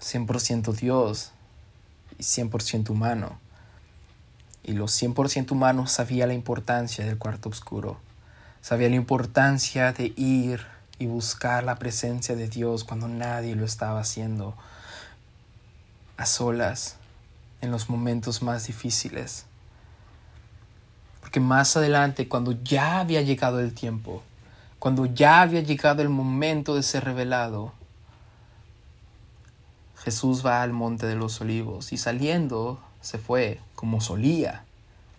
100% 0.00 0.72
Dios 0.72 1.32
y 2.16 2.22
100% 2.22 2.90
humano. 2.90 3.40
Y 4.62 4.74
los 4.74 4.92
100% 5.02 5.50
humanos 5.50 5.90
sabía 5.90 6.28
la 6.28 6.34
importancia 6.34 7.04
del 7.04 7.18
cuarto 7.18 7.48
oscuro. 7.48 7.98
Sabía 8.60 8.88
la 8.88 8.94
importancia 8.94 9.92
de 9.92 10.12
ir 10.16 10.64
y 11.00 11.06
buscar 11.06 11.64
la 11.64 11.80
presencia 11.80 12.36
de 12.36 12.46
Dios 12.46 12.84
cuando 12.84 13.08
nadie 13.08 13.56
lo 13.56 13.64
estaba 13.64 13.98
haciendo. 13.98 14.54
A 16.16 16.24
solas, 16.24 16.98
en 17.62 17.72
los 17.72 17.90
momentos 17.90 18.42
más 18.42 18.68
difíciles 18.68 19.46
que 21.32 21.40
más 21.40 21.76
adelante, 21.76 22.28
cuando 22.28 22.52
ya 22.62 23.00
había 23.00 23.22
llegado 23.22 23.58
el 23.58 23.74
tiempo, 23.74 24.22
cuando 24.78 25.06
ya 25.06 25.40
había 25.40 25.62
llegado 25.62 26.02
el 26.02 26.10
momento 26.10 26.74
de 26.76 26.82
ser 26.82 27.04
revelado, 27.04 27.72
Jesús 29.96 30.44
va 30.44 30.62
al 30.62 30.72
monte 30.72 31.06
de 31.06 31.16
los 31.16 31.40
olivos 31.40 31.92
y 31.92 31.96
saliendo 31.96 32.80
se 33.00 33.18
fue, 33.18 33.60
como 33.74 34.00
solía, 34.02 34.64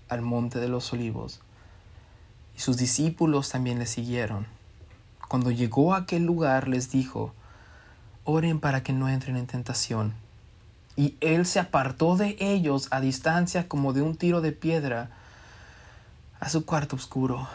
al 0.08 0.22
monte 0.22 0.60
de 0.60 0.68
los 0.68 0.94
olivos. 0.94 1.42
Y 2.56 2.60
sus 2.60 2.78
discípulos 2.78 3.50
también 3.50 3.80
le 3.80 3.88
siguieron. 3.88 4.46
Cuando 5.28 5.50
llegó 5.50 5.96
a 5.96 6.00
aquel 6.00 6.26
lugar 6.26 6.68
les 6.68 6.92
dijo, 6.92 7.34
oren 8.24 8.60
para 8.60 8.84
que 8.84 8.94
no 8.94 9.10
entren 9.10 9.36
en 9.36 9.48
tentación. 9.48 10.14
Y 10.96 11.16
él 11.22 11.48
se 11.48 11.60
apartó 11.60 12.18
de 12.18 12.38
ellos 12.40 12.88
a 12.92 13.02
distancia 13.02 13.68
como 13.68 13.94
de 13.94 14.04
un 14.04 14.16
tiro 14.16 14.42
de 14.42 14.52
piedra 14.52 15.10
a 16.44 16.50
su 16.50 16.66
cuarto 16.66 16.98
oscuro, 16.98 17.48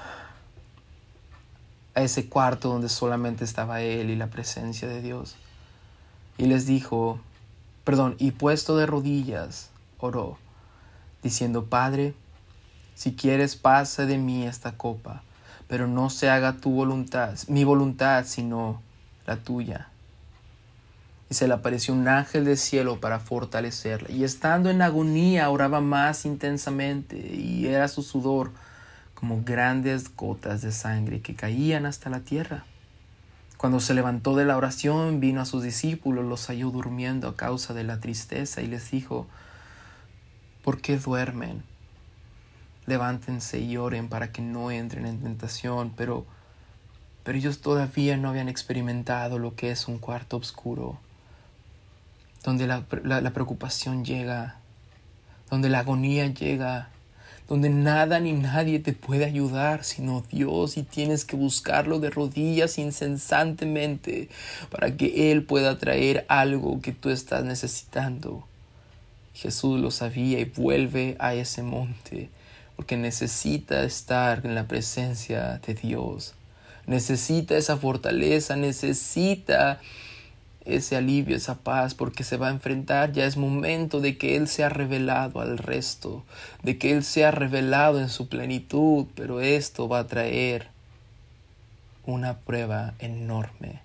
a 1.95 2.01
ese 2.01 2.31
cuarto 2.31 2.71
donde 2.71 2.89
solamente 2.89 3.45
estaba 3.45 3.83
él 3.83 4.09
y 4.09 4.17
la 4.17 4.29
presencia 4.29 4.89
de 4.89 5.03
Dios. 5.03 5.37
Y 6.39 6.47
les 6.47 6.65
dijo, 6.65 7.21
perdón, 7.85 8.17
y 8.19 8.31
puesto 8.31 8.79
de 8.79 8.87
rodillas, 8.87 9.69
oró, 9.99 10.39
diciendo, 11.23 11.67
Padre, 11.67 12.15
si 12.95 13.15
quieres 13.15 13.57
pase 13.57 14.07
de 14.07 14.17
mí 14.17 14.47
esta 14.47 14.73
copa, 14.73 15.23
pero 15.67 15.87
no 15.87 16.09
se 16.09 16.31
haga 16.31 16.55
tu 16.57 16.71
voluntad, 16.71 17.35
mi 17.47 17.65
voluntad, 17.65 18.25
sino 18.25 18.81
la 19.27 19.37
tuya. 19.37 19.89
Y 21.29 21.35
se 21.35 21.47
le 21.47 21.53
apareció 21.53 21.93
un 21.93 22.09
ángel 22.09 22.47
del 22.47 22.57
cielo 22.57 23.01
para 23.01 23.21
fortalecerla. 23.21 24.11
Y 24.11 24.25
estando 24.25 24.71
en 24.71 24.81
agonía 24.81 25.51
oraba 25.51 25.83
más 25.83 26.25
intensamente, 26.25 27.19
y 27.19 27.67
era 27.67 27.87
su 27.89 28.03
sudor 28.03 28.51
como 29.19 29.43
grandes 29.43 30.15
gotas 30.15 30.63
de 30.63 30.71
sangre 30.71 31.21
que 31.23 31.35
caían 31.35 31.87
hasta 31.87 32.09
la 32.09 32.21
tierra. 32.21 32.65
Cuando 33.57 33.81
se 33.81 33.93
levantó 33.93 34.37
de 34.37 34.45
la 34.45 34.57
oración, 34.57 35.19
vino 35.19 35.41
a 35.41 35.45
sus 35.45 35.65
discípulos, 35.65 36.25
los 36.25 36.47
halló 36.47 36.71
durmiendo 36.71 37.27
a 37.27 37.35
causa 37.35 37.75
de 37.75 37.83
la 37.83 37.99
tristeza 37.99 38.63
y 38.63 38.69
les 38.69 38.93
dijo, 38.93 39.27
¿por 40.63 40.81
qué 40.81 40.99
duermen? 40.99 41.65
Levántense 42.87 43.59
y 43.59 43.77
oren 43.77 44.09
para 44.09 44.31
que 44.31 44.41
no 44.41 44.71
entren 44.71 45.05
en 45.05 45.21
tentación, 45.21 45.93
pero, 45.97 46.25
pero 47.25 47.39
ellos 47.39 47.61
todavía 47.61 48.17
no 48.17 48.29
habían 48.29 48.49
experimentado 48.49 49.41
lo 49.41 49.57
que 49.57 49.73
es 49.73 49.89
un 49.89 49.99
cuarto 49.99 50.37
oscuro, 50.37 50.97
donde 52.45 52.69
la, 52.69 52.85
la 53.03 53.31
preocupación 53.33 54.05
llega, 54.05 54.59
donde 55.51 55.69
la 55.69 55.81
agonía 55.81 56.25
llega, 56.29 56.91
donde 57.49 57.71
nada 57.71 58.21
ni 58.21 58.33
nadie 58.35 58.79
te 58.79 58.93
puede 58.93 59.25
ayudar 59.25 59.83
sino 59.83 60.23
Dios 60.31 60.77
y 60.77 60.83
tienes 60.83 61.25
que 61.25 61.35
buscarlo 61.35 61.99
de 61.99 62.11
rodillas 62.11 62.79
incesantemente 62.79 64.29
para 64.71 64.97
que 64.97 65.33
Él 65.33 65.45
pueda 65.45 65.79
traer 65.79 66.27
algo 66.29 66.81
que 66.83 66.93
tú 66.93 67.09
estás 67.09 67.45
necesitando. 67.45 68.47
Jesús 69.35 69.81
lo 69.81 69.91
sabía 69.91 70.41
y 70.41 70.45
vuelve 70.45 71.17
a 71.19 71.35
ese 71.35 71.63
monte 71.63 72.29
porque 72.77 72.97
necesita 72.97 73.83
estar 73.83 74.43
en 74.45 74.55
la 74.55 74.69
presencia 74.69 75.61
de 75.67 75.75
Dios. 75.75 76.35
Necesita 76.87 77.57
esa 77.57 77.77
fortaleza, 77.77 78.57
necesita 78.57 79.81
ese 80.69 80.97
alivio, 80.97 81.37
esa 81.37 81.57
paz, 81.57 81.95
porque 81.95 82.25
se 82.25 82.37
va 82.37 82.49
a 82.49 82.53
enfrentar, 82.53 83.13
ya 83.13 83.25
es 83.25 83.37
momento 83.37 84.01
de 84.01 84.19
que 84.19 84.37
Él 84.37 84.49
sea 84.49 84.69
revelado 84.69 85.41
al 85.41 85.59
resto, 85.59 86.25
de 86.63 86.79
que 86.79 86.93
Él 86.93 87.05
sea 87.05 87.31
revelado 87.31 88.01
en 88.01 88.09
su 88.09 88.29
plenitud, 88.29 89.07
pero 89.15 89.41
esto 89.41 89.89
va 89.89 90.01
a 90.01 90.07
traer 90.07 90.69
una 92.05 92.39
prueba 92.39 92.95
enorme. 92.99 93.81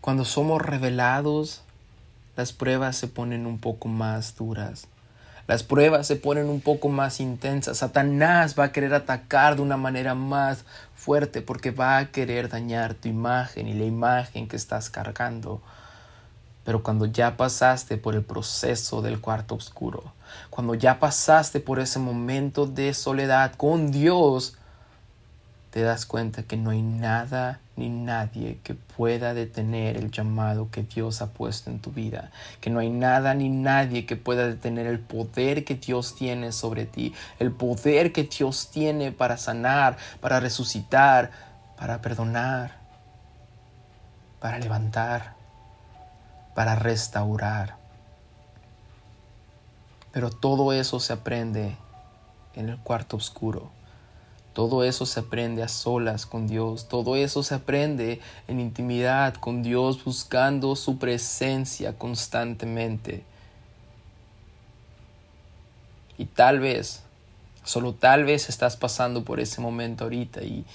Cuando 0.00 0.24
somos 0.24 0.62
revelados, 0.62 1.62
las 2.36 2.52
pruebas 2.52 2.96
se 2.96 3.06
ponen 3.06 3.46
un 3.46 3.58
poco 3.58 3.88
más 3.88 4.34
duras. 4.36 4.88
Las 5.46 5.62
pruebas 5.62 6.06
se 6.06 6.16
ponen 6.16 6.48
un 6.48 6.60
poco 6.60 6.88
más 6.88 7.20
intensas. 7.20 7.78
Satanás 7.78 8.54
va 8.58 8.64
a 8.64 8.72
querer 8.72 8.94
atacar 8.94 9.56
de 9.56 9.62
una 9.62 9.76
manera 9.76 10.14
más 10.14 10.64
fuerte 11.00 11.40
porque 11.40 11.70
va 11.70 11.96
a 11.96 12.12
querer 12.12 12.50
dañar 12.50 12.92
tu 12.94 13.08
imagen 13.08 13.66
y 13.66 13.72
la 13.72 13.84
imagen 13.84 14.46
que 14.46 14.56
estás 14.56 14.90
cargando. 14.90 15.62
Pero 16.64 16.82
cuando 16.82 17.06
ya 17.06 17.38
pasaste 17.38 17.96
por 17.96 18.14
el 18.14 18.22
proceso 18.22 19.00
del 19.00 19.18
cuarto 19.20 19.54
oscuro, 19.54 20.12
cuando 20.50 20.74
ya 20.74 21.00
pasaste 21.00 21.58
por 21.58 21.80
ese 21.80 21.98
momento 21.98 22.66
de 22.66 22.92
soledad 22.92 23.54
con 23.56 23.90
Dios, 23.90 24.56
te 25.70 25.80
das 25.80 26.04
cuenta 26.04 26.42
que 26.42 26.58
no 26.58 26.70
hay 26.70 26.82
nada 26.82 27.60
ni 27.80 27.88
nadie 27.88 28.60
que 28.62 28.74
pueda 28.74 29.32
detener 29.32 29.96
el 29.96 30.10
llamado 30.10 30.70
que 30.70 30.82
Dios 30.82 31.22
ha 31.22 31.32
puesto 31.32 31.70
en 31.70 31.80
tu 31.80 31.90
vida, 31.90 32.30
que 32.60 32.68
no 32.68 32.78
hay 32.78 32.90
nada 32.90 33.32
ni 33.32 33.48
nadie 33.48 34.04
que 34.04 34.16
pueda 34.16 34.46
detener 34.46 34.86
el 34.86 35.00
poder 35.00 35.64
que 35.64 35.76
Dios 35.76 36.14
tiene 36.14 36.52
sobre 36.52 36.84
ti, 36.84 37.14
el 37.38 37.52
poder 37.52 38.12
que 38.12 38.24
Dios 38.24 38.70
tiene 38.70 39.12
para 39.12 39.38
sanar, 39.38 39.96
para 40.20 40.40
resucitar, 40.40 41.30
para 41.78 42.02
perdonar, 42.02 42.76
para 44.40 44.58
levantar, 44.58 45.32
para 46.54 46.74
restaurar. 46.74 47.76
Pero 50.12 50.28
todo 50.28 50.74
eso 50.74 51.00
se 51.00 51.14
aprende 51.14 51.78
en 52.54 52.68
el 52.68 52.78
cuarto 52.78 53.16
oscuro 53.16 53.79
todo 54.60 54.84
eso 54.84 55.06
se 55.06 55.20
aprende 55.20 55.62
a 55.62 55.68
solas 55.68 56.26
con 56.26 56.46
Dios, 56.46 56.86
todo 56.86 57.16
eso 57.16 57.42
se 57.42 57.54
aprende 57.54 58.20
en 58.46 58.60
intimidad 58.60 59.32
con 59.32 59.62
Dios, 59.62 60.04
buscando 60.04 60.76
su 60.76 60.98
presencia 60.98 61.96
constantemente. 61.96 63.24
Y 66.18 66.26
tal 66.26 66.60
vez, 66.60 67.04
solo 67.64 67.94
tal 67.94 68.24
vez 68.24 68.50
estás 68.50 68.76
pasando 68.76 69.24
por 69.24 69.40
ese 69.40 69.62
momento 69.62 70.04
ahorita 70.04 70.42
y, 70.42 70.66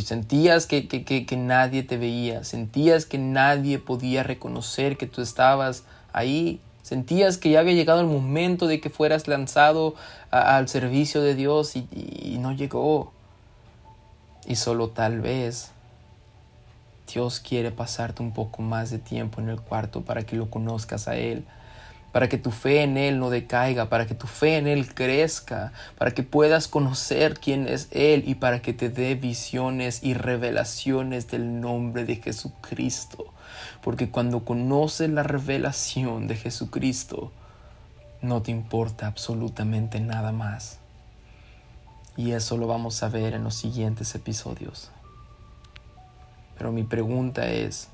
sentías 0.00 0.66
que, 0.66 0.88
que, 0.88 1.36
nadie 1.36 1.82
te 1.82 1.98
veía, 1.98 2.42
sentías 2.42 3.04
que 3.04 3.18
nadie 3.18 3.78
podía 3.78 4.22
reconocer 4.22 4.96
que 4.96 5.06
tú 5.06 5.20
estabas 5.20 5.84
ahí, 6.14 6.58
sentías 6.82 7.36
que 7.36 7.50
ya 7.50 7.60
había 7.60 7.74
llegado 7.74 8.00
el 8.00 8.06
momento 8.06 8.66
de 8.66 8.80
que 8.80 8.88
fueras 8.88 9.28
lanzado 9.28 9.94
al 10.30 10.68
servicio 10.70 11.20
de 11.20 11.34
Dios 11.34 11.76
y 11.76 12.38
no 12.40 12.52
llegó. 12.52 13.12
Y 14.46 14.56
solo 14.56 14.90
tal 14.90 15.20
vez 15.20 15.72
Dios 17.12 17.40
quiere 17.40 17.70
pasarte 17.70 18.22
un 18.22 18.32
poco 18.32 18.62
más 18.62 18.90
de 18.90 18.98
tiempo 18.98 19.40
en 19.40 19.48
el 19.48 19.60
cuarto 19.60 20.02
para 20.02 20.22
que 20.22 20.36
lo 20.36 20.50
conozcas 20.50 21.08
a 21.08 21.16
Él, 21.16 21.44
para 22.12 22.28
que 22.28 22.38
tu 22.38 22.50
fe 22.50 22.82
en 22.82 22.96
Él 22.96 23.18
no 23.18 23.30
decaiga, 23.30 23.88
para 23.88 24.06
que 24.06 24.14
tu 24.14 24.26
fe 24.26 24.56
en 24.56 24.66
Él 24.66 24.94
crezca, 24.94 25.72
para 25.98 26.12
que 26.12 26.22
puedas 26.22 26.68
conocer 26.68 27.38
quién 27.38 27.68
es 27.68 27.88
Él 27.90 28.24
y 28.26 28.36
para 28.36 28.62
que 28.62 28.72
te 28.72 28.88
dé 28.88 29.14
visiones 29.14 30.02
y 30.02 30.14
revelaciones 30.14 31.28
del 31.28 31.60
nombre 31.60 32.04
de 32.04 32.16
Jesucristo. 32.16 33.32
Porque 33.82 34.10
cuando 34.10 34.44
conoces 34.44 35.10
la 35.10 35.22
revelación 35.22 36.26
de 36.26 36.36
Jesucristo, 36.36 37.32
no 38.22 38.42
te 38.42 38.50
importa 38.50 39.06
absolutamente 39.06 40.00
nada 40.00 40.32
más. 40.32 40.78
Y 42.16 42.32
eso 42.32 42.56
lo 42.56 42.66
vamos 42.66 43.02
a 43.02 43.08
ver 43.08 43.34
en 43.34 43.44
los 43.44 43.54
siguientes 43.54 44.14
episodios. 44.14 44.90
Pero 46.56 46.72
mi 46.72 46.82
pregunta 46.82 47.46
es, 47.48 47.88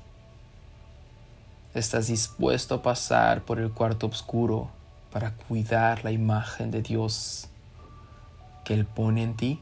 ¿estás 1.73 2.07
dispuesto 2.07 2.75
a 2.75 2.81
pasar 2.81 3.41
por 3.41 3.59
el 3.59 3.71
cuarto 3.71 4.07
oscuro 4.07 4.69
para 5.11 5.33
cuidar 5.33 6.03
la 6.05 6.11
imagen 6.11 6.71
de 6.71 6.81
Dios 6.81 7.49
que 8.63 8.73
Él 8.73 8.85
pone 8.85 9.23
en 9.23 9.35
ti? 9.35 9.59